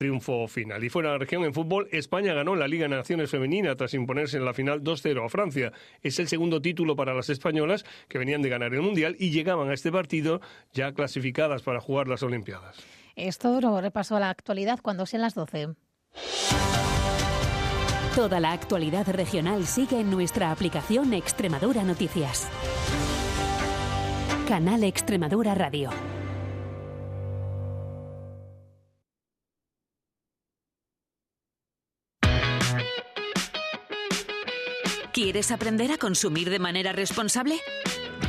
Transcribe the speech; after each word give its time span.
triunfo 0.00 0.48
final. 0.48 0.82
Y 0.82 0.88
fuera 0.88 1.10
de 1.10 1.14
la 1.16 1.18
región 1.18 1.44
en 1.44 1.52
fútbol, 1.52 1.86
España 1.92 2.32
ganó 2.32 2.56
la 2.56 2.66
Liga 2.66 2.88
de 2.88 2.96
Naciones 2.96 3.30
Femenina 3.30 3.76
tras 3.76 3.92
imponerse 3.92 4.38
en 4.38 4.46
la 4.46 4.54
final 4.54 4.82
2-0 4.82 5.26
a 5.26 5.28
Francia. 5.28 5.72
Es 6.02 6.18
el 6.18 6.26
segundo 6.26 6.62
título 6.62 6.96
para 6.96 7.12
las 7.12 7.28
españolas 7.28 7.84
que 8.08 8.16
venían 8.16 8.40
de 8.40 8.48
ganar 8.48 8.72
el 8.72 8.80
Mundial 8.80 9.14
y 9.18 9.30
llegaban 9.30 9.68
a 9.68 9.74
este 9.74 9.92
partido 9.92 10.40
ya 10.72 10.92
clasificadas 10.92 11.60
para 11.60 11.80
jugar 11.80 12.08
las 12.08 12.22
Olimpiadas. 12.22 12.78
Esto 13.14 13.60
lo 13.60 13.78
repaso 13.78 14.16
a 14.16 14.20
la 14.20 14.30
actualidad 14.30 14.80
cuando 14.82 15.04
sean 15.04 15.20
las 15.20 15.34
12. 15.34 15.74
Toda 18.14 18.40
la 18.40 18.52
actualidad 18.52 19.06
regional 19.06 19.66
sigue 19.66 20.00
en 20.00 20.10
nuestra 20.10 20.50
aplicación 20.50 21.12
Extremadura 21.12 21.84
Noticias. 21.84 22.48
Canal 24.48 24.82
Extremadura 24.82 25.54
Radio. 25.54 25.90
¿Quieres 35.22 35.50
aprender 35.50 35.92
a 35.92 35.98
consumir 35.98 36.48
de 36.48 36.58
manera 36.58 36.92
responsable? 36.92 37.60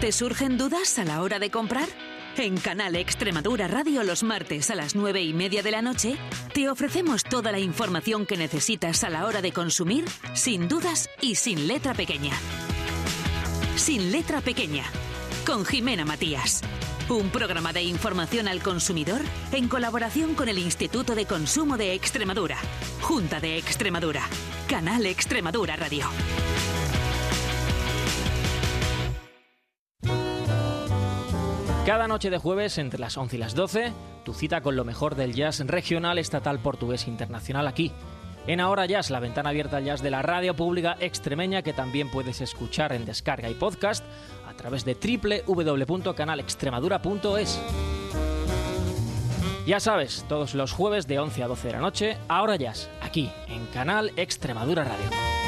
¿Te 0.01 0.11
surgen 0.11 0.57
dudas 0.57 0.99
a 0.99 1.05
la 1.05 1.21
hora 1.21 1.39
de 1.39 1.49
comprar? 1.49 1.87
En 2.35 2.57
Canal 2.57 2.97
Extremadura 2.97 3.69
Radio 3.69 4.03
los 4.03 4.23
martes 4.23 4.69
a 4.69 4.75
las 4.75 4.93
nueve 4.93 5.21
y 5.21 5.33
media 5.33 5.63
de 5.63 5.71
la 5.71 5.81
noche 5.81 6.17
te 6.53 6.69
ofrecemos 6.69 7.23
toda 7.23 7.53
la 7.53 7.59
información 7.59 8.25
que 8.25 8.35
necesitas 8.35 9.05
a 9.05 9.09
la 9.09 9.25
hora 9.25 9.41
de 9.41 9.53
consumir 9.53 10.03
sin 10.33 10.67
dudas 10.67 11.09
y 11.21 11.35
sin 11.35 11.65
letra 11.65 11.93
pequeña. 11.93 12.33
Sin 13.77 14.11
letra 14.11 14.41
pequeña, 14.41 14.83
con 15.45 15.63
Jimena 15.63 16.03
Matías. 16.03 16.59
Un 17.07 17.29
programa 17.29 17.71
de 17.71 17.83
información 17.83 18.49
al 18.49 18.61
consumidor 18.61 19.21
en 19.53 19.69
colaboración 19.69 20.35
con 20.35 20.49
el 20.49 20.57
Instituto 20.57 21.15
de 21.15 21.25
Consumo 21.25 21.77
de 21.77 21.93
Extremadura, 21.93 22.57
Junta 22.99 23.39
de 23.39 23.57
Extremadura, 23.57 24.23
Canal 24.67 25.05
Extremadura 25.05 25.77
Radio. 25.77 26.09
Cada 31.85 32.07
noche 32.07 32.29
de 32.29 32.37
jueves 32.37 32.77
entre 32.77 32.99
las 32.99 33.17
11 33.17 33.35
y 33.35 33.39
las 33.39 33.55
12, 33.55 33.91
tu 34.23 34.33
cita 34.33 34.61
con 34.61 34.75
lo 34.75 34.85
mejor 34.85 35.15
del 35.15 35.33
jazz 35.33 35.61
regional, 35.65 36.19
estatal, 36.19 36.59
portugués 36.59 37.07
e 37.07 37.09
internacional 37.09 37.67
aquí. 37.67 37.91
En 38.45 38.59
Ahora 38.59 38.85
Jazz, 38.85 39.09
la 39.09 39.19
ventana 39.19 39.49
abierta 39.49 39.77
al 39.77 39.85
jazz 39.85 40.03
de 40.03 40.11
la 40.11 40.21
radio 40.21 40.55
pública 40.55 40.95
extremeña 40.99 41.63
que 41.63 41.73
también 41.73 42.11
puedes 42.11 42.39
escuchar 42.39 42.93
en 42.93 43.05
descarga 43.05 43.49
y 43.49 43.55
podcast 43.55 44.05
a 44.47 44.53
través 44.53 44.85
de 44.85 44.95
www.canalextremadura.es. 44.95 47.59
Ya 49.65 49.79
sabes, 49.79 50.23
todos 50.29 50.53
los 50.53 50.73
jueves 50.73 51.07
de 51.07 51.17
11 51.19 51.43
a 51.43 51.47
12 51.47 51.67
de 51.67 51.73
la 51.73 51.79
noche, 51.79 52.17
Ahora 52.27 52.57
Jazz, 52.57 52.91
aquí 53.01 53.31
en 53.47 53.65
Canal 53.67 54.11
Extremadura 54.17 54.83
Radio. 54.83 55.40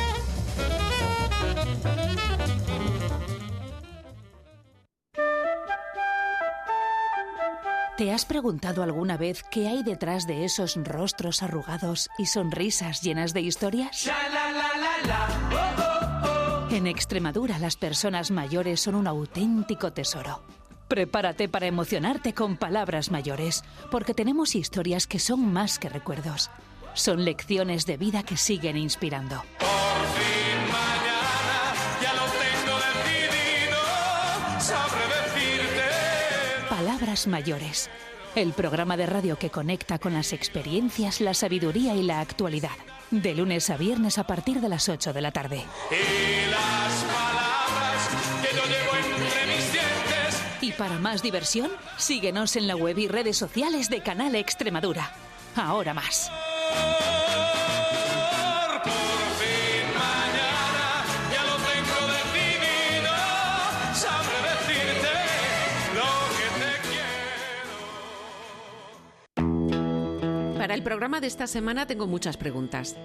¿Te 7.97 8.11
has 8.11 8.25
preguntado 8.25 8.81
alguna 8.81 9.17
vez 9.17 9.43
qué 9.51 9.67
hay 9.67 9.83
detrás 9.83 10.25
de 10.25 10.45
esos 10.45 10.75
rostros 10.83 11.43
arrugados 11.43 12.09
y 12.17 12.25
sonrisas 12.25 13.03
llenas 13.03 13.33
de 13.33 13.41
historias? 13.41 14.09
En 16.71 16.87
Extremadura 16.87 17.59
las 17.59 17.75
personas 17.75 18.31
mayores 18.31 18.81
son 18.81 18.95
un 18.95 19.05
auténtico 19.05 19.93
tesoro. 19.93 20.41
Prepárate 20.87 21.47
para 21.47 21.67
emocionarte 21.67 22.33
con 22.33 22.57
palabras 22.57 23.11
mayores, 23.11 23.63
porque 23.91 24.15
tenemos 24.15 24.55
historias 24.55 25.05
que 25.05 25.19
son 25.19 25.53
más 25.53 25.77
que 25.77 25.89
recuerdos. 25.89 26.49
Son 26.95 27.23
lecciones 27.23 27.85
de 27.85 27.97
vida 27.97 28.23
que 28.23 28.37
siguen 28.37 28.75
inspirando. 28.75 29.43
Palabras 37.13 37.27
Mayores, 37.27 37.89
el 38.33 38.53
programa 38.53 38.97
de 38.97 39.05
radio 39.05 39.37
que 39.37 39.51
conecta 39.51 39.99
con 39.99 40.15
las 40.15 40.33
experiencias, 40.33 41.21
la 41.21 41.35
sabiduría 41.35 41.93
y 41.93 42.01
la 42.01 42.21
actualidad. 42.21 42.75
De 43.11 43.35
lunes 43.35 43.69
a 43.69 43.77
viernes 43.77 44.17
a 44.17 44.25
partir 44.25 44.59
de 44.59 44.67
las 44.67 44.89
8 44.89 45.13
de 45.13 45.21
la 45.21 45.31
tarde. 45.31 45.63
Y 45.91 46.49
las 46.49 47.03
palabras 47.03 48.09
que 48.41 48.55
yo 48.55 48.63
llevo 48.63 48.95
entre 48.95 49.45
mis 49.45 49.73
dientes. 49.73 50.43
Y 50.61 50.71
para 50.71 50.97
más 50.97 51.21
diversión, 51.21 51.69
síguenos 51.97 52.55
en 52.55 52.65
la 52.65 52.75
web 52.75 52.97
y 52.97 53.07
redes 53.07 53.37
sociales 53.37 53.91
de 53.91 54.01
Canal 54.01 54.33
Extremadura. 54.33 55.13
Ahora 55.55 55.93
más. 55.93 56.31
Para 70.73 70.79
el 70.79 70.85
programa 70.85 71.21
de 71.21 71.27
esta 71.27 71.45
semana 71.45 71.85
tengo 71.85 72.07
muchas 72.07 72.35
preguntas. 72.35 72.95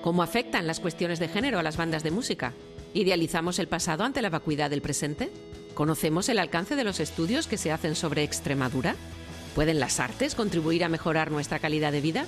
¿Cómo 0.00 0.22
afectan 0.22 0.66
las 0.66 0.80
cuestiones 0.80 1.18
de 1.18 1.28
género 1.28 1.58
a 1.58 1.62
las 1.62 1.76
bandas 1.76 2.02
de 2.02 2.10
música? 2.10 2.54
¿Idealizamos 2.94 3.58
el 3.58 3.68
pasado 3.68 4.04
ante 4.04 4.22
la 4.22 4.30
vacuidad 4.30 4.70
del 4.70 4.80
presente? 4.80 5.30
¿Conocemos 5.74 6.30
el 6.30 6.38
alcance 6.38 6.74
de 6.74 6.84
los 6.84 7.00
estudios 7.00 7.46
que 7.46 7.58
se 7.58 7.70
hacen 7.70 7.96
sobre 7.96 8.22
Extremadura? 8.22 8.96
¿Pueden 9.54 9.78
las 9.78 10.00
artes 10.00 10.34
contribuir 10.34 10.84
a 10.84 10.88
mejorar 10.88 11.30
nuestra 11.30 11.58
calidad 11.58 11.92
de 11.92 12.00
vida? 12.00 12.24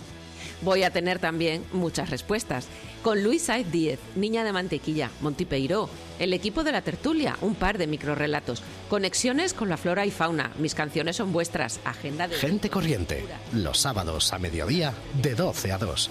Voy 0.60 0.82
a 0.82 0.90
tener 0.90 1.18
también 1.18 1.64
muchas 1.72 2.10
respuestas. 2.10 2.66
Con 3.02 3.24
Luis 3.24 3.44
Saiz 3.44 3.70
Díez, 3.72 3.98
Niña 4.14 4.44
de 4.44 4.52
Mantequilla, 4.52 5.10
Monty 5.22 5.46
Peiró, 5.46 5.88
el 6.18 6.34
equipo 6.34 6.62
de 6.64 6.72
la 6.72 6.82
tertulia, 6.82 7.34
un 7.40 7.54
par 7.54 7.78
de 7.78 7.86
microrelatos, 7.86 8.62
conexiones 8.90 9.54
con 9.54 9.70
la 9.70 9.78
flora 9.78 10.04
y 10.04 10.10
fauna, 10.10 10.52
mis 10.58 10.74
canciones 10.74 11.16
son 11.16 11.32
vuestras, 11.32 11.80
agenda 11.86 12.28
de... 12.28 12.36
Gente 12.36 12.68
corriente, 12.68 13.24
los 13.54 13.78
sábados 13.78 14.34
a 14.34 14.38
mediodía 14.38 14.92
de 15.22 15.34
12 15.34 15.72
a 15.72 15.78
2. 15.78 16.10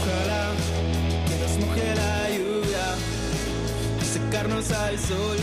Ojalá 0.00 0.50
que 1.28 1.36
nos 1.36 1.66
moje 1.66 1.94
la 1.94 2.30
lluvia, 2.30 2.94
secarnos 4.10 4.70
al 4.70 4.98
sol 4.98 5.36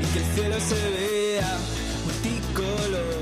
y 0.00 0.06
que 0.12 0.18
el 0.20 0.24
cielo 0.34 0.56
se 0.58 0.90
vea 0.90 1.58
multicolor. 2.06 3.17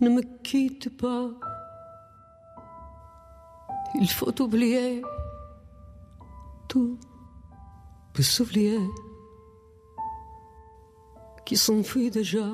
Ne 0.00 0.10
me 0.10 0.22
quitte 0.42 0.96
pas. 0.96 1.30
Il 3.96 4.08
faut 4.08 4.40
oublier. 4.40 5.02
Tout 6.68 6.98
peut 8.12 8.22
s'oublier. 8.22 8.78
Qui 11.44 11.56
s'enfuit 11.56 12.10
déjà. 12.10 12.46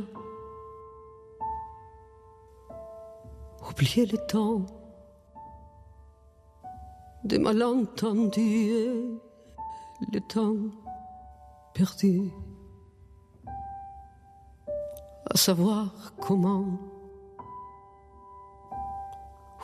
Oublier 3.71 4.06
le 4.06 4.19
temps 4.26 4.65
des 7.25 7.38
malentendus 7.38 8.71
et 8.71 10.06
le 10.12 10.21
temps 10.21 10.56
perdu. 11.75 12.31
À 15.31 15.37
savoir 15.37 16.15
comment 16.21 16.94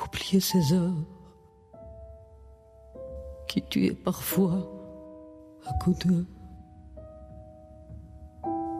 oublier 0.05 0.41
ces 0.41 0.73
heures 0.73 1.07
qui 3.49 3.63
tuaient 3.63 3.95
parfois 3.95 4.69
à 5.67 5.73
coup 5.83 5.95
de 6.05 6.25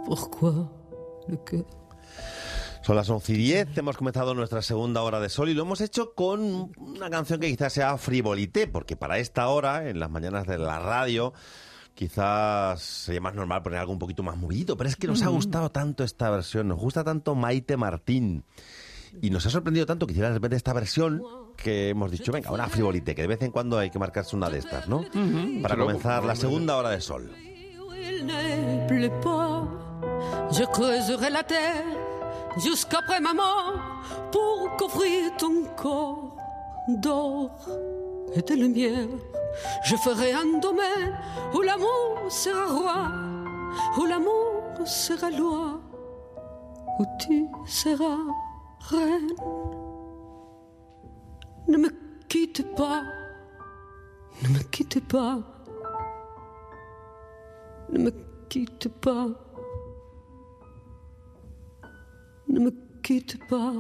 pourquoi 0.05 0.71
le 1.29 1.37
cœur 1.37 1.65
Son 2.83 2.95
las 2.95 3.09
11 3.11 3.29
y 3.31 3.35
10, 3.35 3.79
hemos 3.79 3.97
comenzado 3.97 4.35
nuestra 4.35 4.63
segunda 4.63 5.03
hora 5.03 5.21
de 5.21 5.29
sol 5.29 5.51
y 5.51 5.55
lo 5.55 5.63
hemos 5.63 5.81
hecho 5.81 6.15
con 6.15 6.73
una 6.79 7.11
canción 7.11 7.39
que 7.39 7.49
quizás 7.49 7.75
sea 7.75 7.99
frivolité, 7.99 8.67
porque 8.67 8.97
para 8.97 9.19
esta 9.19 9.49
hora, 9.49 9.89
en 9.89 10.01
las 10.01 10.11
mañanas 10.11 10.47
de 10.47 10.59
la 10.59 10.79
radio, 10.79 11.35
quizás 11.95 12.81
sería 12.81 13.21
más 13.21 13.35
normal 13.35 13.63
poner 13.63 13.79
algo 13.79 13.93
un 13.93 13.99
poquito 13.99 14.23
más 14.23 14.37
movido, 14.37 14.77
pero 14.77 14.89
es 14.89 14.97
que 14.97 15.07
nos 15.07 15.23
ha 15.23 15.29
gustado 15.29 15.71
tanto 15.71 16.05
esta 16.05 16.31
versión, 16.31 16.69
nos 16.69 16.79
gusta 16.79 17.05
tanto 17.05 17.35
Maite 17.35 17.77
Martín. 17.77 18.45
Y 19.21 19.31
nos 19.31 19.47
ha 19.47 19.51
sorprendido 19.51 19.87
tanto 19.87 20.07
que 20.07 20.13
hiciera 20.13 20.29
de 20.29 20.35
repente 20.35 20.57
esta 20.57 20.73
versión 20.73 21.23
que 21.57 21.91
hemos 21.91 22.11
dicho, 22.11 22.33
venga, 22.33 22.51
una 22.53 22.69
frivolité, 22.69 23.15
que 23.15 23.23
de 23.23 23.29
vez 23.29 23.43
en 23.43 23.51
cuando 23.51 23.79
hay 23.79 23.91
que 23.91 23.99
marcarse 23.99 24.37
una 24.37 24.49
de 24.49 24.59
estas, 24.59 24.89
¿no? 24.89 25.05
Para 25.63 25.77
comenzar 25.77 26.25
la 26.25 26.37
segunda 26.37 26.77
hora 26.77 26.91
de 26.91 27.01
sol. 27.01 27.31
Je 30.51 30.65
creuserai 30.67 31.31
la 31.31 31.45
terre 31.45 31.85
jusqu'après 32.59 33.21
ma 33.21 33.33
mort 33.33 33.79
pour 34.33 34.77
couvrir 34.77 35.37
ton 35.39 35.65
corps 35.77 36.37
d'or 36.89 37.51
et 38.35 38.43
de 38.43 38.55
lumière, 38.55 39.09
Je 39.85 39.97
ferai 39.97 40.33
un 40.33 40.59
domaine 40.61 41.19
où 41.55 41.61
l'amour 41.63 42.31
sera 42.31 42.67
roi, 42.67 43.11
où 43.99 44.07
l'amour 44.07 44.87
sera 44.87 45.31
loi, 45.31 45.81
où 46.99 47.05
tu 47.19 47.47
seras 47.67 48.19
reine. 48.81 49.31
Ne 51.69 51.77
me 51.79 51.89
quitte 52.29 52.75
pas, 52.75 53.03
ne 54.43 54.49
me 54.49 54.59
quitte 54.71 55.01
pas, 55.09 55.39
ne 57.93 57.99
me 57.99 58.11
quitte 58.49 58.89
pas, 58.89 59.29
ne 62.49 62.61
me 62.61 62.73
quitte 63.03 63.39
pas. 63.49 63.73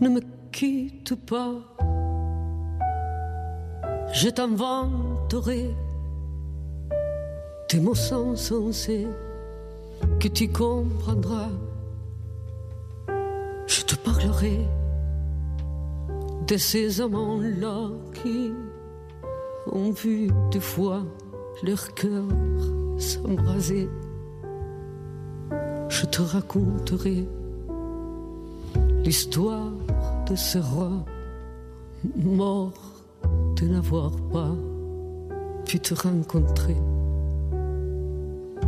Ne 0.00 0.08
me 0.10 0.20
quitte 0.52 1.14
pas, 1.14 1.54
je 4.14 4.28
t'inventerai 4.28 5.74
des 7.68 7.80
mots 7.80 7.96
sensés 7.96 9.08
que 10.20 10.28
tu 10.28 10.48
comprendras. 10.48 11.50
Je 13.66 13.82
te 13.82 13.96
parlerai 13.96 14.60
de 16.46 16.56
ces 16.56 17.00
amants-là 17.00 17.90
qui 18.22 18.52
ont 19.72 19.90
vu 19.90 20.28
deux 20.52 20.60
fois 20.60 21.02
leur 21.64 21.92
cœur 21.94 22.24
s'embraser. 22.98 23.88
Je 25.88 26.06
te 26.06 26.22
raconterai 26.22 27.26
l'histoire 29.04 29.72
de 30.30 30.36
ce 30.36 30.58
roi 30.58 31.04
mort 32.14 32.93
de 33.56 33.66
n'avoir 33.66 34.10
pas 34.32 34.54
pu 35.64 35.80
te 35.80 35.94
rencontrer. 35.94 36.76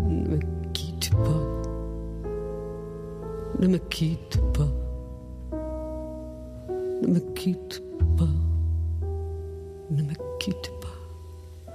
Ne 0.09 0.29
me 0.29 0.39
quitte 0.73 1.11
pas, 1.11 1.47
ne 3.59 3.67
me 3.67 3.79
quitte 3.79 4.41
pas, 4.53 4.69
ne 7.03 7.09
me 7.09 7.21
quitte 7.35 7.83
pas, 8.17 8.29
ne 9.91 10.03
me 10.03 10.15
quitte 10.39 10.71
pas. 10.81 11.73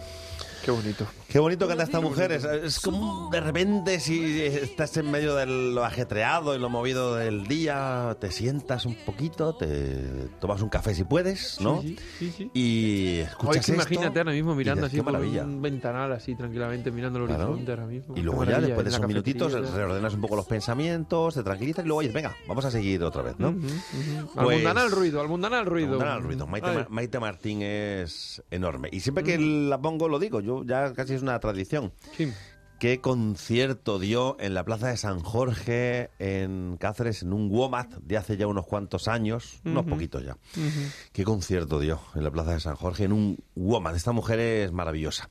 Qué 0.63 0.71
bonito. 0.71 1.05
Qué 1.31 1.39
bonito 1.39 1.65
canta 1.65 1.83
esta 1.83 2.01
mujer. 2.01 2.33
Es, 2.33 2.43
es 2.43 2.79
como 2.81 3.29
de 3.31 3.39
repente 3.39 4.01
si 4.01 4.41
estás 4.41 4.97
en 4.97 5.09
medio 5.09 5.33
de 5.35 5.45
lo 5.45 5.85
ajetreado 5.85 6.53
y 6.55 6.59
lo 6.59 6.69
movido 6.69 7.15
del 7.15 7.47
día, 7.47 8.17
te 8.19 8.31
sientas 8.31 8.85
un 8.85 8.95
poquito, 8.95 9.55
te 9.55 10.27
tomas 10.41 10.61
un 10.61 10.67
café 10.67 10.93
si 10.93 11.05
puedes, 11.05 11.61
¿no? 11.61 11.81
Sí, 11.81 11.95
sí, 12.19 12.33
sí. 12.37 12.51
Y 12.53 13.19
escuchas 13.19 13.49
Oye, 13.49 13.59
esto 13.61 13.73
imagínate 13.75 14.19
ahora 14.19 14.33
mismo 14.33 14.55
mirando 14.55 14.85
así 14.87 15.01
por 15.01 15.15
un 15.15 15.61
ventanal 15.61 16.11
así 16.11 16.35
tranquilamente 16.35 16.91
mirando 16.91 17.19
el 17.19 17.27
Claro. 17.27 17.45
horizonte 17.51 17.71
ahora 17.71 17.85
mismo. 17.85 18.17
Y 18.17 18.21
luego 18.23 18.43
ya, 18.43 18.59
después 18.59 18.83
de 18.83 18.89
esos 18.91 19.07
minutitos, 19.07 19.53
reordenas 19.73 20.13
un 20.13 20.19
poco 20.21 20.35
los 20.35 20.45
pensamientos, 20.47 21.35
te 21.35 21.43
tranquilizas 21.43 21.85
y 21.85 21.87
luego 21.87 22.01
dices, 22.01 22.13
venga, 22.13 22.35
vamos 22.45 22.65
a 22.65 22.71
seguir 22.71 23.01
otra 23.05 23.21
vez, 23.21 23.35
¿no? 23.39 23.51
Ujú. 23.51 23.59
Pues- 23.61 24.37
Al 24.37 24.45
mundanal 24.47 24.83
al 24.85 24.91
ruido, 24.91 25.21
al 25.21 25.29
mundanal 25.29 25.59
al 25.61 25.65
ruido. 25.65 26.01
Al 26.01 26.23
ruido. 26.23 26.45
Maite, 26.45 26.87
Maite 26.89 27.19
Martín 27.21 27.61
es 27.61 28.43
enorme. 28.51 28.89
Y 28.91 28.99
siempre 28.99 29.23
que 29.23 29.37
la 29.37 29.79
pongo 29.79 30.09
lo 30.09 30.19
digo, 30.19 30.41
yo 30.41 30.65
ya 30.65 30.91
casi 30.93 31.20
es 31.21 31.23
una 31.23 31.39
tradición. 31.39 31.93
Sí. 32.17 32.33
¿Qué 32.79 32.99
concierto 32.99 33.99
dio 33.99 34.37
en 34.39 34.55
la 34.55 34.63
Plaza 34.63 34.87
de 34.87 34.97
San 34.97 35.19
Jorge, 35.19 36.09
en 36.17 36.77
Cáceres, 36.77 37.21
en 37.21 37.31
un 37.31 37.51
WOMAT 37.51 37.93
de 37.97 38.17
hace 38.17 38.37
ya 38.37 38.47
unos 38.47 38.65
cuantos 38.65 39.07
años? 39.07 39.61
Unos 39.63 39.85
poquitos 39.85 40.25
ya. 40.25 40.33
Ujú. 40.33 40.89
¿Qué 41.13 41.23
concierto 41.23 41.79
dio 41.79 42.01
en 42.15 42.23
la 42.23 42.31
Plaza 42.31 42.53
de 42.53 42.59
San 42.59 42.75
Jorge 42.75 43.03
en 43.03 43.13
un 43.13 43.37
WOMAT? 43.55 43.95
Esta 43.95 44.13
mujer 44.13 44.39
es 44.39 44.71
maravillosa. 44.71 45.29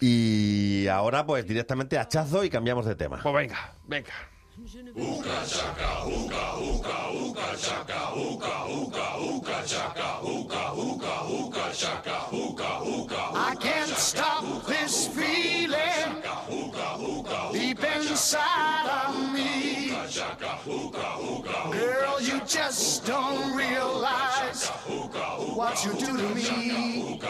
Y 0.00 0.86
ahora, 0.86 1.26
pues 1.26 1.46
directamente 1.46 1.98
hachazo 1.98 2.44
y 2.44 2.50
cambiamos 2.50 2.86
de 2.86 2.94
tema. 2.94 3.20
Pues 3.22 3.34
venga, 3.34 3.74
venga. 3.86 4.14
I 12.06 12.23
inside 18.24 18.88
of 18.88 19.32
me. 19.34 19.90
Girl, 21.72 22.20
you 22.22 22.40
just 22.46 23.06
don't 23.06 23.54
realize 23.54 24.68
what 25.54 25.84
you 25.84 25.92
do 25.92 26.16
to 26.16 26.34
me. 26.34 27.20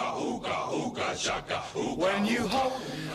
When 1.96 2.26
you 2.26 2.46
hold 2.48 2.72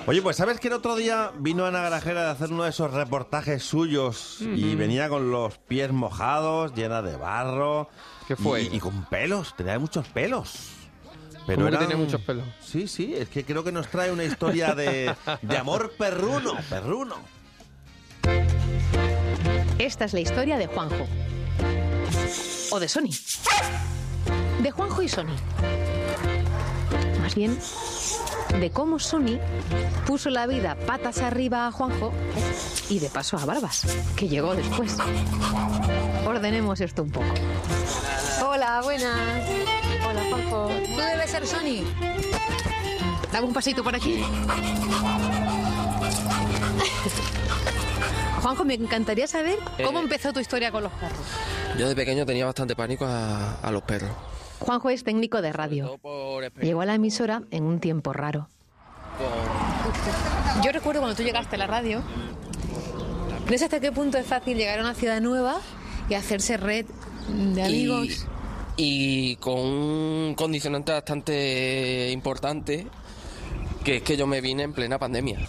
Oye, 0.07 0.21
pues 0.21 0.37
¿sabes 0.37 0.59
que 0.59 0.67
el 0.69 0.73
otro 0.73 0.95
día 0.95 1.31
vino 1.39 1.65
Ana 1.65 1.81
Garajera 1.81 2.23
de 2.23 2.29
hacer 2.31 2.51
uno 2.51 2.63
de 2.63 2.71
esos 2.71 2.91
reportajes 2.91 3.63
suyos 3.63 4.39
y 4.41 4.75
venía 4.75 5.07
con 5.07 5.31
los 5.31 5.57
pies 5.59 5.91
mojados, 5.91 6.73
llena 6.75 7.01
de 7.01 7.15
barro? 7.15 7.89
¿Qué 8.27 8.35
fue? 8.35 8.63
Y, 8.63 8.75
y 8.77 8.79
con 8.79 9.05
pelos, 9.05 9.55
tenía 9.55 9.77
muchos 9.79 10.07
pelos. 10.07 10.69
Pero 11.47 11.59
¿Cómo 11.59 11.69
que 11.69 11.75
eran- 11.75 11.87
tenía 11.89 12.03
muchos 12.03 12.21
pelos? 12.21 12.43
Sí, 12.61 12.87
sí, 12.87 13.13
es 13.15 13.29
que 13.29 13.43
creo 13.45 13.63
que 13.63 13.71
nos 13.71 13.87
trae 13.87 14.11
una 14.11 14.23
historia 14.23 14.73
de, 14.75 15.13
de 15.41 15.57
amor 15.57 15.93
perruno, 15.97 16.53
perruno. 16.69 17.15
Esta 19.77 20.05
es 20.05 20.13
la 20.13 20.19
historia 20.19 20.57
de 20.57 20.67
Juanjo. 20.67 21.07
O 22.71 22.79
de 22.79 22.87
Sony. 22.87 23.09
De 24.61 24.71
Juanjo 24.71 25.01
y 25.01 25.07
Sony. 25.07 25.35
Más 27.21 27.35
bien, 27.35 27.57
de 28.59 28.71
cómo 28.71 28.99
Sony 28.99 29.39
puso 30.05 30.29
la 30.29 30.47
vida 30.47 30.75
patas 30.85 31.19
arriba 31.19 31.67
a 31.67 31.71
Juanjo 31.71 32.11
y 32.89 32.99
de 32.99 33.09
paso 33.09 33.37
a 33.37 33.45
Barbas, 33.45 33.85
que 34.15 34.27
llegó 34.27 34.55
después. 34.55 34.97
Ordenemos 36.25 36.81
esto 36.81 37.03
un 37.03 37.11
poco. 37.11 37.33
Hola, 38.45 38.81
buenas. 38.83 39.47
Hola, 40.07 40.21
Juanjo. 40.29 40.67
Tú 40.67 40.97
debes 40.97 41.29
ser 41.29 41.47
Sony. 41.47 41.83
Dame 43.31 43.47
un 43.47 43.53
pasito 43.53 43.83
por 43.83 43.95
aquí. 43.95 44.23
Juanjo, 48.41 48.63
me 48.65 48.73
encantaría 48.75 49.27
saber 49.27 49.57
cómo 49.83 49.99
Eh. 49.99 50.03
empezó 50.03 50.31
tu 50.33 50.39
historia 50.39 50.71
con 50.71 50.83
los 50.83 50.91
perros. 50.93 51.19
Yo 51.77 51.87
de 51.89 51.95
pequeño 51.95 52.25
tenía 52.25 52.45
bastante 52.45 52.75
pánico 52.75 53.05
a, 53.05 53.55
a 53.61 53.71
los 53.71 53.83
perros. 53.83 54.09
Juanjo 54.59 54.89
es 54.89 55.03
técnico 55.03 55.41
de 55.41 55.53
radio. 55.53 55.99
Llegó 56.61 56.81
a 56.81 56.85
la 56.85 56.95
emisora 56.95 57.43
en 57.51 57.63
un 57.63 57.79
tiempo 57.79 58.13
raro. 58.13 58.49
Yo 60.63 60.71
recuerdo 60.71 61.01
cuando 61.01 61.15
tú 61.17 61.23
llegaste 61.23 61.55
a 61.55 61.59
la 61.59 61.67
radio, 61.67 62.01
no 63.49 63.57
sé 63.57 63.65
hasta 63.65 63.79
qué 63.79 63.91
punto 63.91 64.17
es 64.17 64.25
fácil 64.25 64.57
llegar 64.57 64.79
a 64.79 64.81
una 64.81 64.93
ciudad 64.93 65.19
nueva 65.21 65.57
y 66.09 66.13
hacerse 66.13 66.57
red 66.57 66.85
de 67.27 67.63
amigos. 67.63 68.25
Y, 68.77 69.31
y 69.31 69.35
con 69.37 69.59
un 69.59 70.35
condicionante 70.35 70.91
bastante 70.93 72.09
importante, 72.11 72.87
que 73.89 73.95
es 73.95 74.03
que 74.03 74.17
yo 74.17 74.27
me 74.27 74.39
vine 74.39 74.61
en 74.61 74.73
plena 74.73 74.99
pandemia. 74.99 75.39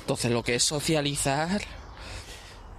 Entonces 0.00 0.30
lo 0.30 0.42
que 0.42 0.54
es 0.54 0.62
socializar, 0.62 1.60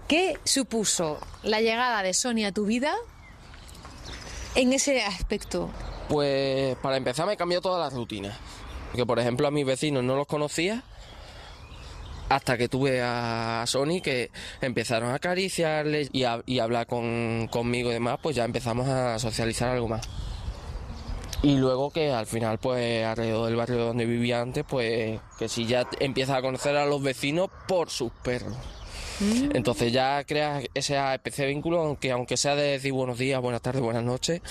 ¿Qué 0.07 0.39
supuso 0.43 1.19
la 1.43 1.61
llegada 1.61 2.01
de 2.01 2.11
Sony 2.15 2.45
a 2.45 2.51
tu 2.51 2.65
vida 2.65 2.95
en 4.55 4.73
ese 4.73 5.03
aspecto? 5.03 5.69
pues 6.09 6.75
para 6.77 6.97
empezar 6.97 7.27
me 7.27 7.37
cambió 7.37 7.61
toda 7.61 7.79
la 7.79 7.95
rutina. 7.95 8.35
Porque 8.87 9.05
por 9.05 9.19
ejemplo 9.19 9.47
a 9.47 9.51
mis 9.51 9.65
vecinos 9.65 10.03
no 10.03 10.15
los 10.15 10.25
conocía 10.25 10.83
hasta 12.27 12.57
que 12.57 12.67
tuve 12.67 13.01
a 13.03 13.63
Sony 13.67 14.01
que 14.03 14.31
empezaron 14.61 15.11
a 15.11 15.15
acariciarles 15.15 16.09
y 16.13 16.23
a, 16.23 16.41
y 16.47 16.57
a 16.57 16.63
hablar 16.63 16.87
con, 16.87 17.47
conmigo 17.51 17.91
y 17.91 17.93
demás, 17.93 18.17
pues 18.23 18.35
ya 18.35 18.43
empezamos 18.43 18.87
a 18.87 19.19
socializar 19.19 19.69
algo 19.69 19.87
más. 19.87 20.09
Y 21.45 21.57
luego 21.57 21.91
que 21.91 22.11
al 22.11 22.25
final, 22.25 22.57
pues 22.57 23.05
alrededor 23.05 23.45
del 23.45 23.55
barrio 23.55 23.77
donde 23.77 24.07
vivía 24.07 24.41
antes, 24.41 24.65
pues 24.67 25.19
que 25.37 25.47
si 25.47 25.67
ya 25.67 25.87
empiezas 25.99 26.37
a 26.39 26.41
conocer 26.41 26.75
a 26.75 26.87
los 26.87 27.03
vecinos 27.03 27.51
por 27.67 27.91
sus 27.91 28.11
perros. 28.23 28.55
Entonces 29.53 29.93
ya 29.93 30.23
creas 30.23 30.63
esa 30.73 31.13
especie 31.13 31.45
de 31.45 31.51
vínculo, 31.51 31.81
aunque, 31.81 32.11
aunque 32.11 32.35
sea 32.35 32.55
de 32.55 32.63
decir 32.63 32.93
buenos 32.93 33.19
días, 33.19 33.39
buenas 33.43 33.61
tardes, 33.61 33.83
buenas 33.83 34.03
noches, 34.03 34.41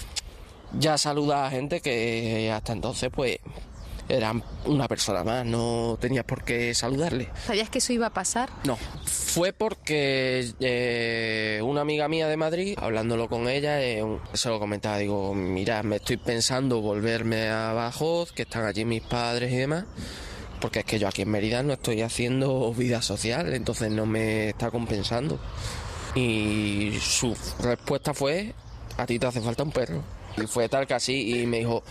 ya 0.79 0.97
saludas 0.97 1.49
a 1.49 1.51
gente 1.51 1.81
que 1.81 2.53
hasta 2.55 2.73
entonces 2.73 3.11
pues 3.13 3.39
eran 4.09 4.43
una 4.67 4.89
persona 4.89 5.25
más, 5.25 5.47
no 5.47 5.99
tenías 6.01 6.25
por 6.25 6.45
qué 6.45 6.75
saludarle. 6.75 7.29
¿Sabías 7.47 7.71
que 7.71 7.79
eso 7.79 7.93
iba 7.93 8.07
a 8.07 8.13
pasar? 8.13 8.51
No, 8.65 8.77
fue 9.05 9.53
porque 9.53 10.53
eh, 10.61 11.61
una 11.63 11.81
amiga 11.81 12.09
mía 12.09 12.29
de 12.29 12.37
Madrid, 12.37 12.77
hablándolo 12.81 13.29
con 13.29 13.49
ella, 13.49 13.83
eh, 13.83 14.03
se 14.33 14.49
lo 14.49 14.59
comentaba, 14.59 14.99
digo, 14.99 15.35
mira, 15.35 15.83
me 15.83 15.97
estoy 15.97 16.17
pensando 16.17 16.81
volverme 16.81 17.49
a 17.49 17.73
Badajoz, 17.73 18.33
que 18.33 18.43
están 18.43 18.65
allí 18.65 18.85
mis 18.85 19.03
padres 19.03 19.53
y 19.53 19.57
demás, 19.57 19.85
porque 20.61 20.81
es 20.81 20.85
que 20.85 20.99
yo 20.99 21.09
aquí 21.09 21.23
en 21.23 21.31
Mérida 21.31 21.63
no 21.63 21.73
estoy 21.73 22.03
haciendo 22.03 22.73
vida 22.75 23.03
social, 23.03 23.55
entonces 23.55 23.91
no 23.91 24.07
me 24.07 24.51
está 24.51 24.71
compensando. 24.71 25.39
Y 26.15 26.97
su 27.01 27.37
respuesta 27.59 28.15
fue, 28.15 28.55
a 28.97 29.07
ti 29.07 29.19
te 29.19 29.27
hace 29.27 29.41
falta 29.41 29.63
un 29.63 29.73
perro. 29.73 30.03
Y 30.37 30.47
fue 30.47 30.69
tal 30.69 30.87
que 30.87 30.95
así, 30.95 31.41
y 31.41 31.47
me 31.47 31.59
dijo, 31.59 31.83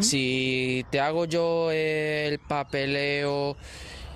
si 0.00 0.84
te 0.90 1.00
hago 1.00 1.24
yo 1.24 1.70
el 1.70 2.38
papeleo 2.38 3.56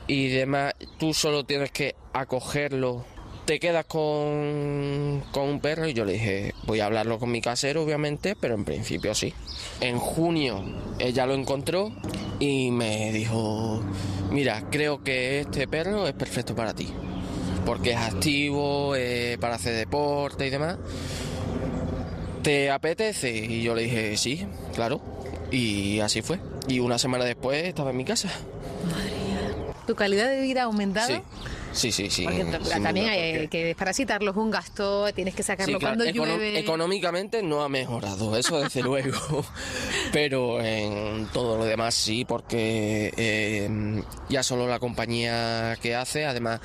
y 0.06 0.28
demás, 0.28 0.74
tú 0.98 1.12
solo 1.12 1.44
tienes 1.44 1.70
que 1.72 1.94
acogerlo. 2.12 3.04
Te 3.44 3.58
quedas 3.58 3.86
con, 3.86 5.24
con 5.32 5.48
un 5.48 5.60
perro 5.60 5.88
y 5.88 5.94
yo 5.94 6.04
le 6.04 6.12
dije, 6.12 6.54
voy 6.64 6.80
a 6.80 6.86
hablarlo 6.86 7.18
con 7.18 7.30
mi 7.30 7.40
casero 7.40 7.82
obviamente, 7.82 8.36
pero 8.38 8.54
en 8.54 8.64
principio 8.64 9.14
sí. 9.14 9.32
En 9.80 9.98
junio 9.98 10.62
ella 10.98 11.24
lo 11.24 11.34
encontró 11.34 11.90
y 12.38 12.70
me 12.70 13.10
dijo, 13.10 13.82
mira, 14.30 14.64
creo 14.70 15.02
que 15.02 15.40
este 15.40 15.66
perro 15.66 16.06
es 16.06 16.12
perfecto 16.12 16.54
para 16.54 16.74
ti, 16.74 16.88
porque 17.64 17.92
es 17.92 17.96
activo, 17.96 18.94
eh, 18.94 19.38
para 19.40 19.54
hacer 19.54 19.74
deporte 19.74 20.46
y 20.46 20.50
demás. 20.50 20.76
¿Te 22.48 22.70
apetece? 22.70 23.28
Y 23.30 23.62
yo 23.62 23.74
le 23.74 23.82
dije, 23.82 24.16
sí, 24.16 24.46
claro. 24.74 25.02
Y 25.50 26.00
así 26.00 26.22
fue. 26.22 26.40
Y 26.66 26.80
una 26.80 26.96
semana 26.96 27.26
después 27.26 27.62
estaba 27.62 27.90
en 27.90 27.98
mi 27.98 28.06
casa. 28.06 28.30
¿Tu 29.86 29.94
calidad 29.94 30.30
de 30.30 30.40
vida 30.40 30.62
ha 30.62 30.64
aumentado? 30.64 31.08
Sí, 31.08 31.20
sí, 31.72 31.92
sí. 31.92 32.10
sí 32.10 32.24
Porque 32.24 32.44
también 32.44 33.06
duda, 33.06 33.12
hay 33.12 33.32
porque- 33.32 33.48
que 33.48 33.64
desparasitarlos 33.66 34.34
es 34.34 34.38
un 34.42 34.50
gasto, 34.50 35.12
tienes 35.14 35.34
que 35.34 35.42
sacarlo 35.42 35.74
Sí, 35.74 35.78
claro, 35.78 35.96
cuando 35.96 36.04
econo- 36.12 36.36
llueve. 36.36 36.58
económicamente 36.58 37.42
no 37.42 37.62
ha 37.62 37.68
mejorado, 37.68 38.36
eso 38.36 38.58
desde 38.60 38.82
luego. 38.82 39.44
Pero 40.12 40.60
en 40.60 41.26
todo 41.32 41.58
lo 41.58 41.64
demás 41.64 41.94
sí, 41.94 42.24
porque 42.24 43.12
eh, 43.16 44.02
ya 44.28 44.42
solo 44.42 44.66
la 44.66 44.78
compañía 44.78 45.76
que 45.80 45.94
hace, 45.94 46.24
además 46.26 46.60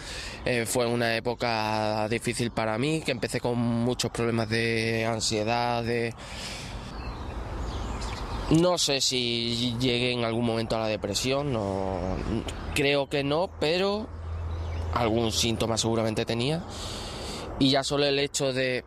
eh, 0.46 0.66
fue 0.66 0.86
una 0.88 1.16
época 1.16 2.08
difícil 2.10 2.52
para 2.52 2.78
mí, 2.78 3.02
que 3.06 3.12
empecé 3.12 3.40
con 3.40 3.58
muchos 3.58 4.12
problemas 4.12 4.50
de 4.50 5.06
ansiedad, 5.06 5.84
de... 5.84 6.14
No 8.52 8.78
sé 8.78 9.00
si 9.02 9.74
llegué 9.80 10.12
en 10.12 10.26
algún 10.26 10.46
momento 10.46 10.76
a 10.76 10.80
la 10.80 10.88
depresión, 10.88 11.54
no, 11.54 11.98
creo 12.76 13.08
que 13.10 13.24
no, 13.24 13.50
pero 13.60 14.08
algún 14.94 15.32
síntoma 15.32 15.78
seguramente 15.78 16.26
tenía. 16.26 16.64
Y 17.60 17.72
ya 17.72 17.84
solo 17.84 18.06
el 18.06 18.20
hecho 18.20 18.54
de 18.54 18.84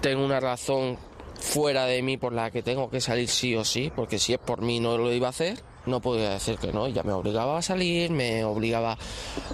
tener 0.00 0.18
una 0.18 0.40
razón 0.40 0.98
fuera 1.40 1.86
de 1.86 2.02
mí 2.02 2.16
por 2.16 2.32
la 2.32 2.50
que 2.50 2.62
tengo 2.62 2.90
que 2.90 3.00
salir 3.00 3.28
sí 3.28 3.54
o 3.54 3.64
sí, 3.64 3.92
porque 3.94 4.18
si 4.18 4.32
es 4.32 4.38
por 4.38 4.62
mí 4.62 4.80
no 4.80 4.98
lo 4.98 5.12
iba 5.12 5.28
a 5.28 5.30
hacer, 5.30 5.58
no 5.86 6.00
podía 6.00 6.30
decir 6.30 6.58
que 6.58 6.72
no. 6.72 6.88
Ya 6.88 7.02
me 7.02 7.12
obligaba 7.12 7.58
a 7.58 7.62
salir, 7.62 8.10
me 8.10 8.44
obligaba 8.44 8.98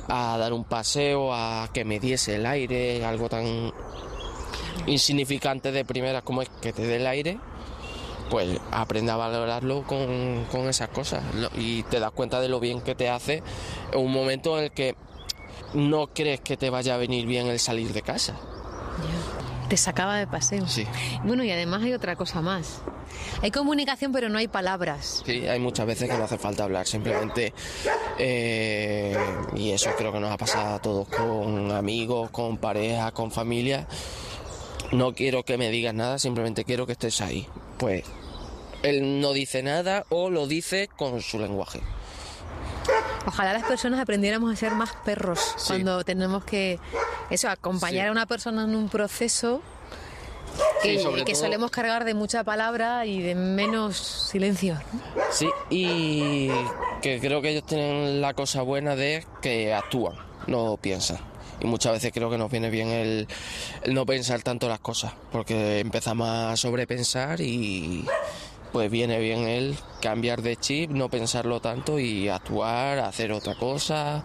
a 0.08 0.36
dar 0.38 0.52
un 0.52 0.64
paseo, 0.64 1.32
a 1.32 1.68
que 1.72 1.84
me 1.84 2.00
diese 2.00 2.36
el 2.36 2.46
aire, 2.46 3.04
algo 3.04 3.28
tan 3.28 3.72
insignificante 4.86 5.72
de 5.72 5.84
primeras 5.84 6.22
como 6.22 6.42
es 6.42 6.48
que 6.60 6.72
te 6.72 6.86
dé 6.86 6.96
el 6.96 7.06
aire. 7.06 7.38
Pues 8.30 8.58
aprende 8.72 9.12
a 9.12 9.16
valorarlo 9.16 9.82
con, 9.82 10.46
con 10.50 10.68
esas 10.68 10.88
cosas 10.88 11.22
y 11.56 11.82
te 11.84 12.00
das 12.00 12.10
cuenta 12.10 12.40
de 12.40 12.48
lo 12.48 12.58
bien 12.58 12.80
que 12.80 12.94
te 12.94 13.10
hace 13.10 13.42
en 13.92 14.00
un 14.00 14.10
momento 14.10 14.58
en 14.58 14.64
el 14.64 14.70
que 14.72 14.96
no 15.74 16.06
crees 16.08 16.40
que 16.40 16.56
te 16.56 16.70
vaya 16.70 16.94
a 16.94 16.98
venir 16.98 17.26
bien 17.26 17.46
el 17.48 17.58
salir 17.58 17.92
de 17.92 18.02
casa. 18.02 18.34
Te 19.68 19.76
sacaba 19.76 20.16
de 20.16 20.26
paseo. 20.26 20.66
Sí. 20.68 20.86
Bueno, 21.24 21.42
y 21.42 21.50
además 21.50 21.82
hay 21.82 21.92
otra 21.94 22.16
cosa 22.16 22.40
más. 22.42 22.80
Hay 23.42 23.50
comunicación, 23.50 24.12
pero 24.12 24.28
no 24.28 24.38
hay 24.38 24.46
palabras. 24.48 25.22
Sí, 25.24 25.46
hay 25.46 25.58
muchas 25.58 25.86
veces 25.86 26.08
que 26.10 26.16
no 26.16 26.24
hace 26.24 26.38
falta 26.38 26.64
hablar, 26.64 26.86
simplemente. 26.86 27.52
eh, 28.18 29.16
y 29.56 29.70
eso 29.70 29.90
creo 29.96 30.12
que 30.12 30.20
nos 30.20 30.30
ha 30.30 30.36
pasado 30.36 30.74
a 30.74 30.82
todos 30.82 31.08
con 31.08 31.72
amigos, 31.72 32.30
con 32.30 32.58
pareja, 32.58 33.10
con 33.12 33.30
familia. 33.30 33.86
No 34.92 35.14
quiero 35.14 35.44
que 35.44 35.56
me 35.56 35.70
digas 35.70 35.94
nada, 35.94 36.18
simplemente 36.18 36.64
quiero 36.64 36.86
que 36.86 36.92
estés 36.92 37.20
ahí. 37.20 37.46
Pues 37.78 38.04
él 38.82 39.20
no 39.20 39.32
dice 39.32 39.62
nada 39.62 40.04
o 40.10 40.28
lo 40.30 40.46
dice 40.46 40.88
con 40.94 41.22
su 41.22 41.38
lenguaje. 41.38 41.80
Ojalá 43.26 43.52
las 43.52 43.64
personas 43.64 44.00
aprendiéramos 44.00 44.52
a 44.52 44.56
ser 44.56 44.72
más 44.72 44.90
perros 45.04 45.40
cuando 45.66 46.04
tenemos 46.04 46.44
que 46.44 46.78
eso 47.30 47.48
acompañar 47.48 48.04
Sí. 48.04 48.08
a 48.08 48.12
una 48.12 48.26
persona 48.26 48.64
en 48.64 48.74
un 48.74 48.88
proceso 48.88 49.62
que, 50.82 50.98
Sí, 50.98 51.02
sobre 51.02 51.24
que 51.24 51.32
todo- 51.32 51.42
solemos 51.42 51.70
cargar 51.70 52.04
de 52.04 52.14
mucha 52.14 52.44
palabra 52.44 53.06
y 53.06 53.22
de 53.22 53.34
menos 53.34 53.96
silencio. 53.96 54.78
Sí, 55.30 55.48
y 55.70 56.48
que 57.02 57.18
creo 57.20 57.40
que 57.42 57.50
ellos 57.50 57.64
tienen 57.66 58.20
la 58.20 58.34
cosa 58.34 58.62
buena 58.62 58.94
de 58.94 59.26
que 59.40 59.72
actúan, 59.74 60.14
no 60.46 60.76
piensan. 60.76 61.18
Y 61.60 61.66
muchas 61.66 61.92
veces 61.94 62.12
creo 62.12 62.28
que 62.30 62.36
nos 62.36 62.50
viene 62.50 62.68
bien 62.68 62.88
el, 62.88 63.26
el 63.82 63.94
no 63.94 64.04
pensar 64.04 64.42
tanto 64.42 64.68
las 64.68 64.80
cosas, 64.80 65.12
porque 65.32 65.80
empezamos 65.80 66.28
a 66.28 66.56
sobrepensar 66.56 67.40
y 67.40 68.04
pues 68.74 68.90
viene 68.90 69.20
bien 69.20 69.46
el 69.46 69.78
cambiar 70.02 70.42
de 70.42 70.56
chip, 70.56 70.90
no 70.90 71.08
pensarlo 71.08 71.60
tanto 71.60 72.00
y 72.00 72.28
actuar, 72.28 72.98
hacer 72.98 73.30
otra 73.30 73.54
cosa. 73.54 74.24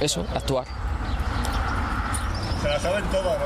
Eso, 0.00 0.24
actuar. 0.34 0.64
Se 2.62 2.68
la 2.70 2.80
saben 2.80 3.04
todas. 3.10 3.36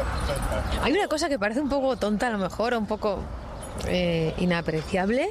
Hay 0.85 0.93
una 0.93 1.09
cosa 1.09 1.29
que 1.29 1.37
parece 1.37 1.61
un 1.61 1.69
poco 1.69 1.97
tonta 1.97 2.29
a 2.29 2.31
lo 2.31 2.39
mejor, 2.39 2.75
o 2.75 2.79
un 2.79 2.87
poco 2.87 3.19
eh, 3.89 4.35
inapreciable, 4.39 5.31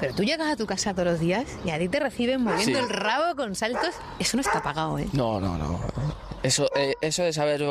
pero 0.00 0.14
tú 0.16 0.24
llegas 0.24 0.50
a 0.52 0.56
tu 0.56 0.66
casa 0.66 0.92
todos 0.92 1.06
los 1.06 1.20
días 1.20 1.44
y 1.64 1.70
a 1.70 1.78
ti 1.78 1.88
te 1.88 2.00
reciben 2.00 2.42
moviendo 2.42 2.76
Sí. 2.76 2.84
el 2.84 2.88
rabo 2.90 3.36
con 3.36 3.54
saltos. 3.54 3.94
Eso 4.18 4.36
no 4.36 4.40
está 4.40 4.60
pagado, 4.64 4.98
¿eh? 4.98 5.06
No, 5.12 5.40
no, 5.40 5.56
no. 5.56 5.78
Eso, 6.42 6.68
eh, 6.74 6.94
eso 7.00 7.22
de 7.22 7.32
saber 7.32 7.64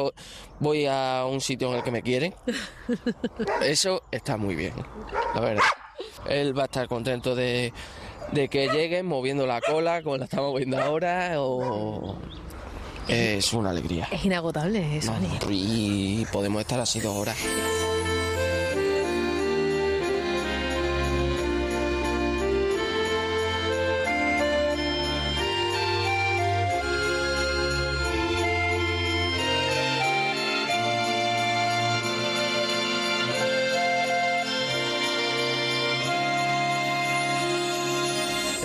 voy 0.60 0.86
a 0.86 1.26
un 1.30 1.42
sitio 1.42 1.70
en 1.70 1.78
el 1.78 1.84
que 1.84 1.92
me 1.92 2.02
quieren, 2.02 2.34
eso 3.62 4.04
está 4.12 4.38
muy 4.38 4.56
bien, 4.56 4.74
la 5.36 5.42
verdad. 5.42 5.64
Él 6.28 6.58
va 6.58 6.64
a 6.64 6.66
estar 6.66 6.88
contento 6.88 7.36
de, 7.36 7.74
de 8.32 8.48
que 8.48 8.70
lleguen 8.70 9.06
moviendo 9.06 9.46
la 9.46 9.60
cola 9.62 10.02
como 10.04 10.18
la 10.18 10.26
estamos 10.26 10.56
viendo 10.56 10.82
ahora 10.82 11.34
o... 11.38 12.16
Es 13.08 13.52
una 13.52 13.72
alegría. 13.72 14.08
Es 14.12 14.24
inagotable 14.24 14.98
eso. 14.98 15.12
No, 15.12 15.52
y 15.52 16.26
podemos 16.32 16.62
estar 16.62 16.80
así 16.80 17.00
dos 17.02 17.18
horas. 17.18 17.36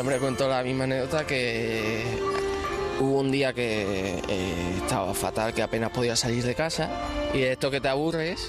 Siempre 0.07 0.21
cuento 0.21 0.49
la 0.49 0.63
misma 0.63 0.85
anécdota 0.85 1.27
que 1.27 2.05
hubo 3.01 3.19
un 3.19 3.33
día 3.33 3.53
que 3.53 4.23
eh, 4.29 4.75
estaba 4.77 5.13
fatal, 5.15 5.53
que 5.53 5.63
apenas 5.63 5.91
podía 5.91 6.15
salir 6.15 6.45
de 6.45 6.55
casa 6.55 6.89
y 7.35 7.43
esto 7.43 7.73
que 7.73 7.81
te 7.81 7.89
aburres 7.89 8.49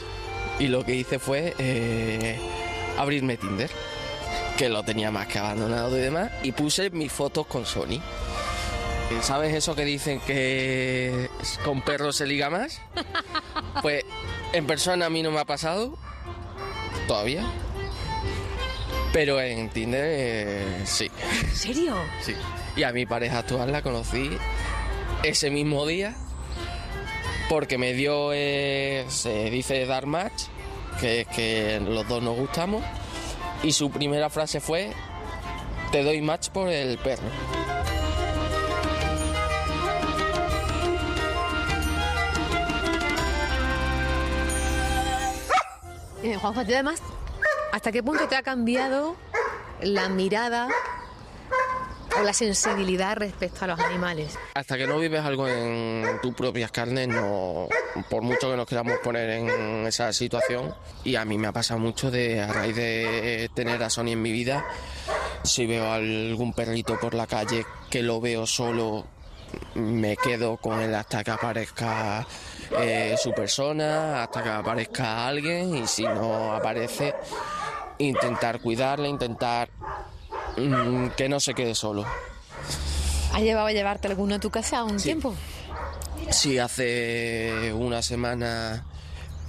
y 0.60 0.68
lo 0.68 0.86
que 0.86 0.94
hice 0.94 1.18
fue 1.18 1.56
eh, 1.58 2.38
abrirme 2.96 3.38
Tinder, 3.38 3.72
que 4.56 4.70
lo 4.70 4.84
tenía 4.84 5.10
más 5.10 5.26
que 5.26 5.40
abandonado 5.40 5.98
y 5.98 6.02
demás, 6.02 6.30
y 6.44 6.52
puse 6.52 6.92
mis 6.92 7.12
fotos 7.12 7.48
con 7.48 7.66
Sony. 7.66 8.04
¿Sabes 9.24 9.56
eso 9.56 9.74
que 9.74 9.84
dicen 9.84 10.20
que 10.20 11.28
con 11.66 11.82
perros 11.82 12.18
se 12.18 12.28
liga 12.28 12.52
más? 12.52 12.80
Pues 13.82 14.04
en 14.54 14.68
persona 14.68 15.08
a 15.08 15.10
mí 15.10 15.24
no 15.24 15.32
me 15.32 15.40
ha 15.40 15.46
pasado, 15.46 15.98
todavía. 17.08 17.44
Pero 19.14 19.40
en 19.42 19.70
Tinder 19.70 20.06
eh, 20.06 20.82
sí. 20.86 21.10
¿En 21.44 21.56
serio? 21.56 21.96
Sí. 22.22 22.34
Y 22.76 22.84
a 22.84 22.92
mi 22.92 23.06
pareja 23.06 23.40
actual 23.40 23.72
la 23.72 23.82
conocí 23.82 24.38
ese 25.24 25.50
mismo 25.50 25.86
día 25.88 26.16
porque 27.50 27.78
me 27.78 27.94
dio, 27.94 28.32
eh, 28.34 29.06
se 29.08 29.50
dice 29.50 29.86
dar 29.86 30.06
match, 30.06 30.44
que 31.00 31.22
es 31.22 31.28
que 31.28 31.80
los 31.80 32.08
dos 32.08 32.22
nos 32.22 32.38
gustamos. 32.38 32.84
Y 33.64 33.72
su 33.72 33.90
primera 33.90 34.30
frase 34.30 34.60
fue, 34.60 34.92
te 35.92 36.04
doy 36.04 36.22
match 36.22 36.50
por 36.50 36.70
el 36.70 36.98
perro. 36.98 37.24
Eh, 46.24 46.36
Juanjo, 46.36 46.66
ti 46.66 46.74
además, 46.74 47.02
¿hasta 47.78 47.92
qué 47.92 48.02
punto 48.02 48.28
te 48.28 48.36
ha 48.36 48.42
cambiado 48.42 49.16
la 49.82 50.10
mirada 50.10 50.68
o 52.20 52.24
la 52.24 52.34
sensibilidad 52.34 53.16
respecto 53.18 53.66
a 53.66 53.68
los 53.68 53.80
animales? 53.80 54.36
Hasta 54.56 54.78
que 54.78 54.88
no 54.88 54.98
vives 54.98 55.22
algo 55.22 55.48
en 55.48 56.20
tus 56.20 56.34
propias 56.34 56.72
carnes, 56.72 57.08
no, 57.08 57.68
por 58.10 58.24
mucho 58.24 58.50
que 58.50 58.58
nos 58.58 58.66
queramos 58.66 58.98
poner 59.04 59.30
en 59.30 59.86
esa 59.86 60.12
situación, 60.12 60.74
y 61.04 61.18
a 61.18 61.26
mí 61.26 61.38
me 61.38 61.50
ha 61.50 61.52
pasado 61.52 61.80
mucho 61.80 62.10
de 62.10 62.42
a 62.42 62.52
raíz 62.52 62.76
de 62.76 63.52
tener 63.54 63.84
a 63.84 63.92
Sony 63.92 64.14
en 64.14 64.24
mi 64.24 64.32
vida, 64.32 64.66
Si 65.44 65.68
veo 65.68 65.92
algún 65.92 66.54
perrito 66.54 67.00
por 67.00 67.14
la 67.14 67.28
calle 67.28 67.64
que 67.92 68.02
lo 68.02 68.20
veo 68.20 68.48
solo, 68.48 69.06
me 69.76 70.18
quedo 70.18 70.58
con 70.58 70.82
él 70.82 70.96
hasta 70.96 71.24
que 71.24 71.32
aparezca 71.32 72.26
eh, 72.80 73.16
su 73.22 73.32
persona, 73.34 74.24
hasta 74.24 74.44
que 74.44 74.50
aparezca 74.50 75.28
alguien 75.28 75.78
y 75.78 75.88
si 75.88 76.04
no 76.04 76.54
aparece, 76.54 77.14
intentar 78.00 78.60
cuidarle, 78.62 79.08
intentar 79.10 79.70
mm, 80.58 81.08
que 81.18 81.30
no 81.30 81.40
se 81.40 81.54
quede 81.54 81.76
solo. 81.76 82.06
¿Has 83.34 83.42
llevado 83.42 83.68
a 83.68 83.72
llevarte 83.72 84.08
alguno 84.08 84.36
a 84.36 84.40
tu 84.40 84.50
casa 84.50 84.84
un 84.84 84.98
tiempo? 84.98 85.34
Si 86.32 86.58
hace 86.58 87.72
una 87.76 88.02
semana 88.02 88.86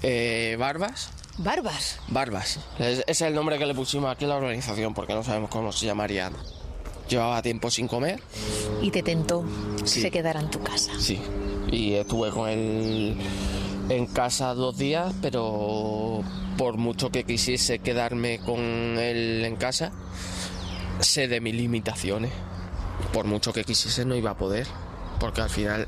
eh, 0.03 0.57
Barbas, 0.59 1.11
Barbas. 1.39 1.99
Barbas. 2.09 2.59
Es- 2.79 2.99
Ese 3.01 3.05
es 3.07 3.21
el 3.23 3.35
nombre 3.35 3.59
que 3.59 3.67
le 3.67 3.75
pusimos 3.75 4.11
aquí 4.11 4.25
a 4.25 4.29
la 4.29 4.37
organización 4.37 4.93
porque 4.95 5.15
no 5.15 5.23
sabemos 5.23 5.51
cómo 5.51 5.73
se 5.73 5.87
llamaría. 5.87 6.31
Llevaba 7.09 7.41
tiempo 7.41 7.71
sin 7.71 7.89
comer, 7.89 8.21
Y 8.83 8.91
te 8.91 9.03
tentó 9.03 9.45
que 9.79 9.87
Sí. 9.87 10.03
se 10.03 10.11
quedara 10.11 10.41
en 10.41 10.51
tu 10.51 10.61
casa. 10.63 10.93
sí. 10.99 11.21
Y 11.71 11.95
estuve 11.95 12.31
con 12.31 12.49
él 12.49 13.17
en 13.89 14.07
casa 14.07 14.53
dos 14.55 14.77
días, 14.77 15.13
pero 15.23 16.23
por 16.59 16.77
mucho 16.77 17.11
que 17.11 17.25
quisiese 17.25 17.79
quedarme 17.79 18.41
con 18.41 18.59
él 18.61 19.45
en 19.45 19.57
casa, 19.57 19.93
sé 20.99 21.29
de 21.29 21.41
mis 21.41 21.55
limitaciones. 21.55 22.33
Por 23.13 23.27
mucho 23.27 23.53
que 23.53 23.63
quisiese 23.63 24.05
no 24.05 24.17
iba 24.17 24.33
a 24.33 24.37
poder, 24.37 24.67
porque 25.21 25.41
al 25.41 25.51
final 25.51 25.87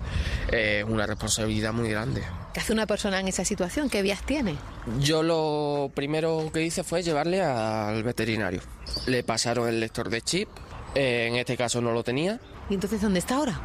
eh, 0.53 0.83
es 0.85 0.91
una 0.91 1.07
responsabilidad 1.07 1.73
muy 1.73 1.91
grande. 1.91 2.23
¿Qué 2.55 2.61
hace 2.61 2.73
una 2.73 2.87
persona 2.87 3.19
en 3.19 3.27
esa 3.27 3.45
situación? 3.45 3.91
¿Qué 3.91 4.01
vías 4.01 4.23
tiene? 4.23 4.55
Yo 5.01 5.25
lo 5.25 5.91
primero 5.93 6.51
que 6.53 6.63
hice 6.63 6.85
fue 6.85 7.03
llevarle 7.03 7.43
al 7.43 8.03
veterinario. 8.05 8.63
Le 9.07 9.25
pasaron 9.25 9.69
el 9.69 9.81
lector 9.81 10.09
de 10.09 10.23
chip, 10.23 10.49
eh, 10.95 11.27
en 11.29 11.35
este 11.35 11.57
caso 11.57 11.81
no 11.81 11.93
lo 11.93 12.05
tenía. 12.05 12.39
¿Y 12.71 12.75
entonces 12.75 13.01
dónde 13.01 13.19
está 13.19 13.37
ahora? 13.37 13.61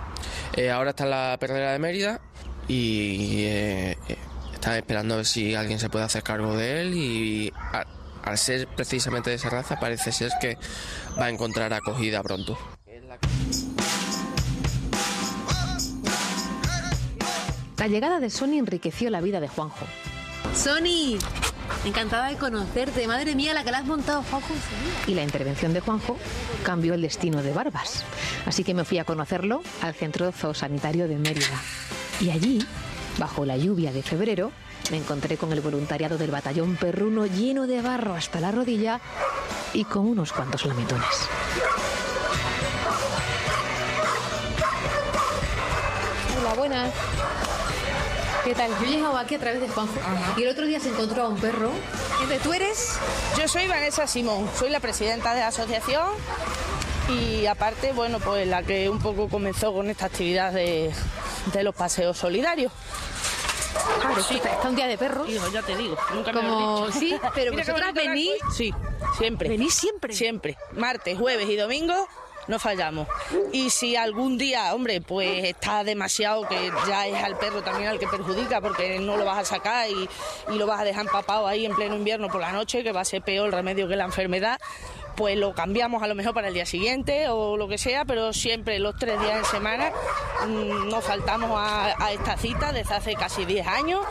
Eh, 0.55 0.71
ahora 0.71 0.89
está 0.89 1.03
en 1.03 1.11
la 1.11 1.37
perrera 1.39 1.71
de 1.71 1.79
Mérida 1.79 2.19
y 2.67 3.45
están 4.65 4.77
esperando 4.77 5.13
a 5.13 5.17
ver 5.17 5.27
si 5.27 5.53
alguien 5.53 5.77
se 5.79 5.91
puede 5.91 6.05
hacer 6.05 6.23
cargo 6.23 6.57
de 6.57 6.81
él 6.81 6.93
y 6.95 7.53
a- 7.55 7.85
al 8.23 8.35
ser 8.35 8.67
precisamente 8.67 9.29
de 9.29 9.35
esa 9.35 9.51
raza 9.51 9.79
parece 9.79 10.11
ser 10.11 10.31
que 10.41 10.57
va 11.19 11.25
a 11.25 11.29
encontrar 11.29 11.71
acogida 11.71 12.23
pronto. 12.23 12.57
La 17.77 17.87
llegada 17.87 18.19
de 18.19 18.31
Sony 18.31 18.57
enriqueció 18.57 19.11
la 19.11 19.21
vida 19.21 19.39
de 19.39 19.47
Juanjo. 19.47 19.85
Sony, 20.55 21.19
encantada 21.85 22.29
de 22.29 22.37
conocerte. 22.37 23.05
Madre 23.05 23.35
mía, 23.35 23.53
la 23.53 23.63
que 23.63 23.69
la 23.69 23.77
has 23.79 23.85
montado, 23.85 24.23
Juanjo. 24.23 24.53
Y 25.05 25.13
la 25.13 25.21
intervención 25.21 25.73
de 25.73 25.81
Juanjo 25.81 26.17
cambió 26.63 26.95
el 26.95 27.03
destino 27.03 27.43
de 27.43 27.51
Barbas. 27.53 28.03
Así 28.47 28.63
que 28.63 28.73
me 28.73 28.83
fui 28.83 28.97
a 28.97 29.03
conocerlo 29.03 29.61
al 29.83 29.93
centro 29.93 30.31
zoosanitario 30.31 31.07
de 31.07 31.17
Mérida. 31.17 31.61
Y 32.19 32.31
allí, 32.31 32.65
bajo 33.17 33.45
la 33.45 33.57
lluvia 33.57 33.91
de 33.91 34.03
febrero, 34.03 34.51
me 34.91 34.97
encontré 34.97 35.37
con 35.37 35.51
el 35.51 35.61
voluntariado 35.61 36.17
del 36.17 36.31
batallón 36.31 36.75
perruno 36.75 37.25
lleno 37.25 37.67
de 37.67 37.81
barro 37.81 38.13
hasta 38.13 38.39
la 38.39 38.51
rodilla 38.51 38.99
y 39.73 39.83
con 39.85 40.07
unos 40.07 40.31
cuantos 40.31 40.65
lametones. 40.65 41.29
Hola, 46.39 46.53
buenas. 46.55 46.91
¿Qué 48.43 48.53
tal? 48.53 48.69
Yo 48.79 48.85
he 48.85 48.89
llegado 48.89 49.17
aquí 49.17 49.35
a 49.35 49.39
través 49.39 49.59
de 49.59 49.67
Juanjo 49.67 49.99
y 50.37 50.43
el 50.43 50.49
otro 50.49 50.67
día 50.67 50.79
se 50.79 50.89
encontró 50.89 51.23
a 51.23 51.29
un 51.29 51.37
perro. 51.37 51.71
Entonces, 52.21 52.41
¿Tú 52.43 52.53
eres? 52.53 52.99
Yo 53.39 53.47
soy 53.47 53.67
Vanessa 53.67 54.05
Simón, 54.05 54.47
soy 54.57 54.69
la 54.69 54.79
presidenta 54.79 55.33
de 55.33 55.39
la 55.39 55.47
asociación 55.47 56.09
y 57.09 57.47
aparte, 57.47 57.91
bueno, 57.93 58.19
pues 58.19 58.47
la 58.47 58.61
que 58.61 58.89
un 58.89 58.99
poco 58.99 59.29
comenzó 59.29 59.73
con 59.73 59.89
esta 59.89 60.05
actividad 60.05 60.51
de, 60.53 60.91
de 61.53 61.63
los 61.63 61.75
paseos 61.75 62.17
solidarios. 62.17 62.71
Claro, 64.01 64.23
sí. 64.23 64.35
está 64.43 64.69
un 64.69 64.75
día 64.75 64.87
de 64.87 64.97
perros. 64.97 65.27
Hijo, 65.29 65.47
ya 65.51 65.61
te 65.61 65.75
digo, 65.75 65.97
nunca 66.13 66.31
me 66.31 66.39
Como- 66.41 66.79
lo 66.79 66.83
he 66.85 66.87
dicho. 66.87 66.99
sí, 66.99 67.15
pero 67.35 67.51
vosotras 67.53 67.93
venís-. 67.93 68.37
Sí, 68.55 68.73
siempre. 69.17 69.49
¿Venís 69.49 69.73
siempre? 69.73 70.13
Siempre. 70.13 70.57
Martes, 70.73 71.17
jueves 71.17 71.49
y 71.49 71.55
domingo 71.57 72.07
no 72.47 72.59
fallamos. 72.59 73.07
Y 73.51 73.71
si 73.71 73.95
algún 73.95 74.37
día, 74.37 74.73
hombre, 74.75 75.01
pues 75.01 75.43
está 75.45 75.83
demasiado 75.83 76.47
que 76.47 76.71
ya 76.87 77.07
es 77.07 77.23
al 77.23 77.35
perro 77.37 77.63
también 77.63 77.89
al 77.89 77.97
que 77.99 78.07
perjudica 78.07 78.61
porque 78.61 78.99
no 78.99 79.17
lo 79.17 79.25
vas 79.25 79.39
a 79.39 79.45
sacar 79.45 79.89
y, 79.89 80.07
y 80.53 80.55
lo 80.57 80.67
vas 80.67 80.79
a 80.79 80.83
dejar 80.83 81.05
empapado 81.07 81.47
ahí 81.47 81.65
en 81.65 81.73
pleno 81.75 81.95
invierno 81.95 82.29
por 82.29 82.39
la 82.41 82.51
noche, 82.51 82.83
que 82.83 82.91
va 82.91 83.01
a 83.01 83.05
ser 83.05 83.23
peor 83.23 83.47
el 83.47 83.51
remedio 83.51 83.87
que 83.87 83.95
la 83.95 84.05
enfermedad, 84.05 84.59
pues 85.15 85.37
lo 85.37 85.53
cambiamos 85.53 86.03
a 86.03 86.07
lo 86.07 86.15
mejor 86.15 86.33
para 86.33 86.47
el 86.49 86.53
día 86.53 86.65
siguiente 86.65 87.27
o 87.29 87.57
lo 87.57 87.67
que 87.67 87.77
sea, 87.77 88.05
pero 88.05 88.33
siempre 88.33 88.79
los 88.79 88.95
tres 88.95 89.19
días 89.19 89.37
en 89.37 89.45
semana 89.45 89.91
mm, 90.47 90.89
no 90.89 91.01
faltamos 91.01 91.51
a, 91.53 91.95
a 92.03 92.11
esta 92.11 92.37
cita 92.37 92.71
desde 92.71 92.95
hace 92.95 93.15
casi 93.15 93.45
10 93.45 93.67
años 93.67 94.01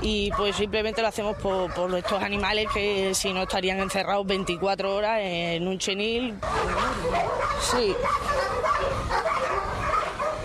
y 0.00 0.30
pues 0.32 0.56
simplemente 0.56 1.02
lo 1.02 1.08
hacemos 1.08 1.36
por, 1.36 1.72
por 1.74 1.94
estos 1.94 2.22
animales 2.22 2.68
que 2.72 3.14
si 3.14 3.32
no 3.32 3.42
estarían 3.42 3.78
encerrados 3.80 4.26
24 4.26 4.94
horas 4.94 5.18
en 5.20 5.66
un 5.66 5.78
chenil. 5.78 6.34
Sí. 7.60 7.94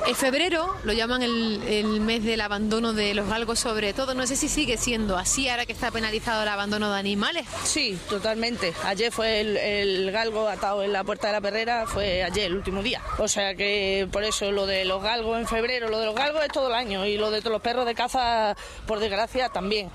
En 0.08 0.15
febrero 0.15 0.74
lo 0.86 0.93
llaman 0.93 1.22
el, 1.22 1.62
el 1.67 2.00
mes 2.00 2.24
del 2.24 2.39
abandono 2.39 2.93
de 2.93 3.13
los 3.13 3.28
galgos 3.28 3.60
sobre 3.60 3.91
todo. 3.91 4.13
No 4.13 4.26
sé 4.26 4.38
si 4.38 4.48
sigue 4.48 4.78
siendo 4.78 5.17
así 5.17 5.50
ahora 5.50 5.65
que 5.65 5.74
está 5.74 5.91
penalizado 5.91 6.43
el 6.43 6.48
abandono 6.48 6.89
de 6.89 6.98
animales. 6.98 7.46
Sí, 7.63 8.00
totalmente. 8.08 8.74
Ayer 8.86 9.12
fue 9.12 9.41
el, 9.41 9.58
el 9.58 10.12
galgo 10.12 10.48
atado 10.48 10.82
en 10.82 10.93
la 10.93 11.04
puerta 11.04 11.28
de 11.28 11.34
la 11.34 11.41
perrera, 11.41 11.86
fue 11.88 12.24
ayer, 12.24 12.46
el 12.46 12.56
último 12.56 12.82
día. 12.82 13.02
O 13.17 13.28
sea 13.28 13.56
que 13.56 14.08
por 14.10 14.24
eso 14.24 14.50
lo 14.52 14.65
de 14.65 14.86
los 14.86 15.04
galgos 15.04 15.39
en 15.39 15.46
febrero, 15.48 15.89
lo 15.89 16.00
de 16.00 16.06
los 16.06 16.15
galgos 16.15 16.41
es 16.41 16.54
todo 16.54 16.70
el 16.70 16.76
año 16.76 17.06
y 17.06 17.17
lo 17.17 17.30
de 17.30 17.41
los 17.41 17.62
perros 17.62 17.86
de 17.86 17.93
caza, 17.93 18.56
por 18.86 19.00
desgracia, 19.00 19.50
también. 19.50 19.91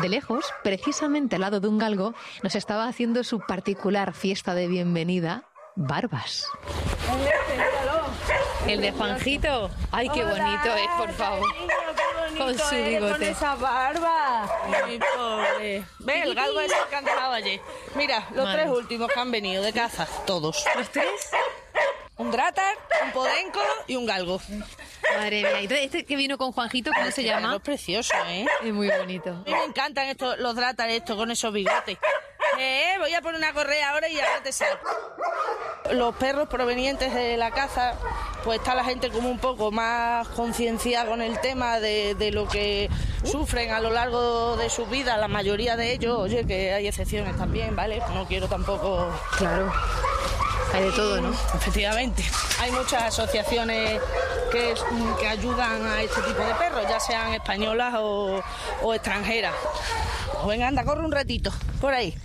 De 0.00 0.08
lejos, 0.08 0.46
precisamente 0.62 1.34
al 1.34 1.42
lado 1.42 1.58
de 1.58 1.66
un 1.66 1.78
galgo, 1.78 2.14
nos 2.44 2.54
estaba 2.54 2.86
haciendo 2.86 3.24
su 3.24 3.40
particular 3.40 4.14
fiesta 4.14 4.54
de 4.54 4.68
bienvenida, 4.68 5.42
Barbas. 5.74 6.46
El 8.66 8.80
de 8.80 8.92
Juanjito. 8.92 9.70
Ay, 9.90 10.08
qué 10.08 10.24
bonito 10.24 10.76
es, 10.76 10.88
por 10.96 11.12
favor. 11.12 11.48
Con 12.38 12.58
su 12.58 12.74
bigote. 12.74 13.12
Con 13.12 13.22
esa 13.22 13.54
barba. 13.56 14.48
Ay, 14.84 14.98
pobre. 15.14 15.84
Ve, 15.98 16.22
el 16.22 16.34
galgo 16.34 16.60
es 16.60 16.72
el 16.72 16.88
que 16.88 16.96
han 16.96 17.04
dejado 17.04 17.32
ayer. 17.32 17.60
Mira, 17.94 18.26
los 18.34 18.44
Madre. 18.44 18.62
tres 18.62 18.72
últimos 18.72 19.08
que 19.12 19.20
han 19.20 19.30
venido 19.30 19.62
de 19.62 19.72
caza, 19.72 20.06
todos. 20.26 20.64
¿Los 20.76 20.88
tres? 20.90 21.30
Un 22.16 22.30
drátar, 22.30 22.76
un 23.04 23.12
podenco 23.12 23.60
y 23.86 23.96
un 23.96 24.06
galgo. 24.06 24.40
Madre 25.16 25.42
mía. 25.42 25.60
Entonces, 25.60 25.86
este 25.86 26.04
que 26.04 26.16
vino 26.16 26.38
con 26.38 26.52
Juanjito, 26.52 26.90
¿cómo 26.94 27.10
se 27.10 27.24
llama? 27.24 27.56
Es 27.56 27.62
precioso, 27.62 28.14
¿eh? 28.28 28.46
Es 28.62 28.72
muy 28.72 28.88
bonito. 28.88 29.30
A 29.30 29.34
mí 29.50 29.52
me 29.52 29.64
encantan 29.64 30.06
estos, 30.06 30.38
los 30.38 30.54
drátar 30.54 30.88
estos 30.90 31.16
con 31.16 31.30
esos 31.30 31.52
bigotes. 31.52 31.98
Eh, 32.58 32.94
voy 32.98 33.12
a 33.14 33.22
poner 33.22 33.38
una 33.38 33.52
correa 33.52 33.90
ahora 33.90 34.08
y 34.08 34.20
ahora 34.20 34.42
te 34.42 34.52
saco. 34.52 34.88
Los 35.92 36.14
perros 36.16 36.48
provenientes 36.48 37.12
de 37.12 37.36
la 37.36 37.50
caza, 37.50 37.94
pues 38.44 38.58
está 38.58 38.74
la 38.74 38.84
gente 38.84 39.10
como 39.10 39.28
un 39.28 39.38
poco 39.38 39.70
más 39.70 40.28
concienciada 40.28 41.06
con 41.08 41.22
el 41.22 41.38
tema 41.40 41.80
de, 41.80 42.14
de 42.14 42.30
lo 42.30 42.48
que 42.48 42.90
sufren 43.24 43.70
a 43.70 43.80
lo 43.80 43.90
largo 43.90 44.56
de 44.56 44.68
su 44.68 44.86
vida, 44.86 45.16
la 45.16 45.28
mayoría 45.28 45.76
de 45.76 45.92
ellos. 45.92 46.18
Oye, 46.18 46.44
que 46.46 46.72
hay 46.72 46.86
excepciones 46.86 47.36
también, 47.36 47.76
¿vale? 47.76 48.02
No 48.14 48.26
quiero 48.26 48.48
tampoco... 48.48 49.08
Claro. 49.36 49.72
Hay 50.74 50.84
de 50.84 50.92
todo, 50.92 51.20
¿no? 51.20 51.30
Efectivamente. 51.54 52.24
Hay 52.60 52.70
muchas 52.70 53.02
asociaciones 53.02 54.00
que, 54.50 54.74
que 55.20 55.28
ayudan 55.28 55.84
a 55.86 56.02
este 56.02 56.22
tipo 56.22 56.42
de 56.42 56.54
perros, 56.54 56.82
ya 56.88 56.98
sean 56.98 57.34
españolas 57.34 57.94
o, 57.98 58.40
o 58.82 58.94
extranjeras. 58.94 59.54
Pues 60.32 60.46
venga, 60.46 60.68
anda, 60.68 60.84
corre 60.84 61.04
un 61.04 61.12
ratito, 61.12 61.52
por 61.80 61.92
ahí. 61.92 62.16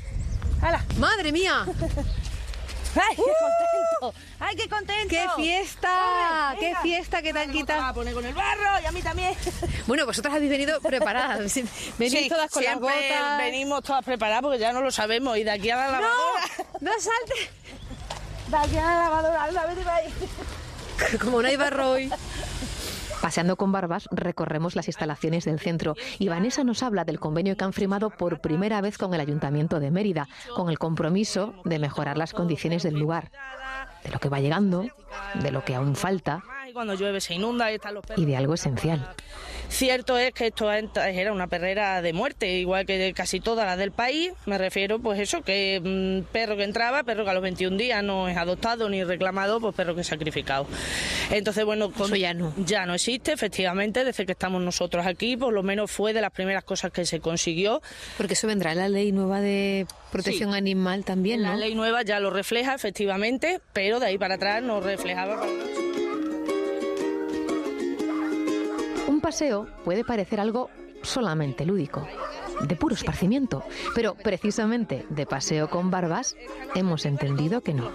¡Hala! 0.62 0.84
¡Madre 0.97 1.32
mía! 1.32 1.65
¡Ay, 2.95 3.15
qué 3.15 3.21
¡Ay, 4.40 4.56
qué 4.56 4.70
contento! 4.70 5.10
¡Qué 5.10 5.26
fiesta! 5.36 6.56
¡Qué 6.60 6.74
fiesta! 6.82 7.22
¡Qué 7.22 7.34
tal, 7.34 7.48
Vamos 7.48 7.62
quita! 7.62 7.90
a 7.90 7.94
poner 7.94 8.14
con 8.14 8.26
el 8.26 8.34
barro 8.34 8.80
y 8.82 8.86
a 8.86 8.92
mí 8.92 9.02
también. 9.02 9.34
Bueno, 9.88 10.06
vosotras 10.06 10.36
habéis 10.36 10.52
venido 10.52 10.80
preparadas. 10.82 11.40
Venís 11.98 12.12
Sí, 12.20 12.30
todas 12.30 12.52
con 12.52 12.64
las 12.64 12.80
botas. 12.80 13.38
venimos 13.38 13.82
todas 13.84 14.04
preparadas 14.04 14.42
porque 14.42 14.60
ya 14.60 14.74
no 14.74 14.82
lo 14.82 14.92
sabemos 14.92 15.38
y 15.38 15.44
de 15.44 15.52
aquí 15.52 15.70
a 15.70 15.78
la 15.78 15.88
lavadora... 15.92 16.10
¡No 16.82 16.92
salte! 16.94 17.50
De 18.48 18.56
aquí 18.58 18.78
a 18.78 18.84
la 18.86 18.96
lavadora, 19.04 19.44
anda, 19.44 19.66
vete 19.66 19.82
para 19.82 19.96
ahí. 19.98 20.14
Como 21.22 21.42
no 21.42 21.48
hay 21.48 21.56
barro 21.58 21.92
hoy. 21.92 22.10
Paseando 23.22 23.56
con 23.58 23.72
Barbas, 23.72 24.08
recorremos 24.12 24.76
las 24.76 24.88
instalaciones 24.88 25.44
del 25.44 25.60
centro 25.60 25.96
y 26.20 26.28
Vanessa 26.30 26.64
nos 26.64 26.84
habla 26.84 27.04
del 27.04 27.20
convenio 27.20 27.58
que 27.58 27.64
han 27.66 27.74
firmado 27.74 28.10
por 28.12 28.40
primera 28.42 28.80
vez 28.80 28.98
con 28.98 29.14
el 29.14 29.20
Ayuntamiento 29.20 29.80
de 29.80 29.90
Mérida, 29.92 30.28
con 30.56 30.70
el 30.70 30.78
compromiso 30.78 31.56
de 31.66 31.80
mejorar 31.80 32.18
las 32.18 32.32
condiciones 32.34 32.84
del 32.84 32.94
lugar, 32.94 33.32
de 34.08 34.13
lo 34.13 34.20
que 34.20 34.30
va 34.30 34.39
llegando, 34.39 34.86
de 35.36 35.52
lo 35.52 35.63
que 35.63 35.76
aún 35.76 35.96
falta 35.96 36.43
cuando 36.78 36.94
llueve 36.96 37.20
se 37.22 37.34
inunda 37.34 37.72
y 37.72 37.76
están 37.76 37.94
los 37.94 38.06
perros. 38.06 38.24
y 38.24 38.26
de 38.26 38.38
algo 38.38 38.54
esencial. 38.54 39.06
Cierto 39.70 40.18
es 40.18 40.32
que 40.34 40.48
esto 40.48 40.72
era 40.72 41.34
una 41.34 41.48
perrera 41.48 42.02
de 42.02 42.13
muerte, 42.13 42.58
igual 42.58 42.86
que 42.86 43.13
casi 43.13 43.42
todas 43.42 43.66
las 43.66 43.78
del 43.78 43.92
país. 43.92 44.32
Me 44.46 44.58
refiero, 44.58 44.98
pues 45.00 45.20
eso, 45.20 45.42
que 45.42 45.82
mm, 45.84 46.32
perro 46.32 46.56
que 46.56 46.63
entraba, 46.63 47.04
perro 47.04 47.26
que 47.26 47.32
a 47.32 47.34
los 47.34 47.44
21 47.44 47.76
días 47.76 48.02
no 48.02 48.30
es 48.30 48.38
adoptado 48.38 48.88
ni 48.88 49.04
reclamado, 49.04 49.60
pues 49.60 49.76
perro 49.76 49.94
que 49.94 50.02
es 50.02 50.08
sacrificado. 50.08 50.68
Entonces, 51.32 51.66
bueno, 51.66 51.92
con- 51.92 52.13
ya 52.16 52.34
no. 52.34 52.54
Ya 52.58 52.86
no 52.86 52.94
existe, 52.94 53.34
efectivamente, 53.34 54.06
desde 54.06 54.26
que 54.26 54.32
estamos 54.32 54.62
nosotros 54.62 55.06
aquí, 55.06 55.36
por 55.36 55.52
lo 55.54 55.63
menos 55.63 55.92
fue 55.92 56.13
de 56.13 56.22
las 56.22 56.32
primeras 56.32 56.63
cosas 56.63 56.92
que 56.94 57.06
se 57.06 57.20
consiguió. 57.20 57.82
Porque 58.16 58.36
eso 58.36 58.48
vendrá 58.48 58.72
en 58.72 58.78
la 58.78 58.88
ley 58.88 59.12
nueva 59.12 59.42
de 59.42 59.86
protección 60.13 60.54
animal 60.54 61.04
también, 61.04 61.42
¿no? 61.42 61.50
La 61.50 61.58
ley 61.58 61.76
nueva 61.76 62.04
ya 62.04 62.22
lo 62.22 62.30
refleja, 62.30 62.74
efectivamente, 62.74 63.60
pero 63.74 64.00
de 64.00 64.06
ahí 64.06 64.18
para 64.18 64.36
atrás 64.36 64.63
no 64.63 64.80
reflejaba. 64.80 65.42
Un 69.17 69.21
paseo 69.21 69.67
puede 69.84 70.03
parecer 70.03 70.39
algo 70.39 70.69
solamente 71.01 71.65
lúdico, 71.65 72.08
de 72.62 72.75
puro 72.75 72.93
esparcimiento, 72.93 73.63
pero 73.95 74.13
precisamente 74.13 75.08
de 75.10 75.25
paseo 75.25 75.71
con 75.71 75.89
barbas 75.89 76.36
hemos 76.75 77.03
entendido 77.03 77.62
que 77.62 77.73
no. 77.73 77.89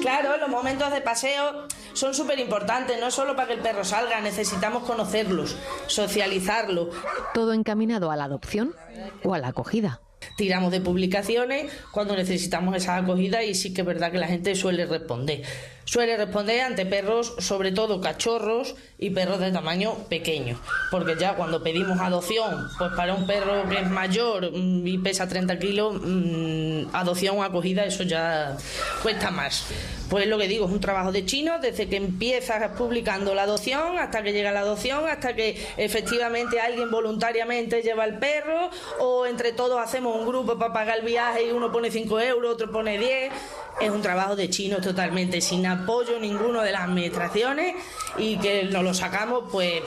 Claro, 0.00 0.36
los 0.38 0.48
momentos 0.48 0.90
de 0.90 1.00
paseo 1.00 1.68
son 1.92 2.12
súper 2.12 2.40
importantes, 2.40 2.98
no 2.98 3.12
solo 3.12 3.36
para 3.36 3.46
que 3.46 3.54
el 3.54 3.60
perro 3.60 3.84
salga, 3.84 4.20
necesitamos 4.20 4.82
conocerlos, 4.82 5.56
socializarlo. 5.86 6.90
Todo 7.32 7.52
encaminado 7.52 8.10
a 8.10 8.16
la 8.16 8.24
adopción 8.24 8.74
o 9.22 9.32
a 9.32 9.38
la 9.38 9.46
acogida. 9.46 10.00
Tiramos 10.36 10.72
de 10.72 10.80
publicaciones 10.80 11.72
cuando 11.92 12.16
necesitamos 12.16 12.74
esa 12.74 12.96
acogida 12.96 13.44
y 13.44 13.54
sí 13.54 13.72
que 13.72 13.82
es 13.82 13.86
verdad 13.86 14.10
que 14.10 14.18
la 14.18 14.26
gente 14.26 14.56
suele 14.56 14.86
responder. 14.86 15.42
Suele 15.84 16.16
responder 16.16 16.60
ante 16.60 16.86
perros, 16.86 17.34
sobre 17.38 17.72
todo 17.72 18.00
cachorros 18.00 18.74
y 18.98 19.10
perros 19.10 19.40
de 19.40 19.50
tamaño 19.50 19.94
pequeño. 20.08 20.58
Porque 20.90 21.16
ya 21.18 21.34
cuando 21.34 21.62
pedimos 21.62 21.98
adopción, 22.00 22.68
pues 22.78 22.92
para 22.92 23.14
un 23.14 23.26
perro 23.26 23.68
que 23.68 23.80
es 23.80 23.90
mayor 23.90 24.52
mm, 24.52 24.86
y 24.86 24.98
pesa 24.98 25.28
30 25.28 25.58
kilos, 25.58 25.94
mm, 26.00 26.94
adopción 26.94 27.42
acogida, 27.42 27.84
eso 27.84 28.04
ya 28.04 28.56
cuesta 29.02 29.30
más. 29.30 29.66
Pues 30.08 30.26
lo 30.26 30.38
que 30.38 30.46
digo, 30.46 30.66
es 30.66 30.72
un 30.72 30.80
trabajo 30.80 31.10
de 31.10 31.24
chino 31.24 31.58
desde 31.58 31.88
que 31.88 31.96
empiezas 31.96 32.70
publicando 32.76 33.34
la 33.34 33.42
adopción 33.42 33.98
hasta 33.98 34.22
que 34.22 34.32
llega 34.32 34.52
la 34.52 34.60
adopción, 34.60 35.08
hasta 35.08 35.34
que 35.34 35.58
efectivamente 35.78 36.60
alguien 36.60 36.90
voluntariamente 36.90 37.82
lleva 37.82 38.04
el 38.04 38.18
perro 38.18 38.70
o 39.00 39.26
entre 39.26 39.52
todos 39.52 39.80
hacemos 39.80 40.16
un 40.16 40.26
grupo 40.26 40.58
para 40.58 40.72
pagar 40.72 40.98
el 40.98 41.04
viaje 41.04 41.46
y 41.46 41.50
uno 41.50 41.72
pone 41.72 41.90
5 41.90 42.20
euros, 42.20 42.54
otro 42.54 42.70
pone 42.70 42.98
10. 42.98 43.32
Es 43.80 43.90
un 43.90 44.02
trabajo 44.02 44.36
de 44.36 44.48
chino 44.50 44.80
totalmente, 44.80 45.40
sin 45.40 45.66
apoyo 45.66 46.18
ninguno 46.18 46.62
de 46.62 46.72
las 46.72 46.82
administraciones 46.82 47.74
y 48.16 48.38
que 48.38 48.64
nos 48.64 48.84
lo 48.84 48.94
sacamos 48.94 49.44
pues 49.50 49.82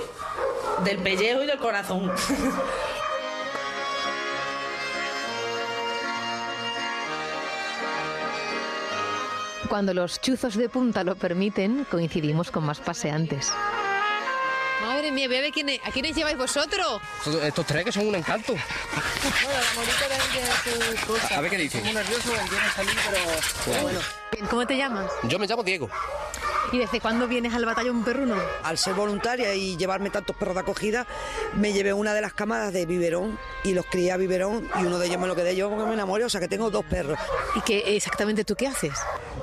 del 0.84 0.98
pellejo 0.98 1.44
y 1.44 1.48
del 1.48 1.60
corazón. 1.60 2.12
Cuando 9.70 9.94
los 9.94 10.22
chuzos 10.22 10.56
de 10.56 10.70
punta 10.70 11.04
lo 11.04 11.16
permiten, 11.16 11.86
coincidimos 11.90 12.52
con 12.52 12.66
más 12.66 12.80
paseantes. 12.80 13.52
Madre 15.06 15.14
mía, 15.18 15.28
voy 15.28 15.38
a 15.38 15.42
ver 15.42 15.52
quiénes- 15.52 15.80
a 15.84 15.92
quiénes 15.92 16.16
lleváis 16.16 16.36
vosotros. 16.36 17.00
Estos- 17.20 17.44
Estos 17.44 17.66
tres 17.68 17.86
que 17.86 17.92
son 17.92 18.08
un 18.08 18.16
encanto. 18.16 18.56
A 21.36 21.42
ver 21.42 21.52
qué 21.52 21.58
dice. 21.58 21.80
Muy 21.82 21.94
nervioso, 21.94 22.32
quiero 22.50 22.72
salir, 22.76 22.96
pero... 23.12 23.82
Bueno. 23.84 24.00
Bien, 24.36 24.48
¿Cómo 24.48 24.68
te 24.68 24.76
llamas? 24.76 25.10
Yo 25.30 25.40
me 25.40 25.48
llamo 25.48 25.64
Diego. 25.64 25.90
¿Y 26.74 26.80
desde 26.80 27.00
cuándo 27.00 27.26
vienes 27.26 27.54
al 27.54 27.66
batallón 27.66 28.04
perruno? 28.04 28.36
Al 28.64 28.78
ser 28.78 28.94
voluntaria 28.96 29.54
y 29.56 29.78
llevarme 29.78 30.10
tantos 30.10 30.36
perros 30.36 30.56
de 30.56 30.62
acogida, 30.62 31.08
me 31.54 31.72
llevé 31.72 31.94
una 31.94 32.14
de 32.14 32.20
las 32.20 32.34
camadas 32.34 32.74
de 32.74 32.86
biberón 32.86 33.40
y 33.64 33.74
los 33.74 33.86
crié 33.86 34.12
a 34.12 34.18
biberón 34.18 34.68
y 34.82 34.86
uno 34.86 35.00
de 35.00 35.08
ellos 35.08 35.22
me 35.22 35.28
lo 35.28 35.36
quedé 35.36 35.56
yo 35.56 35.70
porque 35.70 35.86
me 35.86 35.94
enamoré, 35.94 36.26
o 36.26 36.30
sea 36.30 36.42
que 36.42 36.50
tengo 36.50 36.70
dos 36.70 36.84
perros. 36.84 37.18
¿Y 37.56 37.62
qué 37.62 37.96
exactamente 37.96 38.44
tú 38.44 38.56
qué 38.56 38.68
haces? 38.68 38.94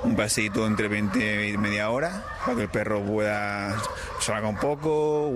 Un 0.03 0.15
paseito 0.15 0.67
entre 0.67 0.87
20 0.89 1.47
y 1.49 1.57
media 1.57 1.89
hora 1.89 2.23
para 2.45 2.57
que 2.57 2.63
el 2.63 2.69
perro 2.69 3.01
pueda 3.01 3.75
salga 4.19 4.47
un 4.47 4.57
poco, 4.57 5.31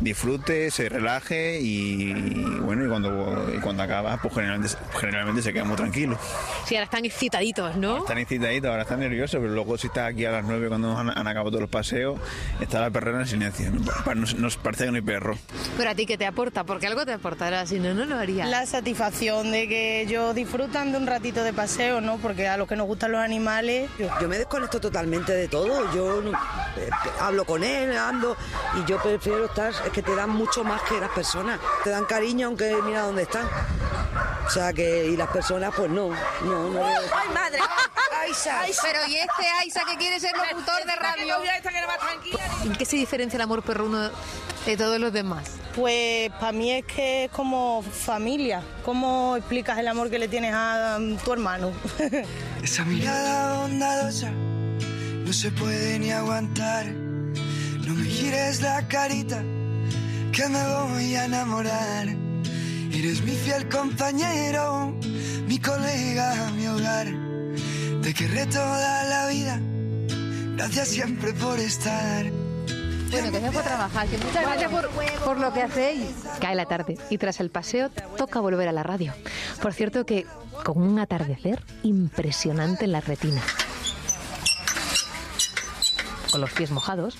disfrute, 0.00 0.70
se 0.70 0.88
relaje 0.88 1.58
y, 1.60 2.12
bueno, 2.60 2.84
y 2.84 2.88
cuando, 2.88 3.52
y 3.54 3.58
cuando 3.60 3.82
acaba, 3.82 4.16
pues 4.16 4.34
generalmente, 4.34 4.74
generalmente 4.98 5.42
se 5.42 5.52
queda 5.52 5.64
muy 5.64 5.76
tranquilo. 5.76 6.18
Sí, 6.66 6.74
ahora 6.76 6.84
están 6.84 7.04
excitaditos, 7.04 7.76
¿no? 7.76 7.98
Están 7.98 8.18
excitaditos, 8.18 8.70
ahora 8.70 8.82
están 8.82 9.00
nerviosos, 9.00 9.40
pero 9.40 9.52
luego 9.52 9.76
si 9.78 9.88
está 9.88 10.06
aquí 10.06 10.24
a 10.24 10.32
las 10.32 10.44
9 10.44 10.68
cuando 10.68 10.96
han, 10.96 11.10
han 11.10 11.26
acabado 11.26 11.50
todos 11.50 11.62
los 11.62 11.70
paseos, 11.70 12.18
está 12.60 12.80
la 12.80 12.90
perrera 12.90 13.20
en 13.20 13.26
silencio. 13.26 13.70
Nos, 14.14 14.34
nos 14.34 14.56
parece 14.56 14.84
que 14.84 14.90
no 14.90 14.96
hay 14.96 15.02
perro. 15.02 15.36
Pero 15.76 15.90
a 15.90 15.94
ti, 15.94 16.06
¿qué 16.06 16.18
te 16.18 16.26
aporta? 16.26 16.64
Porque 16.64 16.86
algo 16.86 17.04
te 17.06 17.12
aportará, 17.12 17.66
si 17.66 17.78
no, 17.78 17.94
no 17.94 18.04
lo 18.04 18.16
haría. 18.16 18.46
La 18.46 18.66
satisfacción 18.66 19.50
de 19.52 19.68
que 19.68 20.00
ellos 20.02 20.34
disfrutan 20.34 20.92
de 20.92 20.98
un 20.98 21.06
ratito 21.06 21.42
de 21.44 21.52
paseo, 21.52 22.00
¿no? 22.00 22.16
Porque 22.18 22.48
a 22.48 22.56
los 22.56 22.66
que 22.68 22.76
nos 22.76 22.86
gustan 22.86 23.12
los 23.12 23.20
animales... 23.20 23.88
Yo 24.20 24.28
me 24.28 24.38
desconecto 24.38 24.80
totalmente 24.80 25.32
de 25.32 25.48
todo, 25.48 25.92
yo 25.94 26.20
no- 26.22 26.32
eh, 26.32 26.88
hablo 27.20 27.44
con 27.44 27.62
él, 27.64 27.96
ando 27.96 28.36
y 28.80 28.88
yo 28.88 29.00
prefiero 29.02 29.46
estar, 29.46 29.72
es 29.90 29.94
que 29.94 30.02
te 30.02 30.14
dan 30.14 30.30
mucho 30.30 30.62
más 30.62 30.82
que 30.82 31.00
las 31.00 31.10
personas, 31.10 31.58
te 31.82 31.90
dan 31.90 32.04
cariño 32.04 32.46
aunque 32.46 32.76
mira 32.84 33.02
dónde 33.02 33.22
están. 33.22 33.48
O 34.46 34.50
sea 34.50 34.72
que, 34.72 35.06
y 35.06 35.16
las 35.16 35.28
personas 35.28 35.72
pues 35.76 35.90
no, 35.90 36.10
no, 36.42 36.70
no. 36.70 36.84
¡Ay, 36.84 37.28
madre! 37.34 37.58
Aisa. 38.22 38.60
Pero 38.82 38.98
¿y 39.08 39.16
este 39.16 39.48
Aisa 39.60 39.82
que 39.88 39.96
quiere 39.96 40.20
ser 40.20 40.32
locutor 40.36 40.84
de 40.86 40.96
radio? 40.96 41.36
¿En 42.64 42.72
qué 42.74 42.84
se 42.84 42.96
diferencia 42.96 43.36
el 43.36 43.42
amor 43.42 43.62
perruno 43.62 44.10
de 44.66 44.76
todos 44.76 44.98
los 45.00 45.12
demás? 45.12 45.50
Pues 45.74 46.30
para 46.32 46.52
mí 46.52 46.70
es 46.70 46.84
que 46.84 47.24
es 47.24 47.30
como 47.30 47.82
familia. 47.82 48.62
¿Cómo 48.84 49.36
explicas 49.36 49.78
el 49.78 49.88
amor 49.88 50.10
que 50.10 50.18
le 50.18 50.28
tienes 50.28 50.52
a 50.54 50.98
um, 50.98 51.16
tu 51.16 51.32
hermano? 51.32 51.72
Esa 52.62 52.84
mirada 52.84 53.60
bondadosa 53.60 54.30
no 54.30 55.32
se 55.32 55.50
puede 55.50 55.98
ni 55.98 56.12
aguantar. 56.12 56.86
No 56.86 57.94
me 57.94 58.04
gires 58.04 58.60
la 58.60 58.86
carita 58.86 59.42
que 60.32 60.48
me 60.48 60.62
voy 60.74 61.16
a 61.16 61.24
enamorar. 61.24 62.08
Eres 62.92 63.22
mi 63.22 63.32
fiel 63.32 63.68
compañero, 63.68 64.94
mi 65.46 65.58
colega, 65.58 66.50
mi 66.56 66.66
hogar. 66.66 67.06
Te 68.02 68.14
querré 68.14 68.46
toda 68.46 69.04
la 69.04 69.28
vida. 69.28 69.60
Gracias 70.56 70.88
siempre 70.88 71.32
por 71.34 71.58
estar. 71.58 72.26
Bueno, 73.10 73.32
que 73.32 73.40
dejo 73.40 73.60
trabajar, 73.60 74.06
que 74.06 74.18
muchas 74.18 74.42
gracias 74.42 74.70
por, 74.70 74.88
por 75.24 75.38
lo 75.38 75.52
que 75.52 75.62
hacéis. 75.62 76.14
Cae 76.40 76.54
la 76.54 76.66
tarde 76.66 76.96
y 77.10 77.18
tras 77.18 77.40
el 77.40 77.50
paseo 77.50 77.90
toca 78.16 78.40
volver 78.40 78.68
a 78.68 78.72
la 78.72 78.82
radio. 78.82 79.12
Por 79.60 79.72
cierto 79.72 80.06
que 80.06 80.26
con 80.64 80.80
un 80.80 80.98
atardecer 80.98 81.64
impresionante 81.82 82.84
en 82.84 82.92
la 82.92 83.00
retina. 83.00 83.40
Con 86.30 86.40
los 86.40 86.52
pies 86.52 86.70
mojados, 86.70 87.16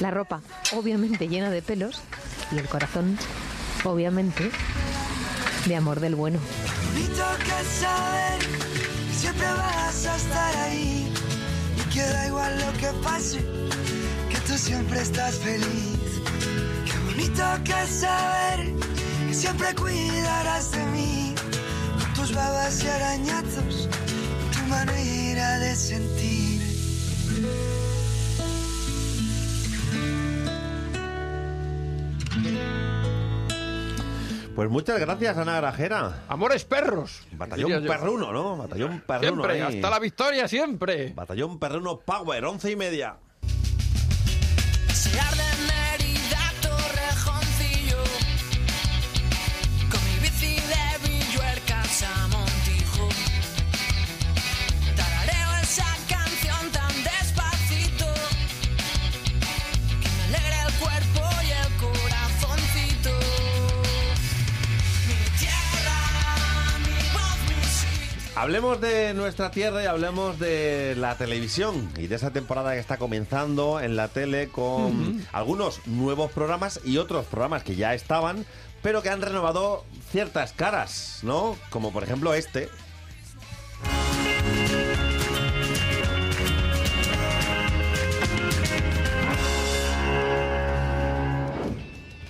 la 0.00 0.10
ropa 0.10 0.42
obviamente 0.72 1.28
llena 1.28 1.50
de 1.50 1.62
pelos 1.62 2.00
y 2.52 2.58
el 2.58 2.68
corazón 2.68 3.18
obviamente 3.84 4.50
de 5.66 5.76
amor 5.76 6.00
del 6.00 6.14
bueno. 6.14 6.38
Bonito 6.92 7.24
que 7.38 7.80
saber 7.80 8.40
siempre 9.12 9.46
vas 9.46 10.06
a 10.06 10.16
estar 10.16 10.56
ahí 10.56 11.12
y 11.76 11.94
que 11.94 12.02
da 12.02 12.26
igual 12.26 12.58
lo 12.58 12.72
que 12.78 12.88
pase, 13.02 13.38
que 14.30 14.38
tú 14.46 14.56
siempre 14.56 15.00
estás 15.00 15.36
feliz. 15.36 15.98
Qué 16.84 16.98
bonito 17.06 17.44
que 17.64 17.86
saber 17.86 18.72
que 19.28 19.34
siempre 19.34 19.74
cuidarás 19.74 20.72
de 20.72 20.84
mí 20.86 21.34
con 21.98 22.14
tus 22.14 22.34
babas 22.34 22.82
y 22.84 22.88
arañazos, 22.88 23.88
tu 24.52 24.62
manera 24.68 25.58
de 25.58 25.74
sentir. 25.74 26.35
Pues 34.56 34.70
muchas 34.70 34.98
gracias, 34.98 35.36
Ana 35.36 35.56
Grajera. 35.56 36.24
Amores 36.28 36.64
perros. 36.64 37.26
Batallón 37.32 37.84
perruno, 37.84 38.32
¿no? 38.32 38.56
Batallón 38.56 39.02
perruno. 39.06 39.42
Siempre, 39.42 39.52
ahí. 39.62 39.76
hasta 39.76 39.90
la 39.90 39.98
victoria, 39.98 40.48
siempre. 40.48 41.12
Batallón 41.14 41.58
perruno 41.58 41.98
Power, 41.98 42.42
once 42.46 42.70
y 42.70 42.74
media. 42.74 43.18
Hablemos 68.36 68.82
de 68.82 69.14
nuestra 69.14 69.50
tierra 69.50 69.82
y 69.82 69.86
hablemos 69.86 70.38
de 70.38 70.94
la 70.98 71.16
televisión 71.16 71.90
y 71.96 72.06
de 72.06 72.16
esa 72.16 72.32
temporada 72.32 72.74
que 72.74 72.80
está 72.80 72.98
comenzando 72.98 73.80
en 73.80 73.96
la 73.96 74.08
tele 74.08 74.48
con 74.48 75.26
algunos 75.32 75.80
nuevos 75.86 76.30
programas 76.32 76.78
y 76.84 76.98
otros 76.98 77.24
programas 77.24 77.62
que 77.62 77.76
ya 77.76 77.94
estaban, 77.94 78.44
pero 78.82 79.00
que 79.00 79.08
han 79.08 79.22
renovado 79.22 79.86
ciertas 80.10 80.52
caras, 80.52 81.20
¿no? 81.22 81.56
Como 81.70 81.94
por 81.94 82.02
ejemplo 82.02 82.34
este. 82.34 82.68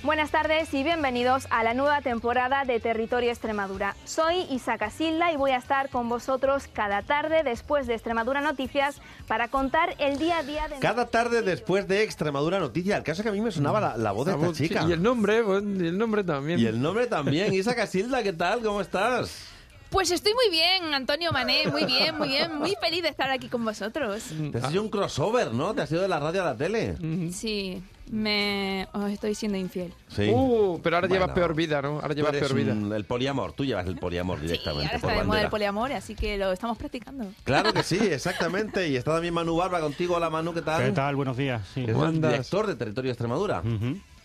Buenas 0.07 0.31
tardes 0.31 0.73
y 0.73 0.85
bienvenidos 0.85 1.49
a 1.51 1.65
la 1.65 1.75
nueva 1.75 2.01
temporada 2.01 2.65
de 2.65 2.79
Territorio 2.79 3.29
Extremadura. 3.29 3.97
Soy 4.05 4.47
Isa 4.51 4.79
Casilda 4.79 5.33
y 5.33 5.37
voy 5.37 5.51
a 5.51 5.57
estar 5.57 5.91
con 5.91 6.09
vosotros 6.09 6.69
cada 6.73 7.03
tarde 7.03 7.43
después 7.43 7.89
de 7.89 7.95
Extremadura 7.95 8.41
Noticias 8.41 9.01
para 9.27 9.49
contar 9.49 9.97
el 9.99 10.17
día 10.19 10.39
a 10.39 10.43
día 10.45 10.69
de... 10.69 10.77
Cada 10.79 11.07
tarde 11.07 11.43
después 11.43 11.89
de 11.89 12.05
Extremadura 12.05 12.61
Noticia. 12.61 12.97
El 12.97 13.03
caso 13.03 13.23
es 13.23 13.25
que 13.25 13.31
a 13.31 13.33
mí 13.33 13.41
me 13.41 13.51
sonaba 13.51 13.81
la, 13.81 13.97
la 13.97 14.13
voz 14.13 14.27
de 14.27 14.35
esta 14.35 14.53
chica. 14.53 14.85
Y 14.89 14.93
el 14.93 15.03
nombre, 15.03 15.43
pues, 15.43 15.65
y 15.65 15.89
el 15.89 15.99
nombre 15.99 16.23
también. 16.23 16.61
Y 16.61 16.67
el 16.67 16.81
nombre 16.81 17.09
también. 17.09 17.53
Isa 17.53 17.75
Casilda, 17.75 18.23
¿qué 18.23 18.33
tal? 18.33 18.63
¿Cómo 18.63 18.81
estás? 18.81 19.56
Pues 19.91 20.11
estoy 20.11 20.33
muy 20.35 20.51
bien, 20.51 20.93
Antonio 20.95 21.31
Mané, 21.33 21.69
muy 21.71 21.85
bien, 21.85 22.17
muy 22.19 22.29
bien, 22.29 22.59
muy 22.59 22.75
feliz 22.81 23.03
de 23.03 23.09
estar 23.09 23.31
aquí 23.31 23.49
con 23.49 23.65
vosotros. 23.65 24.25
Te 24.53 24.59
has 24.59 24.69
sido 24.71 24.83
un 24.83 24.89
crossover, 24.91 25.53
¿no? 25.55 25.75
Te 25.75 25.83
has 25.83 25.91
ido 25.93 26.03
de 26.03 26.09
la 26.09 26.19
radio 26.21 26.43
a 26.43 26.47
la 26.47 26.57
tele. 26.57 26.97
Sí, 27.33 27.83
me 28.11 28.89
os 28.93 29.11
estoy 29.11 29.35
siendo 29.35 29.57
infiel. 29.59 29.93
Sí. 30.09 30.29
Uh, 30.33 30.81
pero 30.83 30.97
ahora 30.97 31.09
llevas 31.09 31.31
peor 31.31 31.55
vida, 31.55 31.81
¿no? 31.83 32.01
Ahora 32.01 32.15
llevas 32.15 32.33
peor 32.33 32.53
vida. 32.55 32.73
un- 32.73 32.93
el 32.93 33.05
poliamor, 33.05 33.53
tú 33.53 33.65
llevas 33.65 33.87
el 33.87 33.97
poliamor 33.97 34.41
directamente 34.41 34.87
Ahora 34.87 35.01
por 35.01 35.11
está 35.11 35.23
de 35.23 35.27
moda 35.27 35.41
el 35.43 35.49
poliamor, 35.51 35.93
así 35.93 36.15
que 36.15 36.37
lo 36.37 36.53
estamos 36.53 36.77
practicando. 36.77 37.27
Claro 37.45 37.73
que 37.73 37.83
sí, 37.83 37.99
exactamente. 38.03 38.89
Y 38.89 38.97
está 38.97 39.13
también 39.15 39.35
Manu 39.35 39.57
Barba 39.57 39.81
contigo. 39.81 40.17
Hola 40.17 40.31
Manu, 40.31 40.53
¿qué 40.53 40.63
tal? 40.63 40.85
¿Qué 40.85 40.93
tal? 40.93 41.15
Buenos 41.17 41.37
días. 41.37 41.63
Sí. 41.75 41.85
Es 41.87 41.97
el 41.97 42.21
director 42.21 42.67
de 42.67 42.75
Territorio 42.75 43.13
Extremadura. 43.13 43.63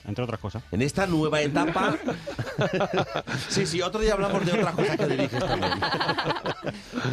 Entre 0.08 0.24
otras 0.24 0.40
cosas. 0.40 0.64
En 0.72 0.82
esta 0.82 1.06
nueva 1.08 1.42
etapa... 1.42 1.96
sí, 3.50 3.66
sí, 3.66 3.82
otro 3.82 4.02
día 4.02 4.14
hablamos 4.14 4.46
de 4.46 4.52
otras 4.52 4.76
cosas 4.76 4.98
que 4.98 5.08
diriges 5.08 5.40
también. 5.46 5.72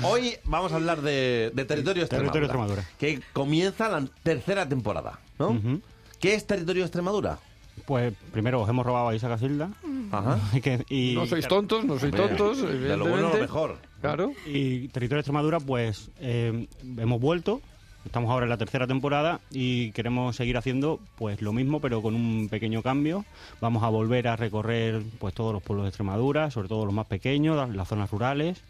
Hoy 0.02 0.36
vamos 0.44 0.72
a 0.72 0.76
hablar 0.76 1.02
de, 1.02 1.50
de 1.54 1.64
Territorio 1.64 2.02
Extremadura. 2.04 2.32
Territorio 2.32 2.46
Extremadura. 2.46 2.84
Que 2.98 3.20
comienza 3.32 3.88
la 3.88 4.04
tercera 4.22 4.68
temporada, 4.68 5.18
¿no? 5.38 5.60
¿Qué 6.20 6.34
es 6.34 6.46
Territorio 6.46 6.84
Extremadura? 6.84 7.38
Pues 7.86 8.12
primero 8.32 8.60
os 8.60 8.68
hemos 8.68 8.84
robado 8.84 9.08
a 9.08 9.14
Isa 9.14 9.28
Casilda. 9.28 9.70
Ajá. 10.10 10.38
Y 10.52 10.60
que- 10.60 10.84
y- 10.88 11.14
No 11.14 11.26
sois 11.26 11.46
tontos, 11.46 11.84
no 11.84 11.98
sois 11.98 12.12
tontos. 12.14 12.60
de 12.62 12.68
lo 12.68 13.04
bueno 13.04 13.06
lo 13.06 13.06
evidentemente. 13.06 13.40
mejor. 13.40 13.78
Claro. 14.00 14.32
Y 14.46 14.88
Territorio 14.88 15.20
Extremadura, 15.20 15.60
pues 15.60 16.10
eh, 16.20 16.66
hemos 16.96 17.20
vuelto. 17.20 17.60
Estamos 18.04 18.30
ahora 18.30 18.44
en 18.44 18.50
la 18.50 18.56
tercera 18.56 18.86
temporada 18.86 19.40
y 19.50 19.92
queremos 19.92 20.36
seguir 20.36 20.56
haciendo 20.56 21.00
pues 21.16 21.42
lo 21.42 21.52
mismo, 21.52 21.80
pero 21.80 22.00
con 22.00 22.14
un 22.14 22.48
pequeño 22.48 22.82
cambio. 22.82 23.24
Vamos 23.60 23.82
a 23.82 23.88
volver 23.88 24.28
a 24.28 24.36
recorrer 24.36 25.02
pues 25.18 25.34
todos 25.34 25.52
los 25.52 25.62
pueblos 25.62 25.84
de 25.84 25.88
Extremadura, 25.88 26.50
sobre 26.50 26.68
todo 26.68 26.86
los 26.86 26.94
más 26.94 27.06
pequeños, 27.06 27.68
las, 27.74 27.88
zonas 27.88 28.10
rurales. 28.10 28.62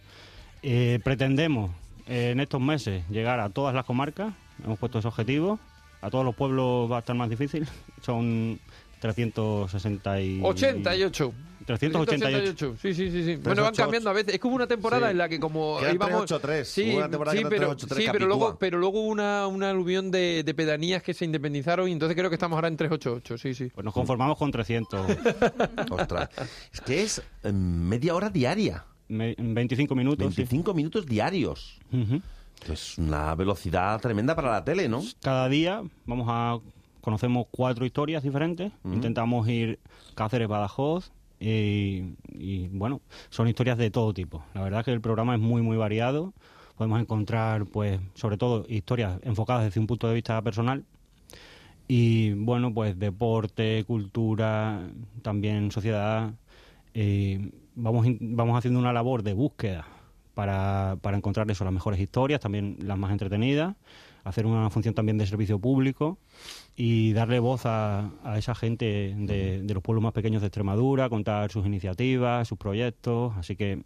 Eh, 0.63 0.99
pretendemos 1.05 1.71
eh, 2.09 2.31
en 2.33 2.41
estos 2.41 2.61
meses 2.61 3.05
llegar 3.11 3.39
a 3.41 3.51
todas 3.51 3.75
las 3.75 3.85
comarcas. 3.85 4.33
Hemos 4.65 4.79
puesto 4.79 4.99
ese 4.99 5.09
objetivo. 5.09 5.59
A 6.01 6.11
todos 6.11 6.25
los 6.25 6.35
pueblos 6.35 6.91
va 6.91 6.97
a 6.97 7.01
estar 7.01 7.15
más 7.15 7.31
difícil. 7.31 7.69
Son 8.03 8.59
360 9.01 10.21
y... 10.21 10.41
88. 10.43 11.33
388. 11.77 12.77
Sí, 12.81 12.95
sí, 12.95 13.11
sí. 13.11 13.25
sí. 13.25 13.37
Bueno, 13.37 13.63
van 13.63 13.73
388. 13.75 13.83
cambiando 13.83 14.11
a 14.11 14.13
veces. 14.15 14.35
Es 14.35 14.41
que 14.41 14.47
hubo 14.47 14.57
una 14.57 14.67
temporada 14.67 15.07
Sí. 15.09 15.11
en 15.13 15.19
la 15.19 15.29
que 15.29 15.39
como 15.39 15.77
Que 15.79 15.85
eran 15.85 15.95
íbamos... 15.97 16.27
383. 16.27 16.69
Sí, 16.69 16.91
Hubo 16.91 16.97
una 16.99 17.11
temporada 17.11 17.37
sí, 17.37 17.43
que 17.43 17.49
pero, 17.51 17.67
383 17.77 18.05
sí, 18.05 18.11
pero 18.13 18.27
luego, 18.27 18.57
pero 18.59 18.79
luego 18.79 19.01
hubo 19.01 19.09
una, 19.09 19.47
una 19.47 19.71
aluvión 19.71 20.11
de, 20.11 20.43
de 20.45 20.55
pedanías 20.55 21.03
que 21.03 21.15
se 21.15 21.25
independizaron 21.25 21.89
y 21.89 21.93
entonces 21.93 22.17
creo 22.17 22.31
que 22.31 22.37
estamos 22.37 22.57
ahora 22.57 22.69
en 22.69 22.77
388. 22.77 23.39
Sí, 23.39 23.55
sí. 23.55 23.71
Pues 23.75 23.85
nos 23.85 23.95
conformamos 23.95 24.39
con 24.39 24.51
300. 24.51 25.07
Ostras. 25.91 26.29
Es 26.73 26.81
que 26.81 27.03
es 27.03 27.23
eh, 27.45 27.53
media 27.53 28.15
hora 28.15 28.31
diaria. 28.31 28.85
25 29.09 29.95
minutos. 29.95 30.19
25 30.19 30.75
minutos 30.75 31.07
diarios. 31.07 31.79
Es 32.71 32.99
una 32.99 33.35
velocidad 33.35 34.01
tremenda 34.01 34.35
para 34.35 34.51
la 34.53 34.65
tele, 34.65 34.89
¿no? 34.89 35.03
Cada 35.23 35.49
día 35.49 35.83
vamos 36.07 36.27
a 36.31 36.59
conocemos 37.01 37.47
cuatro 37.51 37.87
historias 37.87 38.23
diferentes. 38.23 38.71
Intentamos 38.85 39.49
ir 39.49 39.79
Cáceres, 40.15 40.49
Badajoz. 40.49 41.11
Y, 41.41 42.69
bueno, 42.73 43.01
son 43.31 43.49
historias 43.49 43.79
de 43.79 43.91
todo 43.91 44.13
tipo. 44.13 44.43
La 44.55 44.63
verdad 44.63 44.85
que 44.85 44.93
el 44.93 45.01
programa 45.01 45.35
es 45.35 45.41
muy, 45.41 45.63
muy 45.63 45.77
variado. 45.77 46.33
Podemos 46.77 47.01
encontrar, 47.01 47.67
pues, 47.67 48.01
sobre 48.15 48.37
todo 48.37 48.65
historias 48.69 49.21
enfocadas 49.23 49.65
desde 49.65 49.81
un 49.81 49.87
punto 49.87 50.09
de 50.09 50.15
vista 50.15 50.41
personal. 50.43 50.85
Y 51.89 52.33
bueno, 52.33 52.73
pues 52.75 52.99
deporte, 52.99 53.85
cultura, 53.87 54.89
también 55.23 55.71
sociedad. 55.71 56.35
Eh, 56.95 57.51
vamos, 57.75 58.07
vamos 58.21 58.59
haciendo 58.59 58.79
una 58.79 58.93
labor 58.93 59.23
de 59.23 59.33
búsqueda 59.33 59.87
para, 60.35 60.99
para 61.01 61.17
encontrar 61.17 61.51
eso, 61.51 61.65
las 61.65 61.73
mejores 61.73 61.99
historias, 61.99 62.41
también 62.41 62.77
las 62.83 62.99
más 62.99 63.11
entretenidas, 63.11 63.75
hacer 64.23 64.47
una 64.47 64.69
función 64.71 64.95
también 64.95 65.19
de 65.19 65.27
servicio 65.27 65.59
público 65.59 66.19
y 66.81 67.13
darle 67.13 67.41
voz 67.41 67.63
a, 67.67 68.09
a 68.23 68.39
esa 68.39 68.55
gente 68.55 69.13
de, 69.19 69.63
de 69.63 69.75
los 69.75 69.83
pueblos 69.83 70.01
más 70.01 70.13
pequeños 70.13 70.41
de 70.43 70.47
Extremadura, 70.47 71.09
contar 71.09 71.51
sus 71.51 71.67
iniciativas, 71.67 72.47
sus 72.47 72.57
proyectos. 72.57 73.35
Así 73.37 73.57
que 73.57 73.83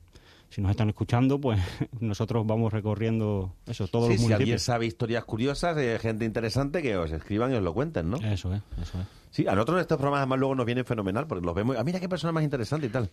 si 0.50 0.60
nos 0.60 0.70
están 0.72 0.90
escuchando, 0.90 1.40
pues 1.40 1.58
nosotros 2.00 2.46
vamos 2.46 2.70
recorriendo 2.70 3.54
eso, 3.66 3.88
todos 3.88 4.08
Sí, 4.08 4.12
los 4.12 4.18
si 4.20 4.24
alguien 4.26 4.38
municipios. 4.40 4.62
sabe 4.62 4.84
historias 4.84 5.24
curiosas, 5.24 5.78
eh, 5.78 5.98
gente 6.02 6.26
interesante, 6.26 6.82
que 6.82 6.94
os 6.98 7.10
escriban 7.10 7.50
y 7.52 7.54
os 7.54 7.62
lo 7.62 7.72
cuenten, 7.72 8.10
¿no? 8.10 8.18
Eso 8.18 8.52
es, 8.54 8.60
eso 8.82 9.00
es. 9.00 9.06
Sí, 9.32 9.46
a 9.48 9.54
nosotros 9.54 9.80
estos 9.80 9.96
programas 9.96 10.18
además 10.18 10.38
luego 10.40 10.54
nos 10.54 10.66
vienen 10.66 10.84
fenomenal 10.84 11.26
porque 11.26 11.44
los 11.44 11.54
vemos. 11.54 11.74
Ah, 11.78 11.84
mira 11.84 11.98
qué 11.98 12.06
persona 12.08 12.32
más 12.32 12.44
interesante 12.44 12.86
y 12.86 12.90
tal. 12.90 13.08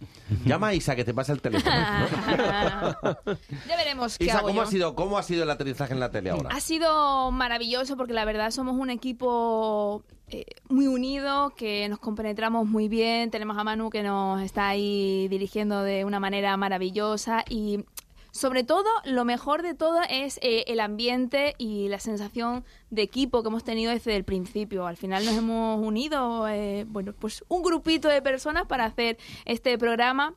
Llama 0.45 0.67
a 0.67 0.73
Isa 0.73 0.93
que 0.93 1.05
te 1.05 1.13
pasa 1.13 1.32
el 1.32 1.41
teléfono. 1.41 1.73
¿no? 1.75 3.17
Ya 3.67 3.77
veremos 3.77 4.17
qué 4.17 4.25
Isa, 4.25 4.39
hago 4.39 4.49
¿cómo 4.49 4.62
yo. 4.62 4.67
ha 4.67 4.69
sido 4.69 4.95
cómo 4.95 5.17
ha 5.17 5.23
sido 5.23 5.43
el 5.43 5.49
aterrizaje 5.49 5.93
en 5.93 6.01
la 6.01 6.12
tele 6.12 6.32
ahora? 6.32 6.49
Ha 6.51 6.60
sido 6.60 7.32
maravilloso 7.32 7.95
porque 7.95 8.12
la 8.13 8.25
verdad 8.25 8.51
somos 8.51 8.75
un 8.75 8.89
equipo 8.89 10.03
eh, 10.27 10.43
muy 10.67 10.88
unido, 10.88 11.51
que 11.55 11.88
nos 11.88 11.99
compenetramos 11.99 12.67
muy 12.67 12.89
bien. 12.89 13.32
Tenemos 13.32 13.58
a 13.58 13.63
Manu 13.63 13.89
que 13.89 14.03
nos 14.03 14.41
está 14.41 14.67
ahí 14.67 15.27
dirigiendo 15.29 15.84
de 15.84 16.03
una 16.03 16.19
manera 16.19 16.58
maravillosa 16.58 17.45
y 17.49 17.86
sobre 18.31 18.63
todo, 18.63 18.87
lo 19.05 19.25
mejor 19.25 19.61
de 19.61 19.73
todo 19.73 20.01
es 20.09 20.39
eh, 20.41 20.65
el 20.67 20.79
ambiente 20.79 21.55
y 21.57 21.87
la 21.87 21.99
sensación 21.99 22.63
de 22.89 23.01
equipo 23.01 23.41
que 23.41 23.49
hemos 23.49 23.63
tenido 23.63 23.91
desde 23.91 24.15
el 24.15 24.23
principio. 24.23 24.85
Al 24.85 24.97
final 24.97 25.25
nos 25.25 25.35
hemos 25.35 25.85
unido, 25.85 26.47
eh, 26.47 26.85
bueno, 26.87 27.13
pues 27.17 27.43
un 27.47 27.63
grupito 27.63 28.07
de 28.07 28.21
personas 28.21 28.65
para 28.67 28.85
hacer 28.85 29.17
este 29.45 29.77
programa 29.77 30.35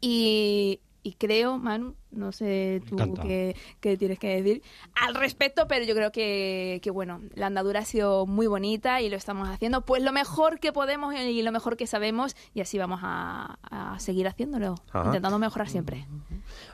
y, 0.00 0.80
y 1.02 1.12
creo, 1.14 1.58
Manu, 1.58 1.94
no 2.12 2.32
sé 2.32 2.82
tú 2.88 2.96
qué, 3.22 3.56
qué 3.80 3.96
tienes 3.96 4.18
que 4.18 4.42
decir 4.42 4.62
al 4.94 5.14
respecto, 5.14 5.66
pero 5.68 5.84
yo 5.84 5.94
creo 5.94 6.12
que, 6.12 6.80
que, 6.82 6.90
bueno, 6.90 7.20
la 7.34 7.46
andadura 7.46 7.80
ha 7.80 7.84
sido 7.84 8.26
muy 8.26 8.46
bonita 8.46 9.00
y 9.00 9.08
lo 9.08 9.16
estamos 9.16 9.48
haciendo 9.48 9.82
pues 9.82 10.02
lo 10.02 10.12
mejor 10.12 10.60
que 10.60 10.72
podemos 10.72 11.14
y 11.14 11.42
lo 11.42 11.52
mejor 11.52 11.76
que 11.76 11.86
sabemos 11.86 12.34
y 12.54 12.60
así 12.60 12.78
vamos 12.78 13.00
a, 13.02 13.58
a 13.62 13.98
seguir 14.00 14.26
haciéndolo, 14.28 14.74
Ajá. 14.92 15.06
intentando 15.06 15.38
mejorar 15.38 15.68
siempre. 15.68 16.06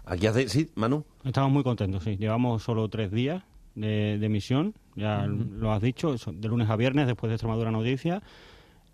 Aquí 0.05 0.27
hace, 0.27 0.49
sí, 0.49 0.71
Manu. 0.75 1.05
Estamos 1.25 1.51
muy 1.51 1.63
contentos, 1.63 2.05
sí. 2.05 2.17
Llevamos 2.17 2.63
solo 2.63 2.89
tres 2.89 3.11
días 3.11 3.43
de, 3.75 4.19
de 4.19 4.27
emisión, 4.27 4.75
ya 4.95 5.27
lo 5.27 5.73
has 5.73 5.83
dicho, 5.83 6.15
de 6.15 6.49
lunes 6.49 6.71
a 6.71 6.77
viernes 6.77 7.07
después 7.07 7.29
de 7.29 7.35
Extremadura 7.35 7.71
Noticia. 7.71 8.23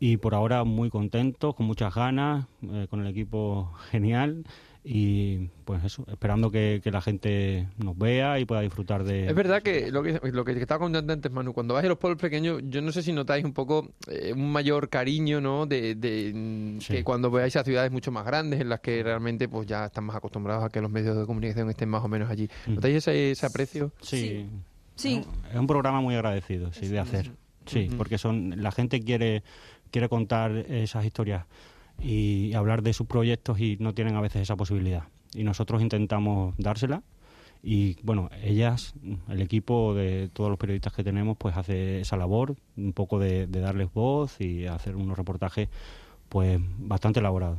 Y 0.01 0.17
por 0.17 0.35
ahora 0.35 0.65
muy 0.65 0.91
contentos, 0.91 1.55
con 1.55 1.67
muchas 1.67 1.95
ganas, 1.95 2.47
eh, 2.63 2.89
con 2.91 3.01
el 3.03 3.07
equipo 3.07 3.73
genial. 3.91 4.45
Y 4.85 5.49
pues 5.65 5.85
eso, 5.85 6.05
esperando 6.09 6.51
que, 6.51 6.81
que 6.83 6.91
la 6.91 7.01
gente 7.01 7.69
nos 7.79 7.97
vea 7.97 8.41
y 8.41 8.45
pueda 8.45 8.63
disfrutar 8.63 9.05
de... 9.05 9.29
Es 9.29 9.35
verdad 9.35 9.63
que 9.63 9.93
lo 9.93 10.03
que, 10.03 10.19
lo 10.33 10.45
que 10.45 10.61
estaba 10.61 10.81
contando 10.81 11.13
antes, 11.13 11.31
Manu, 11.31 11.53
cuando 11.53 11.75
vas 11.75 11.85
a 11.85 11.89
los 11.89 11.99
pueblos 11.99 12.21
pequeños, 12.21 12.61
yo 12.65 12.83
no 12.83 12.91
sé 12.91 13.03
si 13.03 13.13
notáis 13.13 13.45
un 13.45 13.53
poco 13.53 13.93
eh, 14.09 14.33
un 14.33 14.51
mayor 14.51 14.89
cariño, 14.89 15.41
¿no? 15.41 15.67
De, 15.67 15.95
de, 15.95 16.33
mm, 16.35 16.79
que 16.79 17.05
cuando 17.05 17.31
veáis 17.31 17.55
a 17.55 17.63
ciudades 17.63 17.93
mucho 17.93 18.11
más 18.11 18.27
grandes 18.27 18.61
en 18.61 18.69
las 18.69 18.81
que 18.81 19.05
realmente 19.05 19.49
pues 19.49 19.69
ya 19.69 19.85
están 19.85 20.03
más 20.03 20.17
acostumbrados 20.17 20.65
a 20.65 20.69
que 20.69 20.81
los 20.81 20.91
medios 20.91 21.17
de 21.17 21.27
comunicación 21.27 21.71
estén 21.71 21.89
más 21.89 22.03
o 22.03 22.09
menos 22.09 22.29
allí. 22.29 22.49
¿Notáis 22.67 22.97
ese, 22.97 23.31
ese 23.31 23.47
aprecio? 23.47 23.93
Sí. 24.01 24.49
Sí. 24.97 25.25
Es 25.53 25.59
un 25.59 25.67
programa 25.69 26.01
muy 26.01 26.17
agradecido, 26.17 26.73
sí, 26.73 26.89
de 26.89 26.99
hacer. 26.99 27.31
Sí, 27.67 27.89
porque 27.97 28.19
son 28.19 28.61
la 28.61 28.73
gente 28.73 29.01
quiere 29.01 29.45
quiere 29.93 30.09
contar 30.09 30.51
esas 30.51 31.05
historias 31.05 31.45
y 32.01 32.53
hablar 32.55 32.83
de 32.83 32.93
sus 32.93 33.07
proyectos 33.07 33.61
y 33.61 33.77
no 33.81 33.95
tienen 33.95 34.17
a 34.17 34.21
veces 34.21 34.43
esa 34.43 34.57
posibilidad. 34.57 35.05
Y 35.35 35.45
nosotros 35.45 35.83
intentamos 35.83 36.55
dársela 36.59 37.03
y 37.63 37.97
bueno, 38.03 38.29
ellas, 38.43 38.95
el 39.29 39.41
equipo 39.41 39.95
de 39.95 40.29
todos 40.33 40.51
los 40.51 40.59
periodistas 40.59 40.93
que 40.93 41.05
tenemos, 41.05 41.37
pues 41.37 41.57
hace 41.57 42.01
esa 42.01 42.17
labor, 42.17 42.57
un 42.77 42.93
poco 42.93 43.21
de, 43.21 43.47
de 43.47 43.61
darles 43.61 43.93
voz 43.93 44.41
y 44.41 44.67
hacer 44.67 44.97
unos 44.97 45.17
reportajes 45.17 45.69
pues 46.29 46.59
bastante 46.79 47.21
elaborados. 47.21 47.59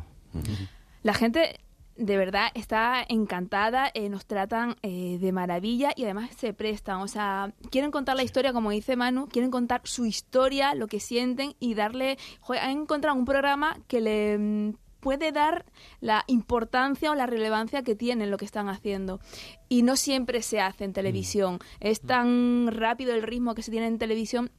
La 1.03 1.13
gente 1.13 1.59
de 1.95 2.17
verdad 2.17 2.47
está 2.53 3.05
encantada, 3.07 3.91
eh, 3.93 4.09
nos 4.09 4.25
tratan 4.25 4.75
eh, 4.81 5.17
de 5.19 5.31
maravilla 5.31 5.91
y 5.95 6.03
además 6.05 6.31
se 6.35 6.53
prestan, 6.53 7.01
o 7.01 7.07
sea, 7.07 7.53
quieren 7.69 7.91
contar 7.91 8.15
la 8.15 8.23
historia 8.23 8.53
como 8.53 8.71
dice 8.71 8.95
Manu, 8.95 9.27
quieren 9.27 9.51
contar 9.51 9.81
su 9.83 10.05
historia, 10.05 10.73
lo 10.75 10.87
que 10.87 10.99
sienten 10.99 11.55
y 11.59 11.75
darle, 11.75 12.17
joder, 12.39 12.63
han 12.63 12.71
encontrado 12.71 13.17
un 13.17 13.25
programa 13.25 13.77
que 13.87 14.01
le 14.01 14.37
mm, 14.37 14.73
puede 14.99 15.31
dar 15.31 15.65
la 15.99 16.23
importancia 16.27 17.11
o 17.11 17.15
la 17.15 17.25
relevancia 17.25 17.83
que 17.83 17.95
tienen 17.95 18.31
lo 18.31 18.37
que 18.37 18.45
están 18.45 18.69
haciendo. 18.69 19.19
Y 19.67 19.83
no 19.83 19.97
siempre 19.97 20.41
se 20.41 20.61
hace 20.61 20.85
en 20.85 20.93
televisión. 20.93 21.59
Es 21.81 21.99
tan 21.99 22.67
rápido 22.71 23.13
el 23.13 23.21
ritmo 23.21 23.53
que 23.53 23.63
se 23.63 23.71
tiene 23.71 23.87
en 23.87 23.97
televisión 23.97 24.49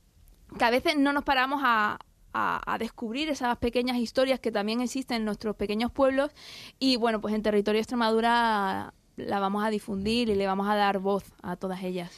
que 0.58 0.64
a 0.64 0.70
veces 0.70 0.96
no 0.96 1.12
nos 1.12 1.24
paramos 1.24 1.62
a, 1.64 1.98
a, 2.34 2.60
a 2.70 2.78
descubrir 2.78 3.28
esas 3.30 3.56
pequeñas 3.58 3.96
historias 3.96 4.40
que 4.40 4.52
también 4.52 4.80
existen 4.80 5.18
en 5.18 5.24
nuestros 5.24 5.56
pequeños 5.56 5.90
pueblos 5.90 6.30
y 6.78 6.96
bueno, 6.96 7.20
pues 7.20 7.34
en 7.34 7.42
territorio 7.42 7.80
Extremadura 7.80 8.92
la 9.16 9.38
vamos 9.38 9.64
a 9.64 9.70
difundir 9.70 10.28
y 10.28 10.34
le 10.34 10.46
vamos 10.46 10.68
a 10.68 10.74
dar 10.74 10.98
voz 10.98 11.24
a 11.42 11.56
todas 11.56 11.82
ellas. 11.82 12.10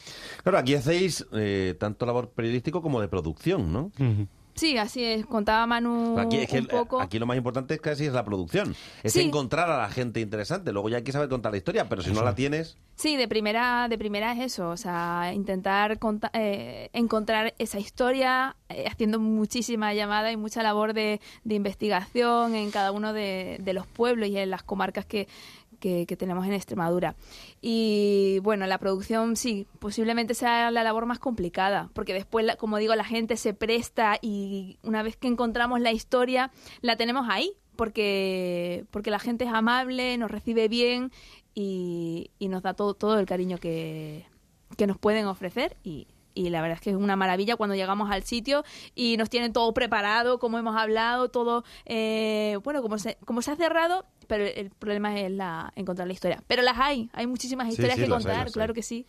Claro, 0.43 0.57
aquí 0.57 0.75
hacéis 0.75 1.25
eh, 1.33 1.75
tanto 1.79 2.05
labor 2.05 2.29
periodístico 2.29 2.81
como 2.81 3.01
de 3.01 3.07
producción, 3.07 3.71
¿no? 3.71 3.91
Sí, 4.57 4.77
así 4.77 5.03
es. 5.03 5.25
Contaba 5.25 5.65
Manu 5.67 6.17
Aquí, 6.19 6.37
es 6.37 6.49
que 6.49 6.59
un 6.59 6.65
poco. 6.65 6.99
aquí 6.99 7.19
lo 7.19 7.25
más 7.25 7.37
importante 7.37 7.75
es 7.75 7.79
casi 7.79 8.05
es 8.07 8.11
la 8.13 8.25
producción. 8.25 8.75
Es 9.03 9.13
Sí. 9.13 9.21
encontrar 9.21 9.69
a 9.71 9.77
la 9.77 9.89
gente 9.89 10.19
interesante. 10.19 10.73
Luego 10.73 10.89
ya 10.89 10.97
hay 10.97 11.03
que 11.03 11.11
saber 11.13 11.29
contar 11.29 11.51
la 11.51 11.57
historia, 11.59 11.87
pero 11.87 12.01
si 12.01 12.11
no 12.11 12.23
la 12.23 12.35
tienes... 12.35 12.75
Sí, 12.95 13.15
de 13.15 13.27
primera, 13.27 13.87
de 13.87 13.97
primera 13.99 14.31
es 14.33 14.39
eso, 14.53 14.69
o 14.71 14.77
sea, 14.77 15.31
intentar 15.31 15.99
conta- 15.99 16.31
eh, 16.33 16.89
encontrar 16.93 17.53
esa 17.59 17.77
historia 17.77 18.55
eh, 18.69 18.85
haciendo 18.91 19.19
muchísima 19.19 19.93
llamada 19.93 20.31
y 20.31 20.37
mucha 20.37 20.63
labor 20.63 20.93
de, 20.93 21.21
de 21.43 21.55
investigación 21.55 22.55
en 22.55 22.71
cada 22.71 22.91
uno 22.91 23.13
de, 23.13 23.57
de 23.59 23.73
los 23.73 23.85
pueblos 23.85 24.27
y 24.29 24.37
en 24.39 24.49
las 24.49 24.63
comarcas 24.63 25.05
que, 25.05 25.27
que, 25.79 26.05
tenemos 26.17 26.45
en 26.45 26.53
Extremadura. 26.53 27.15
Y 27.61 28.39
bueno, 28.43 28.65
la 28.67 28.77
producción 28.77 29.35
sí, 29.35 29.67
posiblemente 29.79 30.33
sea 30.33 30.71
la 30.71 30.83
labor 30.83 31.05
más 31.05 31.19
complicada, 31.19 31.89
porque 31.93 32.13
después, 32.13 32.45
como 32.57 32.77
digo, 32.77 32.95
la 32.95 33.03
gente 33.03 33.37
se 33.37 33.53
presta 33.53 34.17
y 34.21 34.77
una 34.83 35.03
vez 35.03 35.17
que 35.17 35.27
encontramos 35.27 35.79
la 35.79 35.91
historia, 35.91 36.51
la 36.81 36.95
tenemos 36.95 37.27
ahí, 37.29 37.53
porque, 37.75 38.85
porque 38.91 39.11
la 39.11 39.19
gente 39.19 39.45
es 39.45 39.53
amable, 39.53 40.17
nos 40.17 40.31
recibe 40.31 40.67
bien 40.67 41.11
y, 41.53 42.31
nos 42.39 42.63
da 42.63 42.73
todo, 42.73 42.93
todo 42.93 43.19
el 43.19 43.25
cariño 43.25 43.57
que, 43.57 44.25
que 44.77 44.87
nos 44.87 44.97
pueden 44.97 45.27
ofrecer 45.27 45.77
y, 45.83 46.07
y 46.37 46.49
la 46.49 46.61
verdad 46.61 46.75
es 46.75 46.81
que 46.81 46.91
es 46.91 46.95
una 46.95 47.15
maravilla 47.15 47.55
cuando 47.55 47.75
llegamos 47.75 48.11
al 48.11 48.23
sitio 48.23 48.63
y 48.93 49.17
nos 49.17 49.29
tienen 49.29 49.53
todo 49.53 49.73
preparado, 49.73 50.37
como 50.37 50.59
hemos 50.59 50.75
hablado, 50.75 51.29
todo, 51.29 51.63
eh, 51.85 52.59
bueno, 52.63 52.81
como 52.81 52.99
se, 52.99 53.17
como 53.25 53.41
se 53.41 53.51
ha 53.51 53.55
cerrado, 53.55 54.05
pero 54.27 54.45
el 54.45 54.69
problema 54.69 55.19
es 55.19 55.31
la, 55.31 55.71
encontrar 55.75 56.07
la 56.07 56.13
historia. 56.13 56.43
Pero 56.47 56.61
las 56.61 56.77
hay, 56.77 57.09
hay 57.13 57.27
muchísimas 57.27 57.67
historias 57.69 57.95
sí, 57.95 58.01
que 58.01 58.05
hay, 58.05 58.09
contar, 58.11 58.47
hay. 58.47 58.51
claro 58.53 58.73
que 58.73 58.83
sí. 58.83 59.05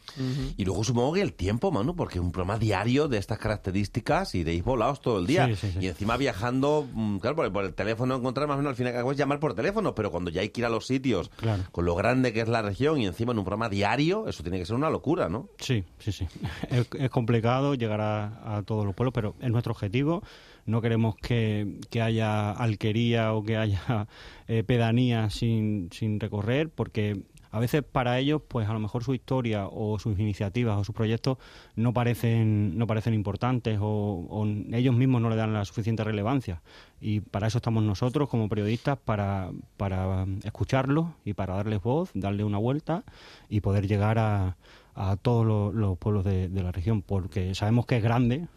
Y 0.57 0.65
luego 0.65 0.85
supongo 0.85 1.13
que 1.15 1.21
el 1.23 1.35
tiempo, 1.35 1.71
Manu, 1.71 1.95
porque 1.97 2.19
es 2.19 2.25
un 2.25 2.33
programa 2.33 2.59
diario 2.59 3.09
de 3.09 3.19
estas 3.19 3.39
características 3.39 4.35
y 4.35 4.45
deis 4.45 4.63
volados 4.65 5.01
todo 5.01 5.19
el 5.19 5.27
día. 5.27 5.47
Sí, 5.49 5.55
sí, 5.57 5.73
sí. 5.73 5.79
Y 5.81 5.89
encima 5.89 6.17
viajando, 6.17 6.87
mm, 6.93 7.19
claro, 7.19 7.37
por, 7.37 7.53
por 7.53 7.65
el 7.65 7.75
teléfono 7.75 8.17
encontrar 8.17 8.47
más 8.47 8.55
o 8.55 8.59
menos 8.59 8.71
al 8.71 8.77
final 8.77 8.93
que 8.93 9.11
es 9.11 9.17
llamar 9.17 9.41
por 9.41 9.55
teléfono, 9.55 9.95
pero 9.95 10.11
cuando 10.11 10.31
ya 10.31 10.41
hay 10.41 10.51
que 10.51 10.61
ir 10.61 10.65
a 10.67 10.71
los 10.71 10.87
sitios, 10.87 11.31
Claro. 11.37 11.65
con 11.73 11.85
lo 11.85 11.95
grande 11.95 12.33
que 12.33 12.41
es 12.41 12.49
la 12.49 12.63
región 12.63 13.01
y 13.01 13.07
encima 13.07 13.33
en 13.33 13.39
un 13.39 13.45
programa 13.45 13.69
diario, 13.69 14.27
eso 14.29 14.43
tiene 14.43 14.59
que 14.59 14.67
ser 14.67 14.77
una 14.77 14.91
locura, 14.91 15.29
¿no? 15.29 15.49
Sí, 15.59 15.85
sí, 15.99 16.13
sí. 16.13 16.27
Es, 16.71 16.87
es 16.99 17.11
complicado 17.11 17.75
llegar 17.75 18.01
a, 18.01 18.57
a 18.59 18.63
todos 18.63 18.85
los 18.85 18.95
pueblos, 18.95 19.13
pero 19.15 19.35
es 19.41 19.51
nuestro 19.51 19.73
objetivo. 19.73 20.23
No 20.69 20.83
queremos 20.83 21.17
que, 21.17 21.79
que 21.91 22.03
haya 22.03 22.51
alquería 22.51 23.33
o 23.33 23.43
que 23.43 23.57
haya 23.57 24.07
eh, 24.49 24.63
pedanía 24.65 25.31
sin, 25.31 25.89
sin 25.93 26.21
recorrer, 26.21 26.69
porque 26.69 27.23
a 27.51 27.59
veces 27.59 27.83
para 27.83 28.19
ellos, 28.19 28.43
pues 28.47 28.69
a 28.69 28.75
lo 28.75 28.79
mejor 28.79 29.03
su 29.03 29.15
historia 29.15 29.67
o 29.67 29.99
sus 29.99 30.19
iniciativas 30.19 30.79
o 30.79 30.85
sus 30.85 30.95
proyectos 30.95 31.39
no 31.77 31.95
parecen, 31.95 32.77
no 32.77 32.87
parecen 32.87 33.15
importantes 33.15 33.79
o, 33.81 34.27
o 34.29 34.47
ellos 34.47 34.95
mismos 34.95 35.23
no 35.23 35.31
le 35.31 35.37
dan 35.37 35.55
la 35.55 35.65
suficiente 35.65 36.05
relevancia. 36.05 36.61
Y 37.01 37.21
para 37.21 37.47
eso 37.47 37.59
estamos 37.59 37.83
nosotros 37.83 38.29
como 38.29 38.51
periodistas, 38.51 38.99
para, 38.99 39.51
para 39.79 40.27
escucharlos 40.45 41.07
y 41.25 41.33
para 41.33 41.55
darles 41.55 41.81
voz, 41.83 42.11
darle 42.13 42.45
una 42.45 42.59
vuelta 42.59 43.05
y 43.49 43.63
poder 43.63 43.87
llegar 43.87 44.19
a, 44.19 44.57
a 45.01 45.17
todos 45.17 45.47
los, 45.47 45.73
los 45.75 45.97
pueblos 45.97 46.25
de, 46.25 46.49
de 46.49 46.63
la 46.63 46.73
región, 46.73 47.03
porque 47.03 47.55
sabemos 47.55 47.87
que 47.87 47.99
es 47.99 48.03
grande 48.03 48.49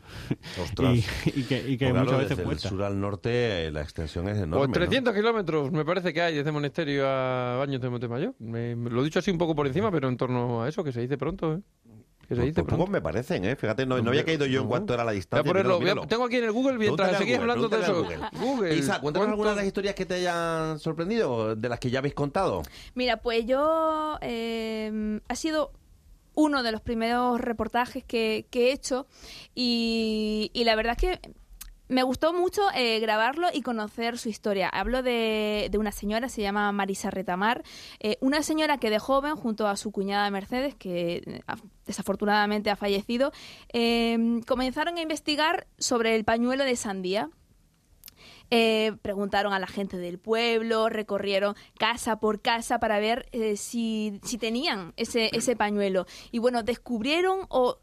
Ostras. 0.59 0.95
y, 1.35 1.39
y 1.41 1.43
que, 1.43 1.59
y 1.59 1.77
que 1.77 1.85
Porque, 1.85 1.91
claro, 1.91 2.03
muchas 2.05 2.19
veces 2.29 2.43
cuesta. 2.45 2.69
sur 2.69 2.81
al 2.83 2.99
norte 2.99 3.67
eh, 3.67 3.71
la 3.71 3.81
extensión 3.81 4.27
es 4.27 4.37
enorme. 4.37 4.57
Pues 4.57 4.69
¿no? 4.69 4.73
300 4.73 5.13
kilómetros 5.13 5.71
me 5.71 5.85
parece 5.85 6.11
que 6.13 6.21
hay 6.21 6.35
desde 6.35 6.51
Monesterio 6.51 7.07
a 7.07 7.57
Baños 7.57 7.79
de 7.81 7.89
Montemayor. 7.89 8.33
Me, 8.39 8.75
me 8.75 8.89
lo 8.89 9.01
he 9.01 9.03
dicho 9.03 9.19
así 9.19 9.29
un 9.29 9.37
poco 9.37 9.53
por 9.55 9.67
encima, 9.67 9.91
pero 9.91 10.07
en 10.09 10.17
torno 10.17 10.63
a 10.63 10.69
eso, 10.69 10.83
que 10.83 10.91
se 10.91 11.01
dice 11.01 11.17
pronto, 11.17 11.53
¿eh? 11.53 11.59
Pues- 12.27 12.53
pues 12.53 12.65
pocos 12.65 12.89
me 12.89 13.01
parecen, 13.01 13.43
¿eh? 13.43 13.57
Fíjate, 13.57 13.85
no, 13.85 14.01
no 14.01 14.09
había 14.09 14.23
caído 14.23 14.45
yo 14.45 14.61
en 14.61 14.67
cuánto 14.69 14.93
era 14.93 15.03
la 15.03 15.11
Voy 15.11 15.15
a 15.17 15.19
distancia. 15.19 15.51
ponerlo, 15.51 15.79
míralo, 15.81 16.07
tengo 16.07 16.23
aquí 16.23 16.37
en 16.37 16.45
el 16.45 16.53
Google 16.53 16.77
mientras 16.77 17.17
seguís 17.17 17.37
Google, 17.37 17.51
hablando 17.51 17.67
de 17.67 17.81
eso. 17.83 18.05
Google, 18.39 18.75
Isa, 18.77 19.01
cuéntanos 19.01 19.01
¿cuánto- 19.01 19.21
algunas 19.31 19.51
de 19.55 19.57
las 19.57 19.65
historias 19.67 19.95
que 19.95 20.05
te 20.05 20.13
hayan 20.13 20.79
sorprendido, 20.79 21.57
de 21.57 21.67
las 21.67 21.77
que 21.79 21.89
ya 21.91 21.99
habéis 21.99 22.13
contado. 22.15 22.61
Mira, 22.95 23.17
pues 23.17 23.45
yo 23.45 24.17
eh, 24.21 25.19
ha 25.27 25.35
sido 25.35 25.73
uno 26.33 26.63
de 26.63 26.71
los 26.71 26.81
primeros 26.81 27.39
reportajes 27.41 28.03
que, 28.03 28.45
he 28.51 28.71
hecho 28.71 29.07
y, 29.55 30.51
la 30.65 30.75
verdad 30.75 30.97
es 31.01 31.19
que 31.19 31.33
me 31.87 32.03
gustó 32.03 32.31
mucho 32.33 32.61
eh, 32.73 33.01
grabarlo 33.01 33.47
y 33.53 33.61
conocer 33.63 34.17
su 34.17 34.29
historia. 34.29 34.69
Hablo 34.69 35.03
de, 35.03 35.69
una 35.77 35.91
señora, 35.91 36.29
se 36.29 36.41
llama 36.41 36.71
Marisa 36.71 37.09
Retamar, 37.09 37.63
eh, 37.99 38.17
una 38.21 38.43
señora 38.43 38.77
que 38.77 38.89
de 38.89 38.97
joven, 38.97 39.35
junto 39.35 39.67
a 39.67 39.75
su 39.75 39.91
cuñada 39.91 40.29
Mercedes, 40.31 40.73
que 40.73 41.17
eh, 41.17 41.41
af- 41.47 41.69
desafortunadamente 41.85 42.69
ha 42.69 42.77
fallecido, 42.77 43.33
comenzaron 44.47 44.97
a 44.97 45.01
investigar 45.01 45.67
sobre 45.77 46.15
el 46.15 46.23
pañuelo 46.23 46.63
de 46.63 46.77
sandía. 46.77 47.29
Eh, 48.53 48.91
preguntaron 49.01 49.53
a 49.53 49.59
la 49.59 49.67
gente 49.67 49.97
del 49.97 50.19
pueblo, 50.19 50.89
recorrieron 50.89 51.55
casa 51.79 52.19
por 52.19 52.41
casa 52.41 52.79
para 52.79 52.99
ver 52.99 53.27
eh, 53.31 53.55
si, 53.55 54.19
si 54.23 54.37
tenían 54.37 54.93
ese, 54.97 55.29
ese 55.31 55.55
pañuelo. 55.55 56.05
Y 56.31 56.39
bueno, 56.39 56.61
descubrieron 56.61 57.45
o 57.47 57.79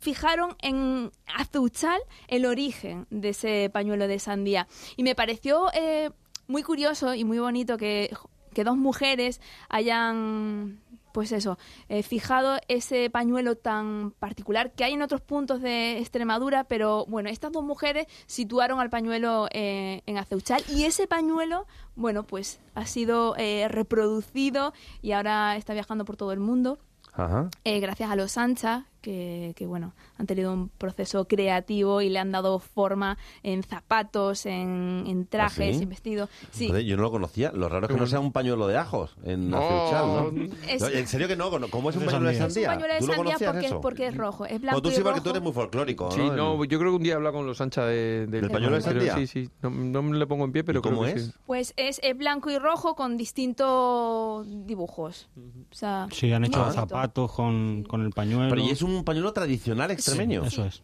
fijaron 0.00 0.56
en 0.60 1.12
Azuchal 1.26 2.00
el 2.26 2.46
origen 2.46 3.06
de 3.10 3.28
ese 3.28 3.70
pañuelo 3.72 4.08
de 4.08 4.18
sandía. 4.18 4.66
Y 4.96 5.04
me 5.04 5.14
pareció 5.14 5.70
eh, 5.72 6.10
muy 6.48 6.64
curioso 6.64 7.14
y 7.14 7.24
muy 7.24 7.38
bonito 7.38 7.76
que, 7.76 8.10
que 8.54 8.64
dos 8.64 8.76
mujeres 8.76 9.40
hayan 9.68 10.80
pues 11.12 11.32
eso, 11.32 11.58
eh, 11.88 12.02
fijado 12.02 12.58
ese 12.68 13.10
pañuelo 13.10 13.56
tan 13.56 14.12
particular 14.12 14.72
que 14.72 14.84
hay 14.84 14.94
en 14.94 15.02
otros 15.02 15.20
puntos 15.20 15.60
de 15.60 15.98
Extremadura, 15.98 16.64
pero 16.64 17.06
bueno, 17.06 17.28
estas 17.30 17.52
dos 17.52 17.64
mujeres 17.64 18.06
situaron 18.26 18.80
al 18.80 18.90
pañuelo 18.90 19.48
eh, 19.50 20.02
en 20.06 20.18
Aceuchal 20.18 20.62
y 20.68 20.84
ese 20.84 21.06
pañuelo, 21.06 21.66
bueno, 21.96 22.22
pues 22.22 22.60
ha 22.74 22.86
sido 22.86 23.34
eh, 23.36 23.68
reproducido 23.68 24.72
y 25.02 25.12
ahora 25.12 25.56
está 25.56 25.74
viajando 25.74 26.04
por 26.04 26.16
todo 26.16 26.32
el 26.32 26.40
mundo. 26.40 26.78
Ajá. 27.14 27.50
gracias 27.64 28.10
a 28.10 28.14
los 28.14 28.32
Sancha, 28.32 28.86
que, 29.00 29.52
que, 29.56 29.66
bueno, 29.66 29.92
han 30.18 30.26
tenido 30.26 30.52
un 30.52 30.68
proceso 30.68 31.26
creativo 31.26 32.00
y 32.02 32.08
le 32.08 32.18
han 32.18 32.32
dado 32.32 32.58
forma 32.58 33.16
en 33.42 33.62
zapatos, 33.62 34.46
en, 34.46 35.04
en 35.06 35.26
trajes, 35.26 35.74
¿Ah, 35.76 35.78
sí? 35.78 35.82
en 35.84 35.88
vestidos. 35.88 36.30
Sí. 36.50 36.68
Joder, 36.68 36.84
yo 36.84 36.96
no 36.96 37.02
lo 37.02 37.10
conocía. 37.10 37.52
Lo 37.52 37.68
raro 37.68 37.86
es 37.86 37.92
que 37.92 37.98
no 37.98 38.06
sea 38.06 38.20
un 38.20 38.32
pañuelo 38.32 38.66
de 38.66 38.76
ajos 38.76 39.16
en 39.24 39.50
No. 39.50 39.58
Aceuchal, 39.58 40.34
¿no? 40.34 40.52
Es- 40.68 40.82
No, 40.82 40.88
En 40.88 41.06
serio 41.06 41.28
que 41.28 41.36
no, 41.36 41.50
¿cómo 41.70 41.90
es 41.90 41.96
un 41.96 42.04
pañuelo 42.04 42.28
de 42.28 42.34
sandía. 42.36 42.46
Es 42.62 42.68
un 42.68 42.74
pañuelo 42.74 42.94
de 42.94 43.00
¿Tú 43.00 43.06
lo 43.06 43.14
sandía 43.14 43.52
porque, 43.52 43.66
eso? 43.66 43.80
porque 43.80 44.06
es 44.08 44.16
rojo, 44.16 44.44
es 44.46 44.60
blanco 44.60 44.82
tú 44.82 44.88
y 44.88 44.92
sí, 44.92 45.00
porque 45.00 45.10
rojo. 45.20 45.22
tú 45.24 45.30
eres 45.30 45.42
muy 45.42 45.52
folclórico, 45.52 46.10
Sí, 46.10 46.20
¿no? 46.20 46.64
yo 46.64 46.78
creo 46.78 46.90
que 46.92 46.96
un 46.96 47.02
día 47.02 47.12
he 47.12 47.16
hablado 47.16 47.36
con 47.36 47.46
los 47.46 47.56
Sancha 47.58 47.84
de, 47.84 48.26
del 48.26 48.42
¿Del 48.42 48.50
pañuelo 48.50 48.76
de 48.76 48.82
sandía? 48.82 49.14
Sí, 49.16 49.26
sí, 49.26 49.48
no, 49.62 49.70
no 49.70 50.02
me 50.02 50.16
le 50.18 50.26
pongo 50.26 50.44
en 50.44 50.52
pie, 50.52 50.64
pero 50.64 50.80
¿Y 50.80 50.82
cómo 50.82 51.02
creo 51.02 51.14
que 51.14 51.20
es? 51.20 51.26
sí. 51.26 51.32
Pues 51.46 51.72
es, 51.76 52.00
es 52.02 52.16
blanco 52.16 52.50
y 52.50 52.58
rojo 52.58 52.94
con 52.94 53.16
distintos 53.16 54.46
dibujos. 54.66 55.28
O 55.70 55.74
sea, 55.74 56.06
Sí, 56.12 56.32
han 56.32 56.44
hecho 56.44 56.70
zapatos 56.72 57.32
con, 57.32 57.84
con 57.84 58.02
el 58.04 58.10
pañuelo. 58.10 58.48
Pero 58.50 58.62
¿y 58.62 58.70
es 58.70 58.82
un 58.88 59.04
pañuelo 59.04 59.32
tradicional 59.32 59.90
extremeño? 59.90 60.44
Eso 60.44 60.64
es, 60.64 60.82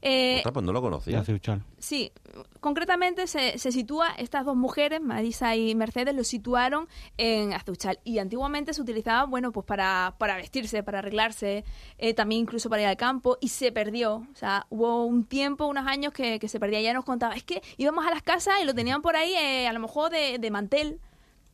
Eh, 0.00 0.42
pues 0.52 0.64
no 0.64 0.72
lo 0.72 0.80
conocía. 0.80 1.24
Sí, 1.78 2.12
concretamente 2.60 3.26
se, 3.26 3.58
se 3.58 3.72
sitúa, 3.72 4.08
estas 4.16 4.44
dos 4.44 4.56
mujeres, 4.56 5.00
Marisa 5.00 5.56
y 5.56 5.74
Mercedes, 5.74 6.14
lo 6.14 6.22
situaron 6.24 6.88
en 7.16 7.52
Azuchal. 7.52 7.98
Y 8.04 8.18
antiguamente 8.18 8.72
se 8.74 8.80
utilizaba, 8.80 9.24
bueno, 9.24 9.50
pues 9.50 9.66
para, 9.66 10.14
para 10.18 10.36
vestirse, 10.36 10.82
para 10.82 11.00
arreglarse, 11.00 11.64
eh, 11.98 12.14
también 12.14 12.42
incluso 12.42 12.70
para 12.70 12.82
ir 12.82 12.88
al 12.88 12.96
campo, 12.96 13.38
y 13.40 13.48
se 13.48 13.72
perdió. 13.72 14.26
O 14.32 14.36
sea, 14.36 14.66
hubo 14.70 15.04
un 15.04 15.24
tiempo, 15.24 15.66
unos 15.66 15.86
años 15.86 16.12
que, 16.12 16.38
que 16.38 16.48
se 16.48 16.60
perdía. 16.60 16.80
Ya 16.80 16.94
nos 16.94 17.04
contaba, 17.04 17.34
es 17.34 17.42
que 17.42 17.60
íbamos 17.76 18.06
a 18.06 18.10
las 18.10 18.22
casas 18.22 18.54
y 18.62 18.64
lo 18.64 18.74
tenían 18.74 19.02
por 19.02 19.16
ahí, 19.16 19.34
eh, 19.34 19.66
a 19.66 19.72
lo 19.72 19.80
mejor 19.80 20.10
de, 20.10 20.38
de 20.38 20.50
mantel. 20.50 21.00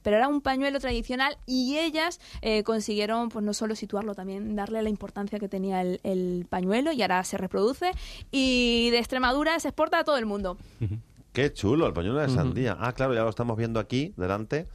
Pero 0.04 0.16
era 0.18 0.28
un 0.28 0.40
pañuelo 0.40 0.78
tradicional 0.78 1.36
y 1.46 1.78
ellas 1.78 2.20
eh, 2.42 2.62
consiguieron, 2.62 3.30
pues 3.30 3.44
no 3.44 3.54
solo 3.54 3.74
situarlo, 3.74 4.14
también 4.14 4.54
darle 4.54 4.80
la 4.82 4.90
importancia 4.90 5.40
que 5.40 5.48
tenía 5.48 5.80
el, 5.80 5.98
el 6.04 6.46
pañuelo 6.48 6.92
y 6.92 7.02
ahora 7.02 7.24
se 7.24 7.38
reproduce 7.38 7.90
y 8.30 8.90
de 8.90 8.98
Extremadura 8.98 9.58
se 9.58 9.68
exporta 9.68 9.98
a 9.98 10.04
todo 10.04 10.18
el 10.18 10.26
mundo. 10.26 10.56
Qué 11.34 11.52
chulo, 11.52 11.88
el 11.88 11.92
pañuelo 11.92 12.20
de 12.20 12.28
sandía. 12.28 12.76
Ah, 12.78 12.92
claro, 12.92 13.12
ya 13.12 13.24
lo 13.24 13.28
estamos 13.28 13.56
viendo 13.58 13.80
aquí, 13.80 14.14
delante. 14.16 14.68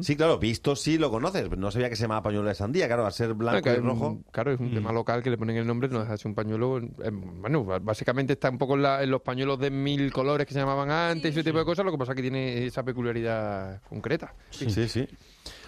Sí, 0.00 0.16
claro, 0.16 0.38
visto 0.38 0.74
sí 0.74 0.96
lo 0.96 1.10
conoces, 1.10 1.42
pero 1.42 1.60
no 1.60 1.70
sabía 1.70 1.90
que 1.90 1.94
se 1.96 2.02
llamaba 2.02 2.22
pañuelo 2.22 2.48
de 2.48 2.54
sandía. 2.54 2.86
Claro, 2.86 3.04
al 3.04 3.12
ser 3.12 3.34
blanco 3.34 3.60
Claro, 3.62 3.76
y 3.76 3.80
es 3.80 3.84
rojo. 3.86 4.08
un- 4.08 4.22
Claro, 4.32 4.52
es 4.52 4.58
un 4.58 4.72
tema 4.72 4.92
local 4.92 5.22
que 5.22 5.28
le 5.28 5.36
ponen 5.36 5.58
el 5.58 5.66
nombre, 5.66 5.90
no 5.90 6.02
de 6.02 6.16
ser 6.16 6.26
un 6.28 6.34
pañuelo. 6.34 6.78
eh, 6.78 7.10
bueno, 7.12 7.64
básicamente 7.82 8.32
está 8.32 8.48
un 8.48 8.56
poco 8.56 8.76
en, 8.76 8.82
la- 8.82 9.02
en 9.02 9.10
los 9.10 9.20
pañuelos 9.20 9.58
de 9.58 9.70
mil 9.70 10.10
colores 10.10 10.46
que 10.46 10.54
se 10.54 10.60
llamaban 10.60 10.90
antes, 10.90 11.32
ese 11.32 11.44
tipo 11.44 11.58
de 11.58 11.66
cosas, 11.66 11.84
lo 11.84 11.92
que 11.92 11.98
pasa 11.98 12.12
es 12.12 12.16
que 12.16 12.22
tiene 12.22 12.64
esa 12.64 12.82
peculiaridad 12.82 13.82
concreta. 13.86 14.34
Sí, 14.50 14.70
sí. 14.70 14.88
sí. 14.88 15.06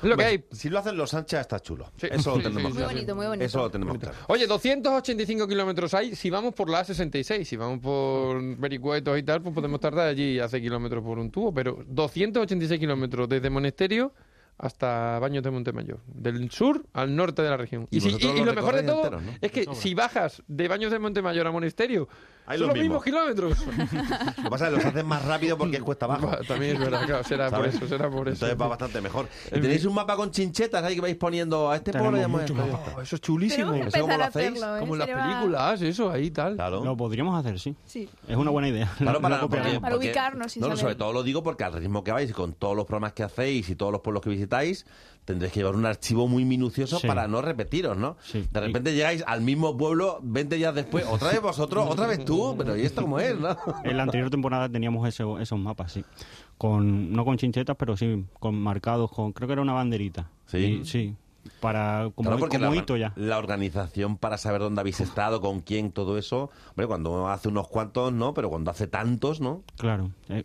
Es 0.02 0.08
lo 0.08 0.16
que 0.16 0.24
hay. 0.24 0.44
Si 0.52 0.68
lo 0.68 0.78
hacen 0.78 0.96
los 0.96 1.10
Sánchez, 1.10 1.40
está 1.40 1.60
chulo. 1.60 1.90
Sí. 1.96 2.06
Eso 2.10 2.36
lo 2.36 2.42
tenemos 2.42 2.72
sí, 2.72 2.78
claro. 2.78 2.88
sí. 2.90 2.94
Muy 2.94 2.94
bonito, 2.94 3.14
muy 3.16 3.26
bonito. 3.26 3.44
Eso 3.44 3.58
lo 3.58 3.70
tenemos 3.70 3.98
claro. 3.98 4.16
Oye, 4.28 4.46
285 4.46 5.46
kilómetros 5.48 5.94
hay 5.94 6.14
si 6.14 6.30
vamos 6.30 6.54
por 6.54 6.68
la 6.70 6.84
A66. 6.84 7.44
Si 7.44 7.56
vamos 7.56 7.80
por 7.80 8.42
Vericuetos 8.58 9.18
y 9.18 9.22
tal, 9.22 9.42
pues 9.42 9.54
podemos 9.54 9.80
tardar 9.80 10.08
allí 10.08 10.38
hace 10.38 10.60
kilómetros 10.60 11.02
por 11.02 11.18
un 11.18 11.30
tubo. 11.30 11.52
Pero 11.52 11.82
286 11.86 12.78
kilómetros 12.80 13.28
desde 13.28 13.50
Monesterio 13.50 14.12
hasta 14.56 15.18
Baños 15.20 15.42
de 15.44 15.50
Montemayor. 15.50 16.00
Del 16.06 16.50
sur 16.50 16.84
al 16.92 17.14
norte 17.14 17.42
de 17.42 17.50
la 17.50 17.56
región. 17.56 17.86
Y 17.90 17.98
Y, 17.98 18.00
si- 18.00 18.06
vosotros 18.08 18.32
y- 18.36 18.40
y 18.40 18.44
lo 18.44 18.54
mejor 18.54 18.74
de 18.74 18.82
todo 18.82 18.96
entero, 19.04 19.20
¿no? 19.20 19.32
es 19.40 19.52
que 19.52 19.66
si 19.74 19.94
bajas 19.94 20.42
de 20.48 20.66
Baños 20.68 20.90
de 20.90 20.98
Montemayor 20.98 21.46
a 21.46 21.52
Monesterio, 21.52 22.08
Hay 22.48 22.58
son 22.58 22.68
lo 22.68 22.74
los 22.74 22.82
mismo. 22.82 23.00
mismos 23.00 23.04
kilómetros. 23.04 23.66
Lo 24.38 24.42
que 24.44 24.50
pasa 24.50 24.66
es 24.66 24.70
que 24.70 24.76
los 24.76 24.84
hacen 24.86 25.06
más 25.06 25.24
rápido 25.24 25.56
porque 25.58 25.76
es 25.76 25.82
cuesta 25.82 26.06
abajo. 26.06 26.30
También 26.48 26.74
es 26.76 26.80
verdad, 26.80 27.06
claro, 27.06 27.24
será 27.24 27.50
por 27.50 27.66
eso, 27.66 27.86
será 27.86 28.10
por 28.10 28.28
eso. 28.28 28.34
Entonces 28.46 28.60
va 28.60 28.68
bastante 28.68 29.00
mejor. 29.00 29.28
¿Y 29.50 29.56
En 29.56 29.62
tenéis 29.62 29.84
un 29.84 29.94
mapa 29.94 30.16
con 30.16 30.30
chinchetas 30.30 30.82
ahí 30.84 30.94
que 30.94 31.00
vais 31.00 31.16
poniendo 31.16 31.70
a 31.70 31.76
este 31.76 31.92
pueblo? 31.92 32.16
Le 32.18 32.26
mapa. 32.28 33.02
Eso 33.02 33.16
es 33.16 33.20
chulísimo. 33.20 33.70
Tenemos 33.72 33.92
que 33.92 33.98
¿Eso 33.98 34.06
cómo 34.06 34.18
lo 34.18 34.24
hacéis? 34.24 34.48
hacerlo, 34.48 34.76
¿eh? 34.76 34.80
Como 34.80 34.94
en 34.94 34.98
las 34.98 35.08
Sería- 35.08 35.24
películas, 35.24 35.82
eso, 35.82 36.10
ahí 36.10 36.30
tal. 36.30 36.54
Claro. 36.54 36.84
Lo 36.84 36.96
podríamos 36.96 37.38
hacer, 37.38 37.58
sí. 37.60 37.74
Sí. 37.84 38.08
Es 38.26 38.36
una 38.36 38.50
buena 38.50 38.68
idea. 38.68 38.90
Claro, 38.98 39.20
para, 39.20 39.40
porque- 39.42 39.78
ubicarnos 39.96 40.56
y 40.56 40.60
No, 40.60 40.66
no, 40.68 40.76
saber. 40.76 40.80
sobre 40.80 40.94
todo 40.96 41.12
lo 41.12 41.22
digo 41.22 41.42
porque 41.42 41.64
al 41.64 41.72
ritmo 41.74 42.02
que 42.04 42.12
vais 42.12 42.30
y 42.30 42.32
con 42.32 42.52
todos 42.54 42.74
los 42.76 42.86
programas 42.86 43.12
que 43.12 43.22
hacéis 43.22 43.68
y 43.68 43.74
todos 43.76 43.92
los 43.92 44.00
pueblos 44.00 44.22
que 44.22 44.30
visitáis, 44.30 44.86
tendréis 45.24 45.52
que 45.52 45.60
llevar 45.60 45.74
un 45.74 45.84
archivo 45.84 46.26
muy 46.26 46.44
minucioso 46.46 46.98
Sí. 46.98 47.06
para 47.06 47.28
no 47.28 47.42
repetiros, 47.42 47.96
¿no? 47.98 48.16
Sí. 48.24 48.46
De 48.50 48.60
repente 48.60 48.94
llegáis 48.94 49.22
al 49.26 49.42
mismo 49.42 49.76
pueblo 49.76 50.20
20 50.22 50.56
días 50.56 50.74
después, 50.74 51.04
otra 51.06 51.30
vez 51.30 51.42
vosotros, 51.42 51.86
otra 51.88 52.06
vez 52.06 52.24
tú, 52.24 52.37
pero 52.56 52.76
¿y 52.76 52.82
esto 52.82 53.02
cómo 53.02 53.18
es, 53.20 53.38
no? 53.38 53.56
En 53.84 53.96
la 53.96 54.02
anterior 54.04 54.30
temporada 54.30 54.68
teníamos 54.68 55.06
eso- 55.08 55.38
esos 55.38 55.58
mapas, 55.58 55.92
sí. 55.92 56.04
Con, 56.56 57.12
no 57.12 57.24
con 57.24 57.36
chinchetas, 57.36 57.76
pero 57.76 57.96
sí 57.96 58.24
con 58.40 58.54
marcados, 58.60 59.10
con 59.12 59.32
creo 59.32 59.46
que 59.46 59.52
era 59.52 59.62
una 59.62 59.72
banderita. 59.74 60.28
Sí. 60.46 60.58
Y- 60.58 60.84
sí. 60.84 61.14
Para, 61.60 62.10
como, 62.14 62.28
Claro, 62.28 62.40
porque 62.40 62.58
como 62.58 62.74
la, 62.74 62.76
hito 62.76 62.96
ya. 62.96 63.12
la 63.16 63.38
organización 63.38 64.18
para 64.18 64.36
saber 64.36 64.60
dónde 64.60 64.80
habéis 64.82 65.00
estado, 65.00 65.40
con 65.40 65.60
quién, 65.60 65.92
todo 65.92 66.18
eso. 66.18 66.50
Hombre, 66.70 66.86
cuando 66.86 67.28
hace 67.28 67.48
unos 67.48 67.68
cuantos, 67.68 68.12
no, 68.12 68.34
pero 68.34 68.50
cuando 68.50 68.70
hace 68.70 68.86
tantos, 68.86 69.40
¿no? 69.40 69.62
Claro. 69.78 70.10
eh, 70.28 70.44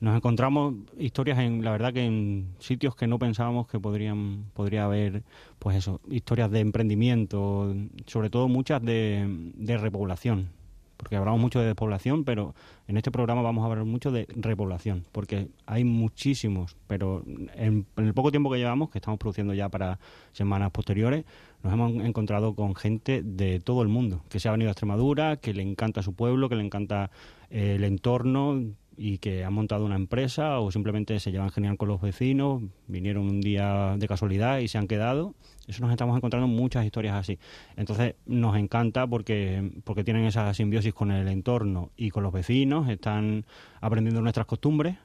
nos 0.00 0.14
encontramos 0.14 0.74
historias 0.96 1.40
en, 1.40 1.64
la 1.64 1.72
verdad 1.72 1.92
que 1.92 2.04
en 2.04 2.54
sitios 2.60 2.94
que 2.94 3.08
no 3.08 3.18
pensábamos 3.18 3.66
que 3.66 3.80
podrían, 3.80 4.44
podría 4.54 4.84
haber, 4.84 5.24
pues 5.58 5.76
eso, 5.76 6.00
historias 6.08 6.52
de 6.52 6.60
emprendimiento, 6.60 7.74
sobre 8.06 8.30
todo 8.30 8.46
muchas 8.46 8.80
de, 8.80 9.26
de 9.56 9.76
repoblación. 9.76 10.50
Porque 10.98 11.16
hablamos 11.16 11.40
mucho 11.40 11.60
de 11.60 11.66
despoblación, 11.66 12.24
pero 12.24 12.54
en 12.86 12.98
este 12.98 13.10
programa 13.10 13.40
vamos 13.40 13.62
a 13.62 13.68
hablar 13.68 13.86
mucho 13.86 14.10
de 14.10 14.26
repoblación, 14.36 15.06
porque 15.12 15.48
hay 15.64 15.84
muchísimos, 15.84 16.76
pero 16.86 17.22
en, 17.54 17.86
en 17.96 18.06
el 18.06 18.12
poco 18.12 18.30
tiempo 18.30 18.50
que 18.50 18.58
llevamos, 18.58 18.90
que 18.90 18.98
estamos 18.98 19.18
produciendo 19.18 19.54
ya 19.54 19.70
para 19.70 19.98
semanas 20.32 20.70
posteriores, 20.72 21.24
nos 21.62 21.72
hemos 21.72 21.92
encontrado 22.04 22.54
con 22.54 22.74
gente 22.74 23.22
de 23.22 23.60
todo 23.60 23.82
el 23.82 23.88
mundo, 23.88 24.22
que 24.28 24.40
se 24.40 24.48
ha 24.48 24.52
venido 24.52 24.70
a 24.70 24.72
Extremadura, 24.72 25.36
que 25.36 25.54
le 25.54 25.62
encanta 25.62 26.02
su 26.02 26.12
pueblo, 26.12 26.48
que 26.48 26.56
le 26.56 26.64
encanta 26.64 27.10
eh, 27.50 27.76
el 27.76 27.84
entorno 27.84 28.60
y 28.98 29.18
que 29.18 29.44
han 29.44 29.54
montado 29.54 29.86
una 29.86 29.94
empresa 29.94 30.58
o 30.58 30.72
simplemente 30.72 31.20
se 31.20 31.30
llevan 31.30 31.50
genial 31.50 31.76
con 31.76 31.88
los 31.88 32.00
vecinos, 32.00 32.62
vinieron 32.88 33.28
un 33.28 33.40
día 33.40 33.96
de 33.96 34.08
casualidad 34.08 34.58
y 34.58 34.68
se 34.68 34.76
han 34.76 34.88
quedado. 34.88 35.34
Eso 35.68 35.82
nos 35.82 35.92
estamos 35.92 36.16
encontrando 36.16 36.48
muchas 36.48 36.84
historias 36.84 37.14
así. 37.14 37.38
Entonces 37.76 38.16
nos 38.26 38.56
encanta 38.56 39.06
porque, 39.06 39.70
porque 39.84 40.02
tienen 40.02 40.24
esa 40.24 40.52
simbiosis 40.52 40.92
con 40.92 41.12
el 41.12 41.28
entorno 41.28 41.92
y 41.96 42.10
con 42.10 42.24
los 42.24 42.32
vecinos, 42.32 42.88
están 42.88 43.44
aprendiendo 43.80 44.20
nuestras 44.20 44.46
costumbres 44.46 44.96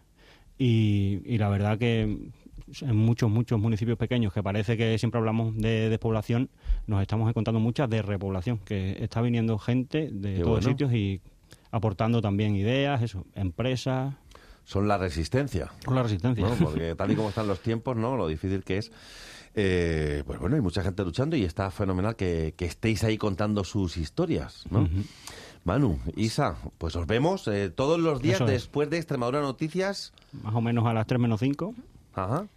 y, 0.58 1.22
y 1.26 1.38
la 1.38 1.50
verdad 1.50 1.78
que 1.78 2.32
en 2.82 2.96
muchos, 2.96 3.30
muchos 3.30 3.60
municipios 3.60 3.98
pequeños 3.98 4.34
que 4.34 4.42
parece 4.42 4.78
que 4.78 4.98
siempre 4.98 5.20
hablamos 5.20 5.56
de 5.56 5.90
despoblación, 5.90 6.50
nos 6.88 7.02
estamos 7.02 7.30
encontrando 7.30 7.60
muchas 7.60 7.90
de 7.90 8.02
repoblación, 8.02 8.58
que 8.60 9.04
está 9.04 9.22
viniendo 9.22 9.58
gente 9.60 10.10
de 10.12 10.36
Qué 10.36 10.40
todos 10.42 10.64
bueno. 10.64 10.70
sitios 10.70 10.94
y 10.94 11.22
aportando 11.74 12.22
también 12.22 12.56
ideas, 12.56 13.02
eso, 13.02 13.26
empresas. 13.34 14.14
Son 14.64 14.88
la 14.88 14.98
resistencia. 14.98 15.72
Con 15.84 15.96
la 15.96 16.04
resistencia. 16.04 16.48
¿no? 16.48 16.56
Porque 16.56 16.96
tal 16.98 17.12
y 17.12 17.16
como 17.16 17.30
están 17.30 17.48
los 17.48 17.60
tiempos, 17.60 17.98
¿no? 17.98 18.16
Lo 18.16 18.28
difícil 18.28 18.64
que 18.64 18.78
es. 18.78 18.92
Eh, 19.56 20.24
pues 20.26 20.40
bueno, 20.40 20.56
hay 20.56 20.62
mucha 20.62 20.84
gente 20.84 21.04
luchando 21.04 21.36
y 21.36 21.44
está 21.44 21.70
fenomenal 21.72 22.16
que, 22.16 22.54
que 22.56 22.66
estéis 22.66 23.04
ahí 23.04 23.18
contando 23.18 23.64
sus 23.64 23.98
historias, 23.98 24.66
¿no? 24.72 24.88
Manu, 25.64 26.00
Isa, 26.16 26.58
pues 26.78 26.96
os 26.96 27.08
vemos 27.08 27.48
eh, 27.48 27.70
todos 27.70 28.00
los 28.00 28.22
días 28.22 28.42
es. 28.42 28.48
después 28.48 28.90
de 28.90 28.98
Extremadura 28.98 29.42
Noticias. 29.42 30.14
Más 30.44 30.54
o 30.54 30.62
menos 30.62 30.86
a 30.86 30.94
las 30.94 31.08
3 31.08 31.20
menos 31.20 31.40
5. 31.40 31.74
Ajá. 32.16 32.48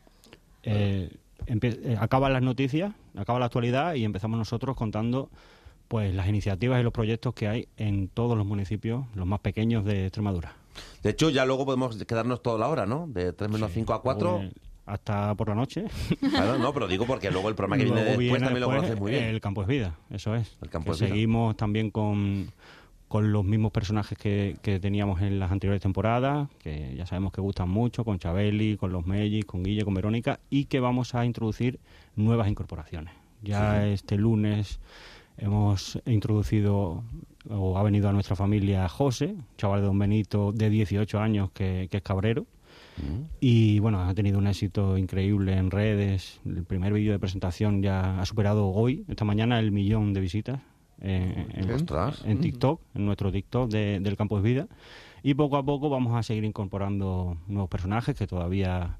Eh, 0.62 1.10
eh, 1.46 1.96
acaban 2.00 2.32
las 2.32 2.42
noticias, 2.42 2.92
acaba 3.14 3.38
la 3.38 3.46
actualidad 3.46 3.94
y 3.94 4.04
empezamos 4.04 4.38
nosotros 4.38 4.76
contando 4.76 5.30
pues 5.88 6.14
las 6.14 6.28
iniciativas 6.28 6.80
y 6.80 6.82
los 6.82 6.92
proyectos 6.92 7.34
que 7.34 7.48
hay 7.48 7.68
en 7.76 8.08
todos 8.08 8.36
los 8.36 8.46
municipios, 8.46 9.04
los 9.14 9.26
más 9.26 9.40
pequeños 9.40 9.84
de 9.84 10.06
Extremadura. 10.06 10.54
De 11.02 11.10
hecho, 11.10 11.30
ya 11.30 11.44
luego 11.44 11.64
podemos 11.64 11.96
quedarnos 12.04 12.42
toda 12.42 12.58
la 12.58 12.68
hora, 12.68 12.86
¿no? 12.86 13.06
De 13.08 13.32
3 13.32 13.50
menos 13.50 13.70
5 13.72 13.94
a 13.94 14.02
4. 14.02 14.28
Luego, 14.30 14.44
eh, 14.44 14.52
hasta 14.84 15.34
por 15.34 15.48
la 15.48 15.54
noche. 15.54 15.84
Claro, 16.20 16.58
no, 16.58 16.72
pero 16.72 16.86
digo 16.86 17.06
porque 17.06 17.30
luego 17.30 17.48
el 17.48 17.54
programa 17.54 17.76
que 17.78 17.84
viene 17.84 18.02
después 18.04 18.40
también 18.42 18.60
lo 18.60 18.66
conoces 18.66 18.98
muy 18.98 19.12
bien. 19.12 19.24
El 19.24 19.40
campo 19.40 19.62
es 19.62 19.68
vida, 19.68 19.96
eso 20.10 20.34
es. 20.34 20.56
El 20.62 20.68
campo 20.70 20.92
es 20.92 21.00
vida. 21.00 21.08
seguimos 21.08 21.56
también 21.56 21.90
con, 21.90 22.52
con 23.08 23.32
los 23.32 23.44
mismos 23.44 23.72
personajes 23.72 24.16
que, 24.18 24.56
que 24.62 24.78
teníamos 24.78 25.22
en 25.22 25.38
las 25.40 25.50
anteriores 25.50 25.82
temporadas, 25.82 26.48
que 26.62 26.94
ya 26.96 27.06
sabemos 27.06 27.32
que 27.32 27.40
gustan 27.40 27.68
mucho, 27.68 28.04
con 28.04 28.18
Chabeli, 28.18 28.76
con 28.76 28.92
los 28.92 29.06
Mellis, 29.06 29.44
con 29.44 29.62
Guille, 29.64 29.84
con 29.84 29.94
Verónica, 29.94 30.38
y 30.50 30.66
que 30.66 30.78
vamos 30.78 31.14
a 31.14 31.24
introducir 31.24 31.80
nuevas 32.14 32.48
incorporaciones. 32.48 33.12
Ya 33.42 33.80
Sí. 33.82 33.88
este 33.90 34.16
lunes 34.16 34.78
hemos 35.38 35.98
introducido 36.06 37.02
o 37.48 37.78
ha 37.78 37.82
venido 37.82 38.08
a 38.08 38.12
nuestra 38.12 38.34
familia 38.36 38.88
José, 38.88 39.36
chaval 39.56 39.80
de 39.80 39.86
Don 39.86 39.98
Benito 39.98 40.52
de 40.52 40.68
18 40.70 41.18
años 41.20 41.50
que, 41.52 41.88
que 41.90 41.98
es 41.98 42.02
cabrero. 42.02 42.46
Y 43.40 43.78
bueno, 43.80 44.00
ha 44.00 44.14
tenido 44.14 44.38
un 44.38 44.46
éxito 44.46 44.96
increíble 44.96 45.54
en 45.56 45.70
redes. 45.70 46.40
El 46.46 46.64
primer 46.64 46.94
vídeo 46.94 47.12
de 47.12 47.18
presentación 47.18 47.82
ya 47.82 48.18
ha 48.20 48.24
superado 48.24 48.68
hoy, 48.68 49.04
esta 49.08 49.24
mañana, 49.26 49.58
el 49.58 49.70
millón 49.70 50.14
de 50.14 50.20
visitas 50.20 50.60
en, 51.02 51.70
Ostras. 51.70 52.22
en 52.24 52.40
TikTok, 52.40 52.80
en 52.94 53.04
nuestro 53.04 53.30
TikTok 53.30 53.70
de- 53.70 54.00
del 54.00 54.16
Campo 54.16 54.38
es 54.38 54.42
Vida. 54.42 54.66
Y 55.22 55.34
poco 55.34 55.58
a 55.58 55.62
poco 55.62 55.90
vamos 55.90 56.14
a 56.16 56.22
seguir 56.22 56.44
incorporando 56.44 57.36
nuevos 57.48 57.68
personajes 57.68 58.16
que 58.16 58.26
todavía 58.26 58.96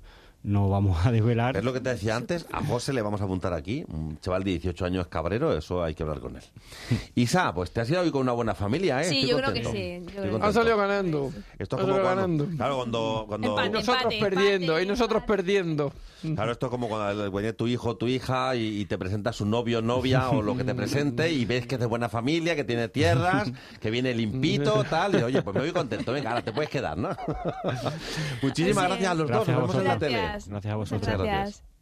no 0.46 0.68
vamos 0.70 1.04
a 1.04 1.10
desvelar. 1.10 1.56
Es 1.56 1.64
lo 1.64 1.72
que 1.72 1.80
te 1.80 1.90
decía 1.90 2.14
antes, 2.16 2.46
a 2.52 2.64
José 2.64 2.92
le 2.92 3.02
vamos 3.02 3.20
a 3.20 3.24
apuntar 3.24 3.52
aquí, 3.52 3.84
un 3.88 4.18
chaval 4.20 4.44
de 4.44 4.52
18 4.52 4.84
años 4.84 5.06
cabrero, 5.08 5.56
eso 5.56 5.82
hay 5.82 5.94
que 5.94 6.04
hablar 6.04 6.20
con 6.20 6.36
él. 6.36 6.42
Isa, 7.16 7.52
pues 7.52 7.72
te 7.72 7.80
has 7.80 7.90
ido 7.90 8.00
hoy 8.00 8.10
con 8.12 8.22
una 8.22 8.32
buena 8.32 8.54
familia, 8.54 9.00
¿eh? 9.02 9.04
Sí, 9.04 9.16
Estoy 9.16 9.30
yo 9.30 9.36
creo 9.38 9.52
que 9.52 9.62
contento. 9.62 9.70
sí, 9.72 10.06
creo 10.12 10.22
que 10.22 10.30
contento. 10.30 10.46
Han 10.46 10.54
salido 10.54 10.76
ganando. 10.76 11.32
Esto 11.58 11.76
es 11.76 11.82
Han 11.82 11.88
como 11.88 11.96
salido 11.96 12.02
cuando, 12.02 12.44
ganando. 12.44 12.56
claro, 12.56 12.76
cuando, 12.76 13.24
cuando 13.28 13.46
Empate. 13.48 13.66
Y 13.68 13.70
nosotros 13.72 14.02
Empate, 14.14 14.20
perdiendo, 14.20 14.72
empate, 14.72 14.82
y 14.82 14.86
nosotros 14.86 15.22
perdiendo. 15.26 15.92
claro, 16.34 16.52
esto 16.52 16.66
es 16.66 16.70
como 16.70 16.88
cuando 16.88 17.30
viene 17.32 17.52
tu 17.52 17.66
hijo 17.66 17.90
o 17.90 17.96
tu 17.96 18.06
hija 18.06 18.54
y, 18.54 18.80
y 18.80 18.84
te 18.86 18.96
presenta 18.98 19.32
su 19.32 19.46
novio, 19.46 19.82
novia 19.82 20.30
o 20.30 20.42
lo 20.42 20.56
que 20.56 20.62
te 20.64 20.74
presente 20.76 21.32
y 21.32 21.44
ves 21.44 21.66
que 21.66 21.74
es 21.74 21.80
de 21.80 21.86
buena 21.86 22.08
familia, 22.08 22.54
que 22.54 22.62
tiene 22.64 22.88
tierras, 22.88 23.50
que 23.80 23.90
viene 23.90 24.14
limpito, 24.14 24.84
tal, 24.90 25.18
y 25.18 25.22
oye, 25.24 25.42
pues 25.42 25.54
me 25.54 25.60
voy 25.62 25.72
contento, 25.72 26.12
venga, 26.12 26.30
ahora 26.30 26.42
te 26.42 26.52
puedes 26.52 26.70
quedar, 26.70 26.96
¿no? 26.96 27.10
Muchísimas 28.42 28.84
gracias 28.84 29.10
a 29.10 29.14
los 29.14 29.26
Gracias 29.26 29.56
dos, 29.56 29.66
nos 29.66 29.74
vemos 29.74 29.76
en 29.76 29.84
la 29.88 29.98
tele. 29.98 30.35
Gracias. 30.36 30.50
Gracias 30.50 30.72
a 30.72 30.76
vosotros. 30.76 31.08
Muchas 31.08 31.26
Gracias. 31.26 31.75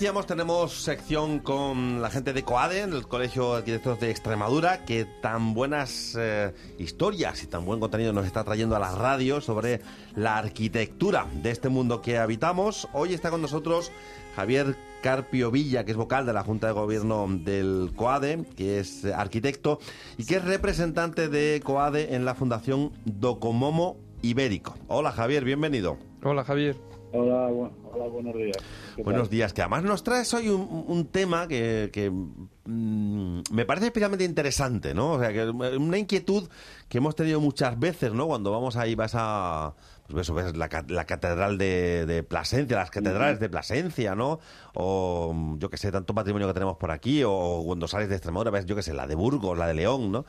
Decíamos, 0.00 0.24
tenemos 0.24 0.82
sección 0.82 1.40
con 1.40 2.00
la 2.00 2.08
gente 2.08 2.32
de 2.32 2.42
COADE, 2.42 2.86
del 2.86 3.06
Colegio 3.06 3.50
de 3.50 3.58
Arquitectos 3.58 4.00
de 4.00 4.10
Extremadura, 4.10 4.86
que 4.86 5.04
tan 5.04 5.52
buenas 5.52 6.16
eh, 6.18 6.54
historias 6.78 7.42
y 7.42 7.46
tan 7.48 7.66
buen 7.66 7.80
contenido 7.80 8.14
nos 8.14 8.24
está 8.24 8.42
trayendo 8.42 8.74
a 8.76 8.78
la 8.78 8.92
radio 8.94 9.42
sobre 9.42 9.82
la 10.16 10.38
arquitectura 10.38 11.26
de 11.42 11.50
este 11.50 11.68
mundo 11.68 12.00
que 12.00 12.16
habitamos. 12.16 12.88
Hoy 12.94 13.12
está 13.12 13.28
con 13.28 13.42
nosotros 13.42 13.92
Javier 14.36 14.74
Carpio 15.02 15.50
Villa, 15.50 15.84
que 15.84 15.90
es 15.90 15.98
vocal 15.98 16.24
de 16.24 16.32
la 16.32 16.44
Junta 16.44 16.68
de 16.68 16.72
Gobierno 16.72 17.26
del 17.28 17.92
COADE, 17.94 18.46
que 18.56 18.80
es 18.80 19.04
eh, 19.04 19.12
arquitecto 19.12 19.80
y 20.16 20.24
que 20.24 20.36
es 20.36 20.44
representante 20.46 21.28
de 21.28 21.60
COADE 21.62 22.14
en 22.14 22.24
la 22.24 22.34
Fundación 22.34 22.92
Docomomo 23.04 23.98
Ibérico. 24.22 24.78
Hola 24.88 25.12
Javier, 25.12 25.44
bienvenido. 25.44 25.98
Hola 26.22 26.42
Javier. 26.42 26.99
Hola, 27.12 27.48
bu- 27.50 27.70
hola, 27.92 28.06
buenos 28.06 28.34
días. 28.36 28.56
¿Qué 28.94 29.02
Buenos 29.02 29.24
tal? 29.24 29.30
días, 29.30 29.52
que 29.52 29.62
además 29.62 29.82
nos 29.82 30.04
traes 30.04 30.32
hoy 30.32 30.48
un, 30.48 30.84
un 30.86 31.06
tema 31.06 31.48
que, 31.48 31.90
que, 31.92 32.08
mm, 32.10 33.40
me 33.50 33.64
parece 33.64 33.86
especialmente 33.86 34.24
interesante, 34.24 34.94
¿no? 34.94 35.12
O 35.14 35.18
sea, 35.20 35.32
que 35.32 35.48
una 35.48 35.98
inquietud 35.98 36.48
que 36.88 36.98
hemos 36.98 37.16
tenido 37.16 37.40
muchas 37.40 37.78
veces, 37.80 38.12
¿no? 38.12 38.26
Cuando 38.28 38.52
vamos 38.52 38.76
ahí, 38.76 38.94
vas 38.94 39.12
a... 39.16 39.74
Pues 40.08 40.28
ves, 40.30 40.44
ves 40.46 40.56
la, 40.56 40.68
ca- 40.68 40.84
la 40.88 41.04
catedral 41.04 41.56
de, 41.58 42.04
de 42.06 42.22
Plasencia, 42.22 42.76
las 42.76 42.90
catedrales 42.90 43.38
de 43.40 43.48
Plasencia, 43.48 44.14
¿no? 44.14 44.38
O 44.74 45.56
yo 45.58 45.68
que 45.70 45.76
sé, 45.78 45.90
tanto 45.92 46.14
patrimonio 46.14 46.46
que 46.48 46.54
tenemos 46.54 46.76
por 46.76 46.90
aquí, 46.92 47.22
o 47.24 47.62
cuando 47.64 47.88
sales 47.88 48.08
de 48.08 48.16
Extremadura, 48.16 48.50
ves, 48.50 48.66
yo 48.66 48.74
que 48.76 48.82
sé, 48.82 48.92
la 48.94 49.06
de 49.06 49.14
Burgos, 49.16 49.56
la 49.58 49.66
de 49.68 49.74
León, 49.74 50.10
¿no? 50.12 50.24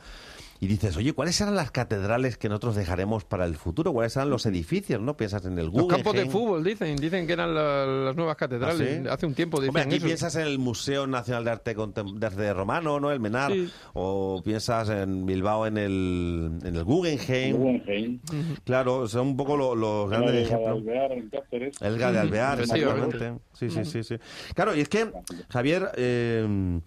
Y 0.62 0.68
dices, 0.68 0.96
oye, 0.96 1.12
¿cuáles 1.12 1.34
serán 1.34 1.56
las 1.56 1.72
catedrales 1.72 2.38
que 2.38 2.48
nosotros 2.48 2.76
dejaremos 2.76 3.24
para 3.24 3.46
el 3.46 3.56
futuro? 3.56 3.92
¿Cuáles 3.92 4.12
serán 4.12 4.30
los 4.30 4.46
edificios, 4.46 5.00
no? 5.00 5.16
Piensas 5.16 5.44
en 5.44 5.58
el 5.58 5.64
Los 5.64 5.72
Guggenheim. 5.72 6.04
campos 6.04 6.14
de 6.14 6.30
fútbol, 6.30 6.62
dicen. 6.62 6.94
Dicen 6.98 7.26
que 7.26 7.32
eran 7.32 7.52
la- 7.52 7.84
las 7.84 8.14
nuevas 8.14 8.36
catedrales. 8.36 8.80
¿Ah, 8.80 9.02
sí? 9.02 9.08
Hace 9.08 9.26
un 9.26 9.34
tiempo 9.34 9.56
decían 9.60 9.70
Hombre, 9.70 9.82
aquí 9.82 9.96
eso. 9.96 10.06
piensas 10.06 10.36
en 10.36 10.42
el 10.42 10.60
Museo 10.60 11.08
Nacional 11.08 11.44
de 11.44 11.50
Arte, 11.50 11.76
Contem- 11.76 12.16
de 12.16 12.26
Arte 12.26 12.54
Romano, 12.54 13.00
¿no? 13.00 13.10
El 13.10 13.18
Menar. 13.18 13.50
Sí. 13.50 13.68
O 13.94 14.40
piensas 14.44 14.88
en 14.90 15.26
Bilbao 15.26 15.66
en 15.66 15.78
el, 15.78 16.52
en 16.62 16.76
el 16.76 16.84
Guggenheim. 16.84 17.56
Guggenheim. 17.56 18.20
Claro, 18.62 19.08
son 19.08 19.26
un 19.26 19.36
poco 19.36 19.56
lo- 19.56 19.74
los 19.74 20.08
grandes 20.10 20.32
de 20.32 20.42
ejemplos. 20.44 20.76
Alvear 20.78 21.10
en 21.10 21.28
Cáceres. 21.28 21.82
El 21.82 21.98
Ga 21.98 22.12
de 22.12 22.18
Alvear, 22.20 22.60
exactamente. 22.60 23.32
Sí, 23.52 23.68
sí, 23.68 23.84
sí, 23.84 24.04
sí. 24.04 24.14
Claro, 24.54 24.76
y 24.76 24.80
es 24.82 24.88
que, 24.88 25.10
Javier, 25.48 25.90
eh, 25.96 26.80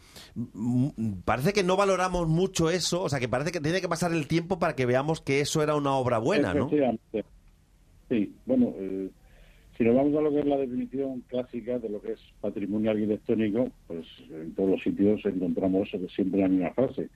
parece 1.23 1.53
que 1.53 1.63
no 1.63 1.77
valoramos 1.77 2.27
mucho 2.27 2.69
eso, 2.69 3.03
o 3.03 3.09
sea, 3.09 3.19
que 3.19 3.29
parece 3.29 3.51
que 3.51 3.61
tiene 3.61 3.81
que 3.81 3.88
pasar 3.88 4.11
el 4.11 4.27
tiempo 4.27 4.59
para 4.59 4.75
que 4.75 4.86
veamos 4.86 5.21
que 5.21 5.39
eso 5.39 5.63
era 5.63 5.75
una 5.75 5.95
obra 5.95 6.17
buena, 6.17 6.53
¿no? 6.53 6.69
Sí, 8.09 8.33
bueno, 8.45 8.73
eh, 8.77 9.09
si 9.77 9.83
nos 9.83 9.95
vamos 9.95 10.15
a 10.15 10.21
lo 10.21 10.31
que 10.31 10.39
es 10.39 10.45
la 10.45 10.57
definición 10.57 11.21
clásica 11.27 11.79
de 11.79 11.89
lo 11.89 12.01
que 12.01 12.13
es 12.13 12.19
patrimonio 12.39 12.91
arquitectónico, 12.91 13.69
pues 13.88 14.05
en 14.29 14.53
todos 14.53 14.71
los 14.71 14.83
sitios 14.83 15.25
encontramos 15.25 15.89
siempre 16.13 16.41
la 16.41 16.47
misma 16.47 16.71
frase. 16.71 17.09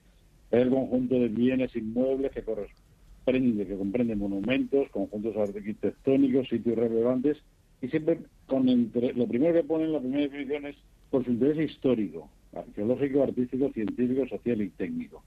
Es 0.50 0.62
el 0.62 0.70
conjunto 0.70 1.14
de 1.14 1.28
bienes 1.28 1.74
inmuebles 1.76 2.32
que 2.32 2.42
corresponde, 2.42 3.66
que 3.66 3.76
comprende 3.76 4.16
monumentos, 4.16 4.88
conjuntos 4.90 5.36
arquitectónicos, 5.36 6.48
sitios 6.48 6.76
relevantes, 6.76 7.36
y 7.80 7.88
siempre 7.88 8.18
con 8.46 8.68
entre, 8.68 9.12
lo 9.12 9.26
primero 9.26 9.54
que 9.54 9.64
ponen, 9.64 9.92
la 9.92 10.00
primera 10.00 10.22
definición 10.22 10.66
es 10.66 10.76
por 11.10 11.24
su 11.24 11.30
interés 11.30 11.70
histórico, 11.70 12.28
arqueológico, 12.54 13.22
artístico, 13.22 13.70
científico, 13.72 14.26
social 14.28 14.60
y 14.62 14.70
técnico. 14.70 15.22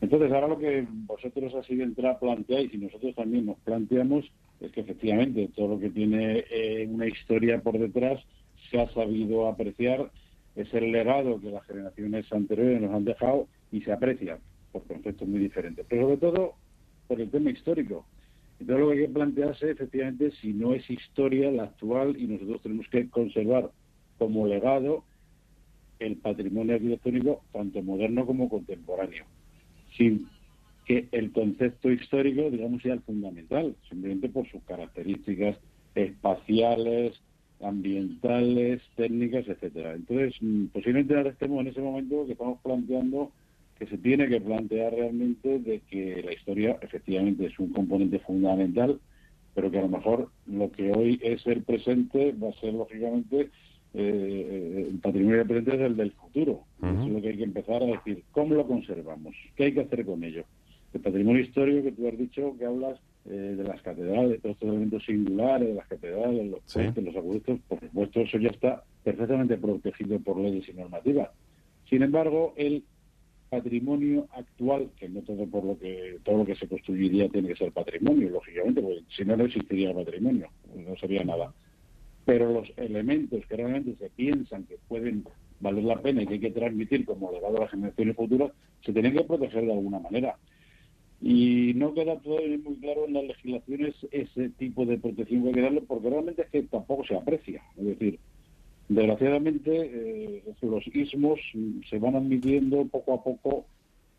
Entonces, 0.00 0.32
ahora 0.32 0.48
lo 0.48 0.58
que 0.58 0.84
vosotros 1.06 1.54
así 1.54 1.76
de 1.76 1.84
entrada 1.84 2.18
planteáis 2.18 2.74
y 2.74 2.78
nosotros 2.78 3.14
también 3.14 3.46
nos 3.46 3.58
planteamos 3.60 4.24
es 4.60 4.72
que 4.72 4.80
efectivamente 4.80 5.48
todo 5.54 5.68
lo 5.68 5.80
que 5.80 5.90
tiene 5.90 6.44
eh, 6.50 6.88
una 6.90 7.06
historia 7.06 7.60
por 7.60 7.78
detrás 7.78 8.20
se 8.70 8.80
ha 8.80 8.92
sabido 8.92 9.46
apreciar, 9.46 10.10
es 10.56 10.72
el 10.74 10.92
legado 10.92 11.40
que 11.40 11.50
las 11.50 11.64
generaciones 11.66 12.30
anteriores 12.32 12.80
nos 12.80 12.94
han 12.94 13.04
dejado 13.04 13.48
y 13.70 13.80
se 13.82 13.92
aprecia 13.92 14.38
por 14.72 14.84
conceptos 14.84 15.28
muy 15.28 15.40
diferentes, 15.40 15.86
pero 15.88 16.02
sobre 16.02 16.16
todo 16.16 16.54
por 17.06 17.20
el 17.20 17.30
tema 17.30 17.50
histórico. 17.50 18.06
Entonces 18.58 18.80
lo 18.80 18.90
que 18.90 18.98
hay 18.98 19.06
que 19.06 19.12
plantearse 19.12 19.70
efectivamente 19.70 20.30
si 20.40 20.52
no 20.52 20.74
es 20.74 20.88
historia 20.88 21.50
la 21.50 21.64
actual 21.64 22.16
y 22.18 22.26
nosotros 22.26 22.62
tenemos 22.62 22.88
que 22.88 23.08
conservar 23.08 23.70
como 24.18 24.46
legado 24.46 25.04
el 26.06 26.16
patrimonio 26.16 26.74
arquitectónico 26.74 27.42
tanto 27.52 27.82
moderno 27.82 28.26
como 28.26 28.48
contemporáneo 28.48 29.24
sin 29.96 30.26
que 30.84 31.08
el 31.12 31.32
concepto 31.32 31.90
histórico, 31.90 32.50
digamos, 32.50 32.82
sea 32.82 32.94
el 32.94 33.00
fundamental, 33.02 33.76
simplemente 33.88 34.28
por 34.28 34.48
sus 34.50 34.62
características 34.64 35.56
espaciales, 35.94 37.20
ambientales, 37.60 38.82
técnicas, 38.96 39.46
etcétera. 39.46 39.94
Entonces, 39.94 40.34
mm, 40.40 40.66
posiblemente 40.66 41.16
ahora 41.16 41.30
estemos 41.30 41.60
en 41.60 41.68
ese 41.68 41.80
momento 41.80 42.26
que 42.26 42.32
estamos 42.32 42.60
planteando 42.62 43.30
que 43.78 43.86
se 43.86 43.98
tiene 43.98 44.28
que 44.28 44.40
plantear 44.40 44.92
realmente 44.92 45.58
de 45.58 45.80
que 45.88 46.22
la 46.24 46.32
historia 46.32 46.78
efectivamente 46.82 47.46
es 47.46 47.58
un 47.58 47.72
componente 47.72 48.18
fundamental, 48.20 49.00
pero 49.54 49.70
que 49.70 49.78
a 49.78 49.82
lo 49.82 49.88
mejor 49.88 50.30
lo 50.46 50.70
que 50.70 50.92
hoy 50.92 51.20
es 51.22 51.46
el 51.46 51.62
presente 51.62 52.32
va 52.32 52.50
a 52.50 52.60
ser 52.60 52.74
lógicamente 52.74 53.50
eh, 53.94 54.88
el 54.90 54.98
patrimonio 55.00 55.38
del 55.38 55.46
presente 55.46 55.74
es 55.76 55.80
el 55.82 55.96
del 55.96 56.12
futuro. 56.12 56.60
Eso 56.82 57.02
es 57.06 57.12
lo 57.12 57.20
que 57.20 57.28
hay 57.28 57.36
que 57.36 57.44
empezar 57.44 57.82
a 57.82 57.86
decir. 57.86 58.22
¿Cómo 58.32 58.54
lo 58.54 58.66
conservamos? 58.66 59.34
¿Qué 59.56 59.64
hay 59.64 59.74
que 59.74 59.80
hacer 59.80 60.04
con 60.04 60.22
ello? 60.24 60.44
El 60.94 61.00
patrimonio 61.00 61.42
histórico 61.42 61.84
que 61.84 61.92
tú 61.92 62.08
has 62.08 62.18
dicho, 62.18 62.54
que 62.58 62.64
hablas 62.66 62.98
eh, 63.24 63.30
de 63.56 63.64
las 63.64 63.80
catedrales, 63.82 64.30
de 64.30 64.38
todos 64.38 64.54
estos 64.54 64.68
elementos 64.68 65.04
singulares, 65.04 65.68
de 65.68 65.74
las 65.74 65.86
catedrales, 65.86 66.50
los 66.50 66.60
Sí. 66.66 66.80
puentes, 66.80 67.04
los 67.04 67.16
acueductos, 67.16 67.60
por 67.68 67.80
supuesto, 67.80 68.20
eso 68.20 68.38
ya 68.38 68.48
está 68.48 68.82
perfectamente 69.04 69.56
protegido 69.58 70.18
por 70.20 70.38
leyes 70.38 70.68
y 70.68 70.72
normativas. 70.74 71.30
Sin 71.88 72.02
embargo, 72.02 72.52
el 72.56 72.82
patrimonio 73.48 74.26
actual, 74.32 74.88
que 74.98 75.08
no 75.08 75.20
todo 75.20 75.46
por 75.46 75.62
lo 75.64 75.78
que 75.78 76.18
todo 76.24 76.38
lo 76.38 76.44
que 76.46 76.54
se 76.56 76.66
construiría 76.66 77.28
tiene 77.28 77.48
que 77.48 77.56
ser 77.56 77.70
patrimonio, 77.72 78.30
lógicamente, 78.30 78.80
porque 78.80 79.02
si 79.14 79.24
no 79.24 79.36
no 79.36 79.44
existiría 79.44 79.92
patrimonio, 79.94 80.48
no 80.74 80.96
sería 80.96 81.22
nada. 81.22 81.52
Pero 82.24 82.52
los 82.52 82.72
elementos 82.76 83.44
que 83.46 83.56
realmente 83.56 83.96
se 83.96 84.10
piensan 84.10 84.64
que 84.64 84.76
pueden 84.88 85.24
valer 85.60 85.84
la 85.84 86.00
pena 86.00 86.22
y 86.22 86.26
que 86.26 86.34
hay 86.34 86.40
que 86.40 86.50
transmitir 86.50 87.04
como 87.04 87.32
legado 87.32 87.56
a 87.56 87.60
las 87.60 87.70
generaciones 87.70 88.16
futuras, 88.16 88.52
se 88.84 88.92
tienen 88.92 89.14
que 89.14 89.24
proteger 89.24 89.64
de 89.64 89.72
alguna 89.72 90.00
manera. 90.00 90.36
Y 91.20 91.72
no 91.74 91.94
queda 91.94 92.18
todavía 92.18 92.58
muy 92.58 92.74
claro 92.76 93.06
en 93.06 93.14
las 93.14 93.24
legislaciones 93.24 93.94
ese 94.10 94.48
tipo 94.50 94.84
de 94.84 94.98
protección 94.98 95.42
que 95.42 95.48
hay 95.48 95.54
que 95.54 95.60
darle, 95.60 95.80
porque 95.82 96.10
realmente 96.10 96.42
es 96.42 96.50
que 96.50 96.62
tampoco 96.62 97.04
se 97.04 97.14
aprecia. 97.14 97.62
Es 97.76 97.86
decir, 97.86 98.18
desgraciadamente 98.88 99.70
eh, 99.72 100.42
los 100.62 100.84
ismos 100.88 101.40
se 101.88 101.98
van 101.98 102.16
admitiendo 102.16 102.84
poco 102.86 103.14
a 103.14 103.22
poco 103.22 103.66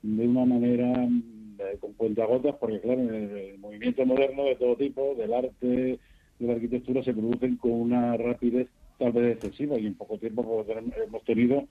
de 0.01 0.28
una 0.28 0.45
manera 0.45 0.88
mm, 0.97 1.56
eh, 1.60 1.78
con 1.80 1.93
cuentagotas, 1.93 2.56
porque 2.56 2.80
claro, 2.80 3.01
el, 3.01 3.38
el 3.38 3.58
movimiento 3.58 4.06
moderno 4.06 4.45
de 4.45 4.56
todo 4.56 4.78
tipo, 4.78 5.14
del 5.16 5.34
arte, 5.34 5.99
de 6.44 6.50
la 6.50 6.56
arquitectura, 6.56 7.04
se 7.04 7.14
producen 7.14 7.58
con 7.58 7.72
una 7.72 8.16
rapidez 8.18 8.68
tal 9.00 9.12
vez 9.12 9.38
excesiva 9.38 9.78
y 9.80 9.88
en 9.88 9.96
poco 9.96 10.18
tiempo 10.18 10.44
pues, 10.66 10.78
hemos 11.08 11.24
tenido 11.24 11.68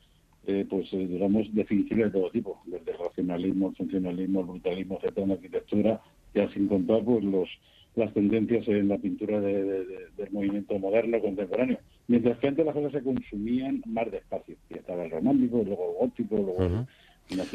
eh, 0.46 0.66
pues 0.68 0.92
eh, 0.92 1.06
digamos 1.06 1.54
definiciones 1.54 2.06
de 2.06 2.18
todo 2.18 2.30
tipo, 2.30 2.60
desde 2.66 2.92
racionalismo, 2.94 3.68
el 3.68 3.76
funcionalismo, 3.76 4.40
el 4.40 4.46
brutalismo, 4.46 4.96
etcétera, 5.00 5.26
en 5.26 5.32
arquitectura, 5.32 6.00
ya 6.34 6.48
sin 6.52 6.66
contar 6.68 7.04
pues 7.04 7.22
los 7.24 7.48
las 7.94 8.12
tendencias 8.14 8.66
en 8.68 8.88
la 8.88 8.96
pintura 8.96 9.38
de- 9.38 9.64
de- 9.64 9.84
de- 9.84 10.06
del 10.16 10.30
movimiento 10.32 10.78
moderno 10.78 11.20
contemporáneo. 11.20 11.78
Mientras 12.08 12.38
que 12.38 12.48
antes 12.48 12.64
las 12.64 12.74
cosas 12.74 12.90
se 12.90 13.02
consumían 13.02 13.82
más 13.86 14.10
despacio. 14.10 14.56
Y 14.70 14.78
estaba 14.78 15.04
el 15.04 15.10
romántico, 15.10 15.62
luego 15.62 15.90
el 15.90 15.96
gótico, 16.08 16.36
luego 16.36 16.56
Renacimiento, 16.58 16.86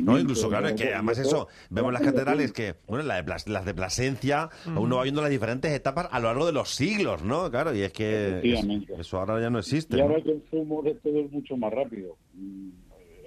No, 0.03 0.19
incluso, 0.19 0.49
claro, 0.49 0.67
es 0.67 0.75
que 0.75 0.93
además 0.93 1.17
eso, 1.19 1.47
vemos 1.69 1.93
las 1.93 2.01
catedrales 2.01 2.51
que, 2.53 2.75
bueno, 2.87 3.03
la 3.05 3.15
de 3.15 3.23
Plas- 3.23 3.47
las 3.47 3.65
de 3.65 3.73
Plasencia, 3.73 4.49
uno 4.75 4.97
va 4.97 5.03
viendo 5.03 5.21
las 5.21 5.29
diferentes 5.31 5.71
etapas 5.71 6.07
a 6.11 6.19
lo 6.19 6.27
largo 6.27 6.45
de 6.45 6.53
los 6.53 6.69
siglos, 6.69 7.23
¿no? 7.23 7.49
Claro, 7.51 7.75
y 7.75 7.81
es 7.81 7.91
que 7.93 8.39
es- 8.39 8.99
eso 8.99 9.19
ahora 9.19 9.39
ya 9.41 9.49
no 9.49 9.59
existe. 9.59 9.97
Y 9.97 10.01
ahora 10.01 10.13
¿no? 10.13 10.19
el 10.19 10.41
consumo 10.41 10.81
de 10.83 10.95
todo 10.95 11.19
es 11.19 11.31
mucho 11.31 11.57
más 11.57 11.73
rápido, 11.73 12.15
mm, 12.33 12.69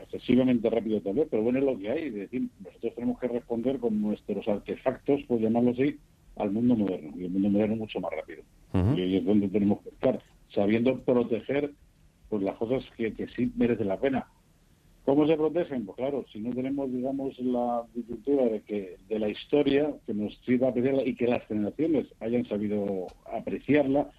excesivamente 0.02 0.68
rápido 0.70 1.00
tal 1.00 1.14
vez, 1.14 1.28
pero 1.30 1.42
bueno, 1.42 1.58
es 1.58 1.64
lo 1.64 1.78
que 1.78 1.90
hay. 1.90 2.04
Es 2.08 2.14
decir, 2.14 2.48
nosotros 2.64 2.94
tenemos 2.94 3.18
que 3.18 3.28
responder 3.28 3.78
con 3.78 4.00
nuestros 4.00 4.46
artefactos, 4.48 5.20
por 5.28 5.40
llamarlo 5.40 5.70
así, 5.72 5.98
al 6.36 6.50
mundo 6.50 6.74
moderno. 6.76 7.12
Y 7.16 7.24
el 7.24 7.30
mundo 7.30 7.48
moderno 7.50 7.74
es 7.74 7.80
mucho 7.80 8.00
más 8.00 8.10
rápido. 8.12 8.42
Y 8.96 9.00
ahí 9.00 9.16
es 9.16 9.24
donde 9.24 9.48
tenemos 9.48 9.82
que 9.82 9.90
estar, 9.90 10.22
sabiendo 10.54 10.98
proteger 11.00 11.72
pues 12.28 12.42
las 12.44 12.56
cosas 12.56 12.84
que, 12.96 13.12
que 13.12 13.26
sí 13.28 13.50
merecen 13.56 13.88
la 13.88 13.98
pena. 13.98 14.26
¿Cómo 15.04 15.26
se 15.26 15.36
protegen? 15.36 15.86
Pues 15.86 15.96
claro, 15.96 16.24
si 16.32 16.40
no 16.40 16.54
tenemos, 16.54 16.92
digamos, 16.92 17.38
la 17.40 17.84
cultura 18.06 18.44
de 18.44 18.60
que 18.62 18.96
de 19.08 19.18
la 19.18 19.28
historia 19.28 19.92
que 20.06 20.14
nos 20.14 20.36
sirva 20.44 20.68
a 20.68 20.70
apreciarla 20.70 21.02
y 21.04 21.16
que 21.16 21.26
las 21.26 21.44
generaciones 21.46 22.06
hayan 22.20 22.46
sabido 22.46 23.06
apreciarla, 23.24 24.10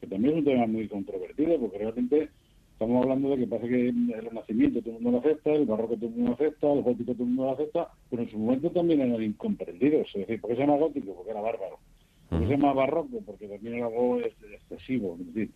que 0.00 0.06
también 0.06 0.34
es 0.34 0.38
un 0.38 0.44
tema 0.44 0.66
muy 0.66 0.88
controvertido, 0.88 1.58
porque 1.58 1.78
realmente 1.78 2.28
estamos 2.72 3.02
hablando 3.02 3.30
de 3.30 3.38
que 3.38 3.46
parece 3.48 3.68
que 3.68 3.88
el 3.88 4.22
Renacimiento 4.22 4.80
todo 4.80 4.96
el 4.96 5.02
mundo 5.02 5.18
lo 5.18 5.18
acepta, 5.18 5.52
el 5.52 5.66
Barroco 5.66 5.96
todo 5.96 6.06
el 6.06 6.12
mundo 6.14 6.28
lo 6.30 6.34
acepta, 6.34 6.72
el 6.72 6.82
Gótico 6.82 7.12
todo 7.12 7.22
el 7.24 7.28
mundo 7.30 7.44
lo 7.44 7.52
acepta, 7.52 7.88
pero 8.08 8.22
en 8.22 8.30
su 8.30 8.38
momento 8.38 8.70
también 8.70 9.00
eran 9.00 9.22
incomprendidos. 9.22 10.06
Es 10.14 10.20
decir, 10.20 10.40
¿por 10.40 10.50
qué 10.50 10.56
se 10.56 10.62
llama 10.62 10.78
Gótico? 10.78 11.14
Porque 11.14 11.32
era 11.32 11.40
bárbaro. 11.40 11.78
¿Por 12.30 12.40
qué 12.40 12.46
se 12.46 12.52
llama 12.52 12.72
Barroco? 12.74 13.20
Porque 13.26 13.48
también 13.48 13.74
era 13.74 13.86
algo 13.86 14.20
ex- 14.20 14.36
excesivo. 14.52 15.16
Es 15.20 15.34
decir, 15.34 15.50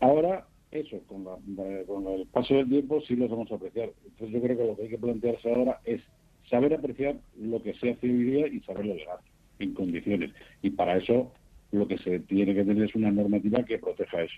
ahora 0.00 0.46
eso, 0.72 0.98
con, 1.06 1.24
la- 1.24 1.84
con 1.86 2.06
el 2.08 2.26
paso 2.26 2.54
del 2.54 2.68
tiempo 2.68 3.00
sí 3.02 3.14
lo 3.14 3.28
vamos 3.28 3.50
a 3.52 3.56
apreciar. 3.56 3.90
Entonces 4.04 4.30
yo 4.34 4.42
creo 4.42 4.56
que 4.56 4.66
lo 4.66 4.76
que 4.76 4.82
hay 4.82 4.88
que 4.88 4.98
plantearse 4.98 5.52
ahora 5.52 5.80
es 5.84 6.00
saber 6.48 6.74
apreciar 6.74 7.16
lo 7.38 7.62
que 7.62 7.74
se 7.74 7.90
hace 7.90 8.06
hoy 8.10 8.22
día 8.24 8.46
y 8.48 8.60
saberlo 8.60 8.94
llegar 8.94 9.18
en 9.58 9.74
condiciones. 9.74 10.32
Y 10.62 10.70
para 10.70 10.96
eso 10.96 11.32
lo 11.70 11.86
que 11.86 11.98
se 11.98 12.20
tiene 12.20 12.54
que 12.54 12.64
tener 12.64 12.84
es 12.84 12.94
una 12.94 13.10
normativa 13.10 13.64
que 13.64 13.78
proteja 13.78 14.22
eso. 14.22 14.34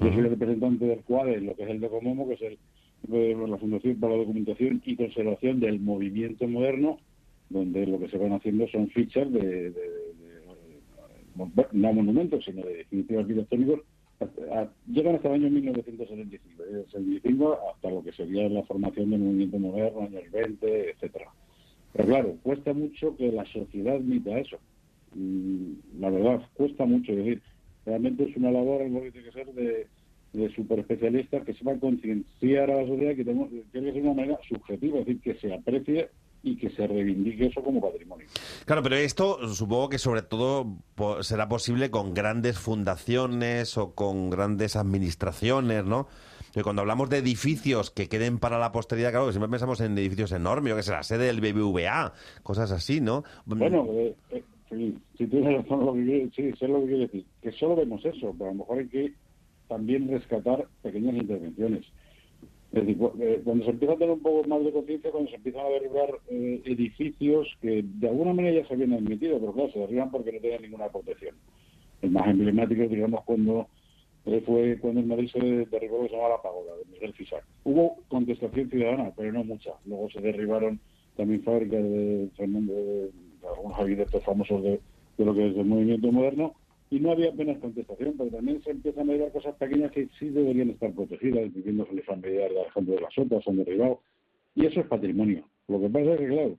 Yo 0.00 0.08
soy 0.08 0.18
el 0.18 0.30
representante 0.30 0.84
del 0.86 1.02
CUADE, 1.04 1.40
lo 1.42 1.54
que 1.54 1.62
es 1.64 1.70
el 1.70 1.80
de 1.80 1.88
Comomo, 1.88 2.26
que 2.28 2.34
es 2.34 2.42
el, 2.42 2.58
eh, 3.12 3.36
la 3.48 3.58
Fundación 3.58 4.00
para 4.00 4.14
la 4.14 4.20
Documentación 4.20 4.82
y 4.84 4.96
Conservación 4.96 5.60
del 5.60 5.80
Movimiento 5.80 6.48
Moderno, 6.48 6.98
donde 7.50 7.86
lo 7.86 8.00
que 8.00 8.08
se 8.08 8.18
van 8.18 8.32
haciendo 8.32 8.66
son 8.68 8.88
fichas 8.88 9.30
de, 9.30 9.40
de- 9.40 9.70
de- 9.70 9.72
de- 11.36 11.66
no 11.72 11.92
monumentos, 11.92 12.44
sino 12.44 12.64
de 12.64 12.78
definitivos 12.78 13.22
arquitectónicos 13.24 13.80
llegan 14.86 15.16
hasta 15.16 15.28
el 15.28 15.34
año 15.34 15.50
1975, 15.50 16.62
desde 16.64 16.80
el 16.80 16.86
75 16.86 17.58
hasta 17.74 17.90
lo 17.90 18.02
que 18.02 18.12
sería 18.12 18.48
la 18.48 18.62
formación 18.64 19.10
del 19.10 19.20
movimiento 19.20 19.58
moderno, 19.58 20.02
años 20.02 20.30
20, 20.32 20.90
etcétera. 20.90 21.26
Pero 21.92 22.06
claro, 22.06 22.36
cuesta 22.42 22.72
mucho 22.72 23.16
que 23.16 23.30
la 23.30 23.44
sociedad 23.46 23.96
admita 23.96 24.38
eso. 24.38 24.58
Mm, 25.14 26.00
La 26.00 26.10
verdad, 26.10 26.42
cuesta 26.54 26.84
mucho. 26.84 27.12
Es 27.12 27.18
decir, 27.18 27.42
realmente 27.84 28.24
es 28.24 28.36
una 28.36 28.50
labor, 28.50 28.82
algo 28.82 29.02
que 29.02 29.12
tiene 29.12 29.28
que 29.28 29.32
ser 29.32 29.46
de, 29.52 29.86
super 30.56 30.78
especialistas 30.78 31.44
que 31.44 31.52
sepan 31.52 31.78
concienciar 31.78 32.70
a 32.70 32.82
la 32.82 32.86
sociedad 32.86 33.14
que 33.14 33.24
tenemos, 33.24 33.50
tiene 33.70 33.88
que 33.88 33.92
ser 33.92 34.02
una 34.02 34.14
manera 34.14 34.38
subjetiva, 34.48 35.00
es 35.00 35.06
decir, 35.06 35.20
que 35.20 35.34
se 35.34 35.52
aprecie 35.52 36.08
y 36.42 36.56
que 36.56 36.70
se 36.70 36.86
reivindique 36.86 37.46
eso 37.46 37.62
como 37.62 37.80
patrimonio. 37.80 38.26
Claro, 38.64 38.82
pero 38.82 38.96
esto 38.96 39.48
supongo 39.48 39.88
que 39.88 39.98
sobre 39.98 40.22
todo 40.22 40.78
será 41.20 41.48
posible 41.48 41.90
con 41.90 42.14
grandes 42.14 42.58
fundaciones 42.58 43.78
o 43.78 43.94
con 43.94 44.30
grandes 44.30 44.76
administraciones, 44.76 45.84
¿no? 45.84 46.08
Que 46.52 46.62
cuando 46.62 46.82
hablamos 46.82 47.08
de 47.08 47.18
edificios 47.18 47.90
que 47.90 48.08
queden 48.08 48.38
para 48.38 48.58
la 48.58 48.72
posteridad, 48.72 49.10
claro, 49.10 49.26
que 49.26 49.32
siempre 49.32 49.50
pensamos 49.50 49.80
en 49.80 49.96
edificios 49.96 50.32
enormes, 50.32 50.70
yo 50.70 50.76
que 50.76 50.82
sé, 50.82 50.92
la 50.92 51.02
sede 51.02 51.26
del 51.26 51.40
BBVA, 51.40 52.12
cosas 52.42 52.70
así, 52.72 53.00
¿no? 53.00 53.24
Bueno, 53.46 53.86
eh, 53.92 54.14
eh, 54.30 54.42
sí, 54.68 54.98
si 55.16 55.26
tienes 55.28 55.62
razón 55.62 55.86
lo 55.86 55.94
que 55.94 56.28
sí, 56.36 56.52
sé 56.58 56.68
lo 56.68 56.80
que 56.80 56.86
quiere 56.86 57.06
decir. 57.06 57.24
Que 57.40 57.52
solo 57.52 57.76
vemos 57.76 58.04
eso, 58.04 58.34
pero 58.36 58.50
a 58.50 58.52
lo 58.52 58.58
mejor 58.58 58.78
hay 58.80 58.88
que 58.88 59.12
también 59.68 60.08
rescatar 60.08 60.66
pequeñas 60.82 61.14
intervenciones. 61.14 61.86
Es 62.72 62.86
decir, 62.86 62.96
eh, 63.20 63.40
cuando 63.44 63.64
se 63.64 63.70
empieza 63.70 63.94
a 63.94 63.98
tener 63.98 64.14
un 64.14 64.22
poco 64.22 64.48
más 64.48 64.64
de 64.64 64.72
conciencia, 64.72 65.10
cuando 65.10 65.28
se 65.28 65.36
empiezan 65.36 65.66
a 65.66 65.68
derribar 65.68 66.08
eh, 66.28 66.62
edificios 66.64 67.46
que 67.60 67.84
de 67.84 68.08
alguna 68.08 68.32
manera 68.32 68.62
ya 68.62 68.66
se 68.66 68.72
habían 68.72 68.94
admitido, 68.94 69.38
pero 69.38 69.52
claro, 69.52 69.70
se 69.72 69.78
derriban 69.78 70.10
porque 70.10 70.32
no 70.32 70.40
tenían 70.40 70.62
ninguna 70.62 70.88
protección. 70.88 71.34
El 72.00 72.10
más 72.12 72.26
emblemático, 72.28 72.82
digamos, 72.88 73.24
cuando 73.24 73.68
eh, 74.24 74.42
fue 74.46 74.78
cuando 74.80 75.00
en 75.00 75.08
Madrid 75.08 75.28
se 75.30 75.66
derribó 75.66 75.98
lo 75.98 76.02
que 76.04 76.08
se 76.08 76.14
llamaba 76.14 76.36
la 76.36 76.42
pagoda 76.42 76.76
de 76.76 76.92
Miguel 76.92 77.12
Fisac. 77.12 77.44
Hubo 77.64 77.98
contestación 78.08 78.70
ciudadana, 78.70 79.12
pero 79.14 79.32
no 79.32 79.44
mucha. 79.44 79.72
Luego 79.84 80.08
se 80.10 80.20
derribaron 80.20 80.80
también 81.16 81.42
fábricas 81.42 81.82
de 81.82 82.30
Fernando, 82.36 82.72
de, 82.72 83.10
de 83.10 83.48
algunos 83.54 83.78
arquitectos 83.78 84.24
famosos 84.24 84.62
de, 84.62 84.80
de 85.18 85.24
lo 85.24 85.34
que 85.34 85.46
es 85.48 85.56
el 85.56 85.66
movimiento 85.66 86.10
moderno, 86.10 86.54
y 86.92 87.00
no 87.00 87.12
había 87.12 87.30
apenas 87.30 87.56
contestación, 87.56 88.14
pero 88.18 88.28
también 88.28 88.62
se 88.62 88.70
empiezan 88.70 89.08
a 89.08 89.16
dar 89.16 89.32
cosas 89.32 89.54
pequeñas 89.56 89.90
que 89.92 90.08
sí 90.18 90.28
deberían 90.28 90.68
estar 90.68 90.92
protegidas, 90.92 91.50
viviendo 91.54 91.86
familiar 91.86 92.50
de 92.50 92.60
ejemplo 92.60 92.94
de 92.94 93.00
las 93.00 93.16
otras, 93.16 93.42
son 93.42 93.56
derribados, 93.56 94.00
y 94.54 94.66
eso 94.66 94.80
es 94.80 94.86
patrimonio. 94.88 95.48
Lo 95.68 95.80
que 95.80 95.88
pasa 95.88 96.12
es 96.12 96.20
que, 96.20 96.26
claro, 96.26 96.58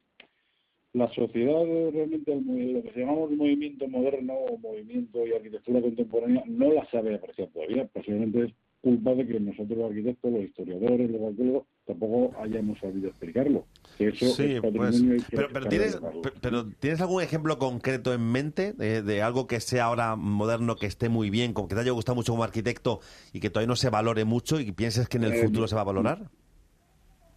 la 0.94 1.08
sociedad 1.14 1.64
realmente, 1.92 2.34
el 2.34 2.74
lo 2.74 2.82
que 2.82 3.00
llamamos 3.00 3.30
movimiento 3.30 3.88
moderno 3.88 4.34
o 4.34 4.58
movimiento 4.58 5.24
y 5.28 5.34
arquitectura 5.34 5.82
contemporánea, 5.82 6.44
no 6.48 6.74
la 6.74 6.90
sabe 6.90 7.14
apreciar 7.14 7.50
todavía. 7.50 7.86
Posiblemente 7.94 8.46
es 8.46 8.54
culpa 8.82 9.14
de 9.14 9.28
que 9.28 9.40
nosotros 9.40 9.78
los 9.78 9.92
arquitectos, 9.92 10.34
los 10.34 10.44
historiadores, 10.46 11.12
los 11.12 11.22
arqueólogos, 11.22 11.68
tampoco 11.86 12.34
hayamos 12.42 12.80
sabido 12.80 13.10
explicarlo. 13.10 13.66
Que 13.98 14.08
eso 14.10 14.26
Sí, 14.26 14.54
es 14.54 14.62
pues, 14.62 15.02
que 15.02 15.36
pero, 15.36 15.68
tienes, 15.68 16.00
pero 16.42 16.66
¿tienes 16.80 17.02
algún 17.02 17.22
ejemplo 17.22 17.58
concreto 17.60 18.14
en 18.14 18.32
mente 18.32 18.74
de, 18.74 19.02
de 19.02 19.22
algo 19.22 19.48
que 19.48 19.60
sea 19.60 19.86
ahora 19.86 20.16
moderno, 20.16 20.76
que 20.76 20.86
esté 20.88 21.10
muy 21.10 21.30
bien, 21.30 21.54
como 21.54 21.68
que 21.68 21.76
te 21.76 21.82
haya 21.82 21.92
gustado 21.92 22.16
mucho 22.16 22.34
como 22.34 22.44
arquitecto 22.44 23.02
y 23.34 23.40
que 23.40 23.50
todavía 23.50 23.68
no 23.68 23.76
se 23.76 23.90
valore 23.90 24.26
mucho 24.26 24.60
y 24.60 24.66
que 24.66 24.74
pienses 24.74 25.08
que 25.10 25.18
en 25.18 25.26
el 25.26 25.34
Eh, 25.34 25.44
futuro 25.44 25.68
se 25.68 25.76
va 25.76 25.82
a 25.82 25.86
valorar? 25.86 26.30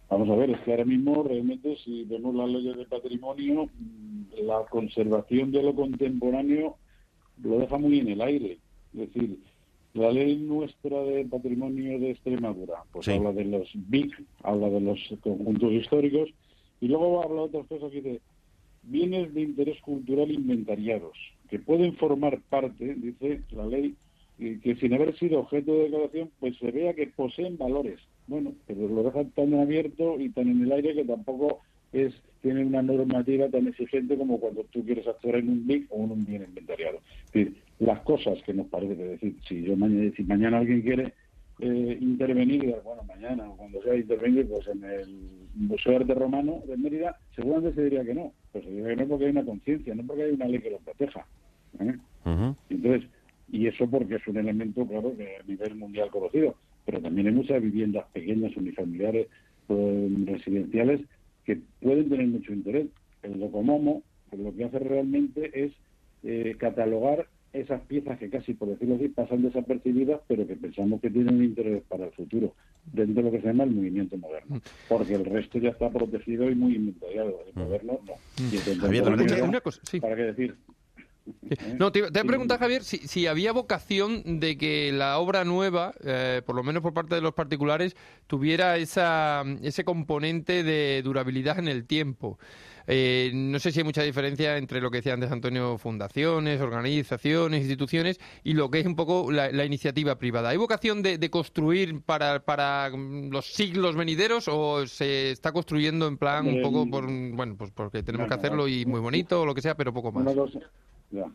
Vamos 0.09 0.29
a 0.29 0.35
ver, 0.35 0.49
es 0.51 0.61
que 0.61 0.71
ahora 0.71 0.85
mismo 0.85 1.21
realmente 1.23 1.75
si 1.83 2.05
vemos 2.05 2.33
las 2.33 2.47
leyes 2.49 2.77
de 2.77 2.85
patrimonio, 2.85 3.69
la 4.41 4.65
conservación 4.69 5.51
de 5.51 5.61
lo 5.63 5.75
contemporáneo 5.75 6.77
lo 7.43 7.59
deja 7.59 7.77
muy 7.77 7.99
en 7.99 8.07
el 8.09 8.21
aire. 8.21 8.59
Es 8.93 8.99
decir, 9.13 9.37
la 9.97 10.11
ley 10.11 10.37
nuestra 10.37 11.01
de 11.03 11.25
patrimonio 11.25 11.99
de 11.99 12.11
Extremadura, 12.11 12.83
pues 12.91 13.05
Sí. 13.05 13.11
habla 13.11 13.33
de 13.33 13.45
los 13.45 13.69
BIC, 13.73 14.23
habla 14.43 14.69
de 14.69 14.81
los 14.81 14.99
conjuntos 15.21 15.71
históricos, 15.73 16.29
y 16.79 16.87
luego 16.87 17.23
habla 17.23 17.41
de 17.41 17.47
otras 17.47 17.67
cosas 17.67 17.91
que 17.91 18.01
dice 18.01 18.21
bienes 18.83 19.33
de 19.33 19.41
interés 19.41 19.81
cultural 19.81 20.31
inventariados, 20.31 21.17
que 21.49 21.59
pueden 21.59 21.93
formar 21.95 22.39
parte, 22.49 22.95
dice 22.95 23.41
la 23.51 23.65
ley, 23.65 23.95
y 24.39 24.59
que 24.59 24.75
sin 24.75 24.93
haber 24.93 25.17
sido 25.17 25.39
objeto 25.39 25.73
de 25.73 25.83
declaración, 25.83 26.29
pues 26.39 26.55
se 26.57 26.71
vea 26.71 26.93
que 26.93 27.07
poseen 27.07 27.57
valores. 27.57 27.99
Bueno, 28.27 28.53
pero 28.67 28.87
lo 28.87 29.03
dejan 29.03 29.31
tan 29.31 29.53
abierto 29.55 30.19
y 30.19 30.29
tan 30.29 30.47
en 30.49 30.61
el 30.63 30.71
aire 30.71 30.93
que 30.93 31.05
tampoco 31.05 31.59
es 31.91 32.13
tiene 32.41 32.63
una 32.65 32.81
normativa 32.81 33.49
tan 33.49 33.67
exigente 33.67 34.15
como 34.15 34.39
cuando 34.39 34.63
tú 34.65 34.83
quieres 34.85 35.07
actuar 35.07 35.37
en 35.37 35.49
un 35.49 35.65
BIC 35.67 35.87
o 35.89 36.03
en 36.03 36.11
un 36.11 36.25
bien 36.25 36.43
inventariado. 36.43 36.99
Es 37.25 37.31
decir, 37.31 37.55
las 37.79 37.99
cosas 38.01 38.41
que 38.43 38.53
nos 38.53 38.67
parece, 38.67 38.93
es 38.93 39.21
decir, 39.21 39.35
si 39.47 39.63
yo 39.63 39.75
mañana, 39.75 40.11
si 40.15 40.23
mañana 40.23 40.57
alguien 40.59 40.81
quiere 40.81 41.13
eh, 41.59 41.97
intervenir, 42.01 42.75
bueno, 42.83 43.03
mañana 43.03 43.49
o 43.49 43.57
cuando 43.57 43.81
sea 43.81 43.95
intervenir, 43.95 44.47
pues 44.47 44.67
en 44.67 44.83
el 44.83 45.47
Museo 45.55 45.93
de 45.93 45.97
Arte 45.99 46.13
Romano 46.13 46.61
de 46.67 46.77
Mérida, 46.77 47.17
seguramente 47.35 47.75
se 47.75 47.83
diría 47.83 48.03
que 48.03 48.13
no. 48.13 48.31
Pues 48.51 48.63
se 48.63 48.69
diría 48.69 48.89
que 48.89 48.95
no 48.95 49.07
porque 49.07 49.25
hay 49.25 49.31
una 49.31 49.45
conciencia, 49.45 49.95
no 49.95 50.03
porque 50.03 50.23
hay 50.23 50.31
una 50.31 50.47
ley 50.47 50.59
que 50.59 50.71
lo 50.71 50.79
proteja. 50.79 51.25
¿eh? 51.79 51.95
Entonces, 52.69 53.09
y 53.51 53.67
eso 53.67 53.89
porque 53.89 54.15
es 54.15 54.27
un 54.27 54.37
elemento, 54.37 54.85
claro, 54.85 55.15
que 55.15 55.37
a 55.37 55.43
nivel 55.43 55.75
mundial 55.75 56.09
conocido, 56.09 56.55
pero 56.85 57.01
también 57.01 57.27
hay 57.27 57.33
muchas 57.33 57.61
viviendas 57.61 58.05
pequeñas, 58.11 58.55
unifamiliares, 58.57 59.27
eh, 59.69 60.09
residenciales, 60.25 61.01
que 61.45 61.59
pueden 61.81 62.09
tener 62.09 62.27
mucho 62.27 62.53
interés. 62.53 62.87
El 63.23 63.39
Docomomo 63.39 64.03
pues, 64.29 64.41
lo 64.41 64.55
que 64.55 64.65
hace 64.65 64.79
realmente 64.79 65.65
es 65.65 65.71
eh, 66.23 66.55
catalogar 66.57 67.27
esas 67.61 67.81
piezas 67.81 68.17
que 68.19 68.29
casi, 68.29 68.53
por 68.53 68.69
decirlo 68.69 68.95
así, 68.95 69.07
pasan 69.09 69.41
desapercibidas, 69.43 70.21
pero 70.27 70.45
que 70.47 70.55
pensamos 70.55 71.01
que 71.01 71.09
tienen 71.09 71.43
interés 71.43 71.83
para 71.87 72.05
el 72.05 72.11
futuro, 72.11 72.53
dentro 72.91 73.23
de 73.23 73.23
lo 73.23 73.31
que 73.31 73.41
se 73.41 73.47
llama 73.47 73.63
el 73.65 73.71
movimiento 73.71 74.17
moderno. 74.17 74.61
Porque 74.87 75.15
el 75.15 75.25
resto 75.25 75.59
ya 75.59 75.69
está 75.69 75.89
protegido 75.89 76.49
y 76.49 76.55
muy 76.55 76.75
inventariado. 76.75 77.39
El 77.47 77.53
moderno 77.63 77.99
no. 78.05 78.13
Y 78.51 78.57
Javier, 78.57 78.57
es 78.57 78.63
que- 78.63 78.79
contemporáneo, 78.79 79.45
una 79.45 79.61
cosa, 79.61 79.81
sí. 79.83 79.99
¿Para 79.99 80.15
qué 80.15 80.23
decir? 80.23 80.55
No, 81.77 81.91
te, 81.91 82.09
te 82.09 82.23
preguntar, 82.23 82.57
Javier, 82.57 82.83
si, 82.83 82.99
si 82.99 83.27
había 83.27 83.51
vocación 83.51 84.39
de 84.39 84.57
que 84.57 84.93
la 84.93 85.17
obra 85.19 85.43
nueva, 85.43 85.93
eh, 86.05 86.41
por 86.45 86.55
lo 86.55 86.63
menos 86.63 86.81
por 86.81 86.93
parte 86.93 87.15
de 87.15 87.21
los 87.21 87.33
particulares, 87.33 87.97
tuviera 88.27 88.77
esa, 88.77 89.43
ese 89.61 89.83
componente 89.83 90.63
de 90.63 91.01
durabilidad 91.03 91.59
en 91.59 91.67
el 91.67 91.85
tiempo. 91.85 92.39
Eh, 92.87 93.31
no 93.33 93.59
sé 93.59 93.71
si 93.71 93.79
hay 93.79 93.83
mucha 93.83 94.01
diferencia 94.01 94.57
entre 94.57 94.79
lo 94.79 94.89
que 94.89 94.97
decía 94.97 95.13
antes 95.13 95.31
Antonio, 95.31 95.77
fundaciones, 95.77 96.61
organizaciones, 96.61 97.61
instituciones, 97.61 98.19
y 98.43 98.53
lo 98.53 98.71
que 98.71 98.79
es 98.79 98.85
un 98.85 98.95
poco 98.95 99.31
la, 99.31 99.51
la 99.51 99.65
iniciativa 99.65 100.17
privada. 100.17 100.49
¿Hay 100.49 100.57
vocación 100.57 101.03
de, 101.03 101.17
de 101.17 101.29
construir 101.29 102.01
para, 102.01 102.39
para 102.39 102.89
los 102.89 103.45
siglos 103.53 103.95
venideros 103.95 104.47
o 104.47 104.87
se 104.87 105.31
está 105.31 105.51
construyendo 105.51 106.07
en 106.07 106.17
plan 106.17 106.47
un 106.47 106.61
poco 106.61 106.89
por, 106.89 107.05
bueno, 107.05 107.55
pues 107.57 107.71
porque 107.71 108.03
tenemos 108.03 108.27
que 108.27 108.33
hacerlo 108.33 108.67
y 108.67 108.85
muy 108.85 109.01
bonito 109.01 109.41
o 109.41 109.45
lo 109.45 109.53
que 109.53 109.61
sea, 109.61 109.75
pero 109.75 109.93
poco 109.93 110.11
más? 110.11 110.23
Una 110.23 110.33
cosa, 110.33 110.59
ya. 111.11 111.25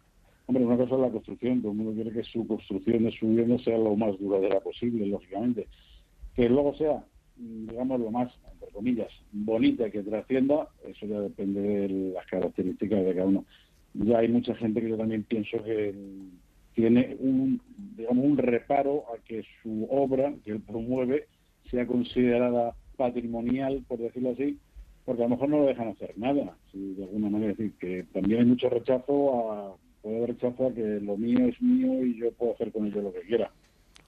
Hombre, 0.47 0.65
una 0.65 0.77
cosa 0.77 0.95
es 0.97 1.01
la 1.01 1.11
construcción. 1.11 1.63
Todo 1.63 1.73
el 1.73 1.79
mundo 1.79 1.93
quiere 1.95 2.13
que 2.13 2.25
su 2.25 2.47
construcción 2.47 3.05
de 3.05 3.13
su 3.13 3.27
vivienda 3.29 3.63
sea 3.63 3.79
lo 3.79 3.95
más 3.95 4.19
duradera 4.19 4.61
posible, 4.61 5.07
lógicamente. 5.07 5.69
Que 6.35 6.49
luego 6.49 6.75
sea, 6.77 7.05
digamos, 7.43 8.01
lo 8.01 8.11
más, 8.11 8.33
entre 8.53 8.73
comillas, 8.73 9.11
bonita 9.33 9.91
que 9.91 10.03
trascienda, 10.03 10.69
eso 10.87 11.07
ya 11.07 11.21
depende 11.21 11.61
de 11.61 11.89
las 12.15 12.27
características 12.27 13.05
de 13.05 13.15
cada 13.15 13.27
uno. 13.27 13.45
Ya 13.95 14.19
hay 14.19 14.29
mucha 14.29 14.55
gente 14.55 14.81
que 14.81 14.89
yo 14.89 14.97
también 14.97 15.25
pienso 15.25 15.63
que 15.63 15.95
tiene 16.75 17.17
un, 17.19 17.61
digamos, 17.97 18.25
un 18.25 18.39
reparo 18.39 19.05
a 19.13 19.23
que 19.25 19.43
su 19.63 19.87
obra 19.91 20.33
que 20.45 20.53
él 20.53 20.61
promueve 20.61 21.27
sea 21.71 21.87
considerada 21.87 22.75
patrimonial, 22.97 23.85
por 23.87 23.99
decirlo 23.99 24.31
así, 24.31 24.59
porque 25.05 25.23
a 25.23 25.27
lo 25.27 25.31
mejor 25.31 25.49
no 25.49 25.59
lo 25.59 25.67
dejan 25.67 25.89
hacer 25.89 26.17
nada, 26.17 26.57
si 26.71 26.95
de 26.95 27.05
alguna 27.05 27.29
manera. 27.29 27.53
Es 27.53 27.59
decir, 27.59 27.75
que 27.79 28.05
también 28.13 28.41
hay 28.41 28.47
mucho 28.47 28.69
rechazo 28.69 29.53
a, 29.53 29.77
puede 30.01 30.17
haber 30.19 30.31
rechazo 30.31 30.69
a 30.69 30.75
que 30.75 31.01
lo 31.01 31.17
mío 31.17 31.47
es 31.47 31.61
mío 31.61 32.05
y 32.05 32.19
yo 32.19 32.33
puedo 32.33 32.55
hacer 32.55 32.73
con 32.73 32.87
ello 32.87 33.03
lo 33.03 33.13
que 33.13 33.23
quiera. 33.23 33.51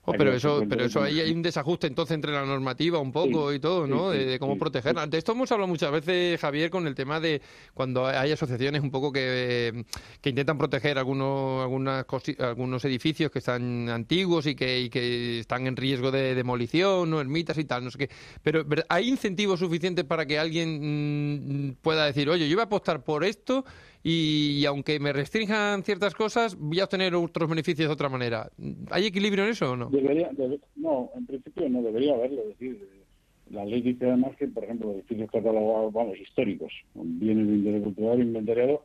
Oh, 0.07 0.13
pero 0.13 0.35
eso, 0.35 0.63
pero 0.69 0.85
eso 0.85 1.03
ahí 1.03 1.19
hay 1.21 1.31
un 1.33 1.41
desajuste 1.41 1.87
entonces 1.87 2.15
entre 2.15 2.31
la 2.31 2.45
normativa 2.45 2.99
un 2.99 3.11
poco 3.11 3.51
Sí, 3.51 3.57
y 3.57 3.59
todo, 3.59 3.87
¿no? 3.87 4.13
sí, 4.13 4.19
de, 4.19 4.25
sí, 4.25 4.31
de 4.33 4.39
cómo 4.39 4.59
protegerla. 4.59 5.07
De 5.07 5.17
esto 5.17 5.33
hemos 5.33 5.51
hablado 5.51 5.67
muchas 5.69 5.91
veces, 5.91 6.39
Javier, 6.41 6.69
con 6.69 6.87
el 6.87 6.95
tema 6.95 7.21
de 7.21 7.41
cuando 7.73 8.07
hay 8.07 8.31
asociaciones 8.33 8.83
un 8.83 8.91
poco 8.91 9.11
que, 9.11 9.85
que 10.21 10.29
intentan 10.31 10.59
proteger 10.59 10.99
algunos 10.99 11.63
algunas 11.63 12.05
algunos 12.39 12.85
edificios 12.85 13.31
que 13.31 13.39
están 13.39 13.89
antiguos 13.89 14.47
y 14.47 14.55
que, 14.55 14.81
y 14.83 14.91
que 14.91 15.39
están 15.41 15.67
en 15.67 15.75
riesgo 15.77 16.11
de 16.11 16.35
demolición, 16.35 17.09
no 17.09 17.21
ermitas 17.21 17.57
y 17.57 17.65
tal, 17.65 17.83
no 17.85 17.91
sé 17.91 17.99
qué. 17.99 18.11
Pero 18.43 18.65
¿ver- 18.65 18.85
hay 18.91 19.09
incentivos 19.09 19.61
suficientes 19.61 20.05
para 20.05 20.27
que 20.27 20.39
alguien 20.39 21.69
mm, 21.71 21.77
pueda 21.81 22.05
decir, 22.05 22.29
oye, 22.29 22.49
yo 22.49 22.57
voy 22.57 22.63
a 22.63 22.67
apostar 22.67 23.03
por 23.03 23.25
esto 23.25 23.65
y, 24.07 24.65
aunque 24.67 25.01
me 25.01 25.13
restrinjan 25.15 25.83
ciertas 25.83 26.15
cosas, 26.15 26.57
voy 26.57 26.79
a 26.79 26.85
obtener 26.85 27.15
otros 27.15 27.49
beneficios 27.49 27.89
de 27.89 27.93
otra 27.95 28.11
manera. 28.11 28.51
¿Hay 28.91 29.07
equilibrio 29.07 29.45
en 29.45 29.51
eso 29.51 29.73
o 29.73 29.77
no? 29.77 29.89
Debería, 29.89 30.31
debe- 30.33 30.61
no, 30.77 31.11
en 31.17 31.25
principio 31.25 31.69
no 31.71 31.83
debería 31.83 32.15
haberlo. 32.15 32.43
Es 32.43 32.49
decir, 32.59 32.87
la 33.51 33.65
ley 33.65 33.81
dice 33.81 34.05
además 34.07 34.37
que, 34.37 34.47
por 34.49 34.65
ejemplo, 34.65 34.93
edificios 34.93 35.31
catalogados, 35.31 35.93
vamos, 35.93 36.19
históricos, 36.21 36.71
bienes 36.95 37.47
de 37.49 37.55
interés 37.55 37.83
cultural 37.83 38.21
inventariado, 38.21 38.83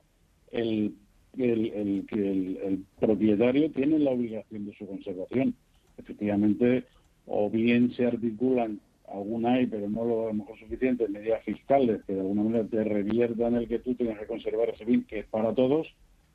el, 0.51 0.95
el, 1.37 2.05
el, 2.11 2.57
el 2.63 2.83
propietario 2.99 3.69
tiene 3.71 3.99
la 3.99 4.11
obligación 4.11 4.65
de 4.65 4.73
su 4.75 4.87
conservación. 4.87 5.53
Efectivamente, 5.97 6.85
o 7.25 7.49
bien 7.49 7.91
se 7.93 8.05
articulan, 8.05 8.79
alguna 9.11 9.53
hay, 9.53 9.67
pero 9.67 9.89
no 9.89 10.05
lo 10.05 10.23
a 10.23 10.27
lo 10.27 10.33
mejor 10.33 10.57
suficientes, 10.59 11.09
medidas 11.09 11.43
fiscales 11.43 12.01
que 12.05 12.13
de 12.13 12.21
alguna 12.21 12.43
manera 12.43 12.65
te 12.65 12.83
reviertan 12.83 13.55
el 13.55 13.67
que 13.67 13.79
tú 13.79 13.95
tengas 13.95 14.19
que 14.19 14.27
conservar 14.27 14.69
ese 14.69 14.85
bien, 14.85 15.03
que 15.05 15.19
es 15.19 15.25
para 15.27 15.53
todos, 15.53 15.87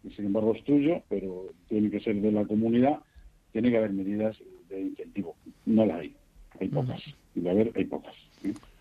y 0.02 0.10
sin 0.10 0.26
embargo 0.26 0.54
es 0.54 0.64
tuyo, 0.64 1.02
pero 1.08 1.46
tiene 1.68 1.90
que 1.90 2.00
ser 2.00 2.16
de 2.16 2.32
la 2.32 2.44
comunidad, 2.44 3.00
tiene 3.52 3.70
que 3.70 3.78
haber 3.78 3.92
medidas 3.92 4.36
de 4.68 4.80
incentivo. 4.80 5.36
No 5.66 5.86
las 5.86 6.00
hay, 6.00 6.14
hay 6.60 6.68
pocas. 6.68 7.02
Y 7.34 7.40
de 7.40 7.50
haber, 7.50 7.72
hay 7.74 7.84
pocas. 7.84 8.14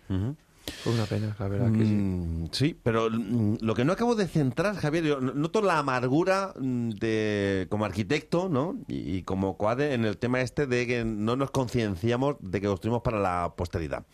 Ujú. 0.09 0.35
Fue 0.83 0.93
una 0.93 1.05
pena, 1.05 1.33
la 1.39 1.47
verdad 1.47 1.71
que 1.71 1.85
sí. 1.85 1.93
Mm, 1.93 2.47
sí, 2.51 2.77
pero 2.81 3.09
mm, 3.09 3.57
lo 3.61 3.73
que 3.73 3.85
no 3.85 3.93
acabo 3.93 4.15
de 4.15 4.27
centrar, 4.27 4.75
Javier, 4.75 5.05
yo 5.05 5.21
noto 5.21 5.61
la 5.61 5.79
amargura 5.79 6.53
mm, 6.59 6.89
de 6.91 7.67
como 7.69 7.85
arquitecto, 7.85 8.49
¿no? 8.49 8.75
Y, 8.89 9.15
y 9.17 9.23
como 9.23 9.57
coade 9.57 9.93
en 9.93 10.03
el 10.03 10.17
tema 10.17 10.41
este 10.41 10.67
de 10.67 10.85
que 10.85 11.05
no 11.05 11.37
nos 11.37 11.51
concienciamos 11.51 12.35
de 12.41 12.59
que 12.59 12.67
construimos 12.67 13.01
para 13.01 13.19
la 13.19 13.53
posteridad. 13.55 14.05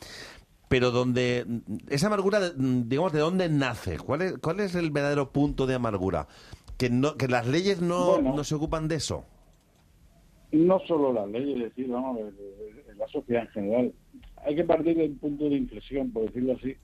Pero 0.67 0.91
donde 0.91 1.45
esa 1.89 2.07
amargura, 2.07 2.51
digamos, 2.55 3.11
¿de 3.13 3.20
dónde 3.20 3.49
nace? 3.49 3.97
¿Cuál 3.97 4.22
es, 4.22 4.38
cuál 4.38 4.59
es 4.59 4.76
el 4.76 4.91
verdadero 4.91 5.32
punto 5.32 5.65
de 5.65 5.74
amargura? 5.74 6.28
Que 6.78 6.91
no, 6.91 7.17
que 7.17 7.28
las 7.28 7.47
leyes 7.47 7.82
no, 7.82 8.11
Bueno. 8.13 8.36
no 8.36 8.43
se 8.43 8.53
ocupan 8.53 8.88
de 8.88 8.95
eso. 8.97 9.26
No 10.51 10.80
solo 10.88 11.11
la 11.11 11.26
ley, 11.26 11.53
es 11.53 11.59
decir, 11.70 11.88
vamos, 11.89 12.20
la 12.95 13.07
sociedad 13.07 13.43
en 13.43 13.49
general. 13.49 13.93
Hay 14.50 14.56
que 14.56 14.64
partir 14.64 14.97
del 14.97 15.12
punto 15.12 15.47
de 15.47 15.58
inflexión, 15.58 16.10
por 16.12 16.26
decirlo 16.26 16.54
así, 16.54 16.76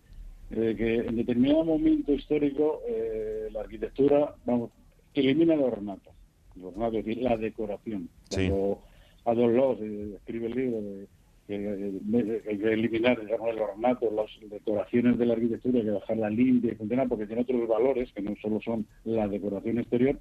de 0.52 0.76
que 0.76 0.98
en 0.98 1.16
determinado 1.16 1.66
momento 1.66 2.14
histórico 2.14 2.82
eh, 2.88 3.48
la 3.52 3.62
arquitectura, 3.62 4.36
vamos, 4.46 4.70
elimina 5.16 5.56
el 5.56 5.62
ornato. 5.62 6.12
El 6.56 6.66
ornato, 6.66 7.00
es 7.00 7.06
decir, 7.06 7.24
la 7.24 7.36
decoración. 7.38 8.08
Sí. 8.30 8.50
Cuando 8.50 8.84
Adolf 9.26 9.56
Loos 9.56 9.80
eh, 9.82 10.14
escribe 10.16 10.46
el 10.46 10.54
libro 10.54 10.82
de 10.84 11.08
que 11.48 11.56
eh, 11.56 12.42
hay 12.48 12.58
que 12.60 12.74
eliminar 12.74 13.20
digamos, 13.20 13.50
el 13.50 13.60
ornato, 13.60 14.12
las 14.12 14.30
decoraciones 14.48 15.18
de 15.18 15.26
la 15.26 15.34
arquitectura, 15.34 15.80
hay 15.80 15.86
que 15.86 15.92
dejarla 15.92 16.30
limpia 16.30 16.72
y 16.72 16.76
funcionar 16.76 17.08
porque 17.08 17.26
tiene 17.26 17.42
otros 17.42 17.68
valores 17.68 18.14
que 18.14 18.22
no 18.22 18.36
solo 18.44 18.62
son 18.62 18.86
la 19.06 19.28
decoración 19.28 19.80
exterior. 19.80 20.20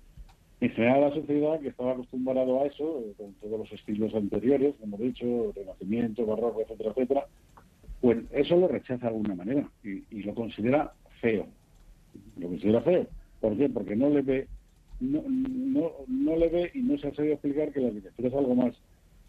En 0.64 0.70
general, 0.70 1.02
la 1.02 1.14
sociedad 1.14 1.60
que 1.60 1.68
estaba 1.68 1.92
acostumbrado 1.92 2.62
a 2.62 2.66
eso, 2.66 3.00
eh, 3.00 3.12
con 3.18 3.34
todos 3.34 3.58
los 3.58 3.70
estilos 3.70 4.14
anteriores, 4.14 4.74
como 4.80 4.96
he 4.96 5.02
dicho, 5.02 5.52
Renacimiento, 5.54 6.24
Barroco, 6.24 6.62
etcétera, 6.62 6.90
etcétera, 6.92 7.26
pues 8.00 8.24
eso 8.32 8.56
lo 8.56 8.68
rechaza 8.68 9.02
de 9.02 9.08
alguna 9.08 9.34
manera 9.34 9.68
y, 9.82 10.22
lo 10.22 10.34
considera 10.34 10.90
feo. 11.20 11.46
Lo 12.38 12.48
considera 12.48 12.80
feo. 12.80 13.06
¿Por 13.42 13.58
qué? 13.58 13.68
Porque 13.68 13.94
no 13.94 14.08
le 14.08 14.22
ve, 14.22 14.46
no, 15.00 15.22
no, 15.28 15.92
no 16.08 16.34
le 16.34 16.48
ve 16.48 16.70
y 16.72 16.78
no 16.78 16.96
se 16.96 17.08
ha 17.08 17.14
sabido 17.14 17.34
explicar 17.34 17.70
que 17.70 17.80
la 17.80 17.88
arquitectura 17.88 18.28
es 18.28 18.34
algo 18.34 18.54
más 18.54 18.74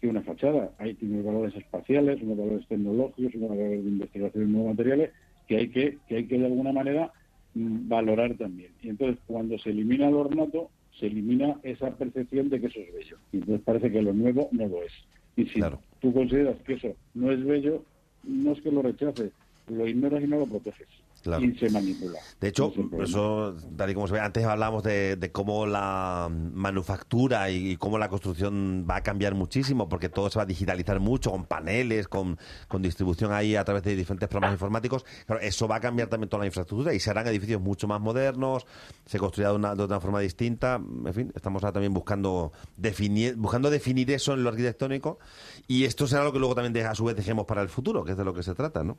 que 0.00 0.08
una 0.08 0.22
fachada. 0.22 0.72
Hay 0.78 0.94
tiene 0.94 1.20
valores 1.20 1.54
espaciales, 1.54 2.22
unos 2.22 2.38
valores 2.38 2.66
tecnológicos, 2.66 3.34
unos 3.34 3.50
valores 3.50 3.84
de 3.84 3.90
investigación 3.90 4.42
de 4.42 4.50
nuevos 4.52 4.70
materiales 4.70 5.10
que 5.46 5.58
hay 5.58 5.68
que, 5.68 5.98
que 6.08 6.16
hay 6.16 6.26
que 6.26 6.38
de 6.38 6.46
alguna 6.46 6.72
manera 6.72 7.12
mm, 7.52 7.88
valorar 7.88 8.38
también. 8.38 8.70
Y 8.80 8.88
entonces 8.88 9.18
cuando 9.26 9.58
se 9.58 9.68
elimina 9.68 10.08
el 10.08 10.14
ornato, 10.14 10.70
se 10.98 11.06
elimina 11.06 11.56
esa 11.62 11.90
percepción 11.96 12.48
de 12.48 12.60
que 12.60 12.66
eso 12.66 12.80
es 12.80 12.94
bello. 12.94 13.18
Y 13.32 13.36
entonces 13.38 13.64
parece 13.64 13.90
que 13.90 14.02
lo 14.02 14.12
nuevo 14.12 14.48
no 14.52 14.66
lo 14.66 14.82
es. 14.82 14.92
Y 15.36 15.46
si 15.46 15.60
tú 16.00 16.12
consideras 16.12 16.56
que 16.62 16.74
eso 16.74 16.94
no 17.14 17.30
es 17.30 17.44
bello, 17.44 17.84
no 18.24 18.52
es 18.52 18.60
que 18.60 18.70
lo 18.70 18.82
rechaces, 18.82 19.32
lo 19.68 19.86
ignoras 19.86 20.22
y 20.22 20.26
no 20.26 20.38
lo 20.38 20.46
proteges. 20.46 20.88
Claro. 21.26 21.44
Y 21.44 21.58
se 21.58 21.68
manipula. 21.70 22.20
De 22.40 22.46
hecho, 22.48 22.72
eso, 23.00 23.56
tal 23.76 23.90
y 23.90 23.94
como 23.94 24.06
se 24.06 24.12
ve, 24.14 24.20
antes 24.20 24.44
hablábamos 24.44 24.84
de, 24.84 25.16
de 25.16 25.32
cómo 25.32 25.66
la 25.66 26.28
manufactura 26.30 27.50
y, 27.50 27.72
y 27.72 27.76
cómo 27.76 27.98
la 27.98 28.08
construcción 28.08 28.86
va 28.88 28.96
a 28.96 29.02
cambiar 29.02 29.34
muchísimo, 29.34 29.88
porque 29.88 30.08
todo 30.08 30.30
se 30.30 30.38
va 30.38 30.44
a 30.44 30.46
digitalizar 30.46 31.00
mucho, 31.00 31.32
con 31.32 31.44
paneles, 31.46 32.06
con, 32.06 32.38
con 32.68 32.80
distribución 32.80 33.32
ahí 33.32 33.56
a 33.56 33.64
través 33.64 33.82
de 33.82 33.96
diferentes 33.96 34.28
programas 34.28 34.54
informáticos. 34.54 35.04
Claro, 35.26 35.40
eso 35.42 35.66
va 35.66 35.76
a 35.76 35.80
cambiar 35.80 36.06
también 36.08 36.28
toda 36.28 36.42
la 36.42 36.46
infraestructura 36.46 36.94
y 36.94 37.00
se 37.00 37.10
harán 37.10 37.26
edificios 37.26 37.60
mucho 37.60 37.88
más 37.88 38.00
modernos, 38.00 38.64
se 39.04 39.18
construirá 39.18 39.50
de 39.50 39.56
una, 39.56 39.74
de 39.74 39.82
una 39.84 39.98
forma 40.00 40.20
distinta. 40.20 40.76
En 41.06 41.12
fin, 41.12 41.32
estamos 41.34 41.62
ahora 41.64 41.72
también 41.72 41.92
buscando 41.92 42.52
definir, 42.76 43.34
buscando 43.34 43.68
definir 43.68 44.12
eso 44.12 44.32
en 44.34 44.44
lo 44.44 44.50
arquitectónico 44.50 45.18
y 45.66 45.84
esto 45.86 46.06
será 46.06 46.22
lo 46.22 46.32
que 46.32 46.38
luego 46.38 46.54
también 46.54 46.72
de- 46.72 46.84
a 46.84 46.94
su 46.94 47.04
vez 47.04 47.16
dejemos 47.16 47.46
para 47.46 47.62
el 47.62 47.68
futuro, 47.68 48.04
que 48.04 48.12
es 48.12 48.16
de 48.16 48.24
lo 48.24 48.32
que 48.32 48.44
se 48.44 48.54
trata, 48.54 48.84
¿no? 48.84 48.98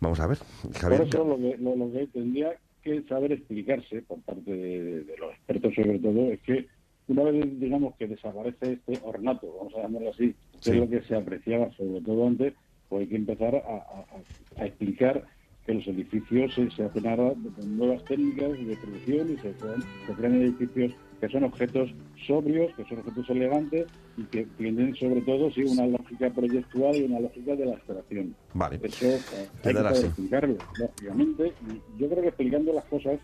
Vamos 0.00 0.20
a 0.20 0.26
ver, 0.26 0.38
Javier. 0.80 0.98
Por 1.00 1.08
eso 1.08 1.24
lo 1.24 1.36
que, 1.36 1.56
lo, 1.58 1.76
lo 1.76 1.92
que 1.92 2.06
tendría 2.08 2.56
que 2.82 3.02
saber 3.02 3.32
explicarse 3.32 4.02
por 4.02 4.20
parte 4.22 4.50
de, 4.50 5.04
de 5.04 5.16
los 5.18 5.32
expertos 5.32 5.74
sobre 5.74 5.98
todo 5.98 6.30
es 6.32 6.40
que 6.42 6.66
una 7.08 7.24
vez 7.24 7.60
digamos 7.60 7.94
que 7.96 8.06
desaparece 8.06 8.72
este 8.74 8.98
ornato, 9.02 9.52
vamos 9.58 9.74
a 9.74 9.82
llamarlo 9.82 10.10
así, 10.10 10.34
que 10.62 10.70
es 10.70 10.76
lo 10.76 10.88
que 10.88 11.02
se 11.02 11.14
apreciaba 11.14 11.70
sobre 11.72 12.00
todo 12.00 12.26
antes, 12.26 12.54
pues 12.88 13.02
hay 13.02 13.08
que 13.08 13.16
empezar 13.16 13.54
a, 13.56 13.58
a- 13.58 14.06
a- 14.16 14.62
a 14.62 14.66
explicar 14.66 15.24
que 15.66 15.74
los 15.74 15.86
edificios 15.88 16.54
se, 16.54 16.70
se 16.70 16.84
hacen 16.84 17.06
ahora 17.06 17.34
con 17.54 17.76
nuevas 17.76 18.02
técnicas 18.06 18.52
de 18.52 18.76
producción 18.76 19.32
y 19.32 19.36
se 19.36 19.52
crean, 19.52 19.84
se 20.06 20.12
crean 20.14 20.34
edificios 20.42 20.92
que 21.20 21.28
son 21.28 21.44
objetos 21.44 21.90
sobrios, 22.26 22.74
que 22.76 22.84
son 22.84 22.98
objetos 23.00 23.28
elegantes 23.30 23.86
y 24.16 24.22
que 24.24 24.46
tienen 24.56 24.94
sobre 24.96 25.20
todo 25.22 25.50
sí 25.50 25.62
una 25.64 25.86
lógica 25.86 26.30
proyectual 26.30 26.96
y 26.96 27.02
una 27.04 27.20
lógica 27.20 27.54
de 27.56 27.66
la 27.66 27.72
abstracción. 27.74 28.34
Vale. 28.54 28.80
Eso 28.82 29.06
eh, 29.06 29.20
hay 29.64 29.72
que 29.74 29.78
así. 29.80 30.06
explicarlo, 30.06 30.56
lógicamente. 30.78 31.52
Y 31.68 32.00
yo 32.00 32.08
creo 32.08 32.22
que 32.22 32.28
explicando 32.28 32.72
las 32.72 32.84
cosas 32.86 33.18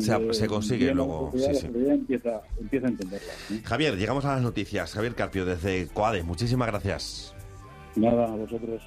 Se- 0.00 0.18
de- 0.18 0.34
se 0.34 0.46
consigue 0.48 0.92
luego, 0.94 1.30
sí, 1.34 1.54
sí. 1.54 1.66
empieza, 1.66 2.40
empieza 2.58 2.86
a 2.86 2.90
entenderlas. 2.90 3.36
¿sí? 3.48 3.60
Javier, 3.64 3.96
llegamos 3.96 4.24
a 4.24 4.32
las 4.34 4.42
noticias. 4.42 4.92
Javier 4.94 5.14
Carpio, 5.14 5.44
desde 5.44 5.86
Coade, 5.88 6.22
muchísimas 6.22 6.68
gracias. 6.68 7.34
Nada, 7.94 8.24
a 8.32 8.36
vosotros. 8.36 8.82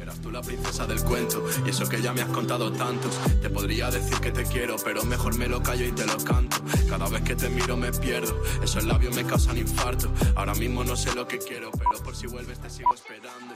Eras 0.00 0.20
tú 0.20 0.30
la 0.30 0.42
princesa 0.42 0.86
del 0.86 1.02
cuento 1.02 1.44
y 1.66 1.70
eso 1.70 1.88
que 1.88 2.02
ya 2.02 2.12
me 2.12 2.22
has 2.22 2.28
contado 2.28 2.70
tantos. 2.72 3.18
Te 3.40 3.48
podría 3.50 3.90
decir 3.90 4.18
que 4.18 4.30
te 4.30 4.44
quiero, 4.44 4.76
pero 4.84 5.02
mejor 5.04 5.36
me 5.36 5.48
lo 5.48 5.62
callo 5.62 5.86
y 5.86 5.92
te 5.92 6.06
lo 6.06 6.16
canto. 6.18 6.58
Cada 6.88 7.08
vez 7.08 7.22
que 7.22 7.36
te 7.36 7.48
miro 7.48 7.76
me 7.76 7.92
pierdo, 7.92 8.42
esos 8.62 8.84
labios 8.84 9.14
me 9.14 9.24
causan 9.24 9.56
infarto. 9.56 10.12
Ahora 10.36 10.54
mismo 10.54 10.84
no 10.84 10.96
sé 10.96 11.14
lo 11.14 11.26
que 11.26 11.38
quiero, 11.38 11.70
pero 11.72 12.02
por 12.02 12.14
si 12.14 12.26
vuelves 12.26 12.58
te 12.60 12.70
sigo 12.70 12.94
esperando. 12.94 13.54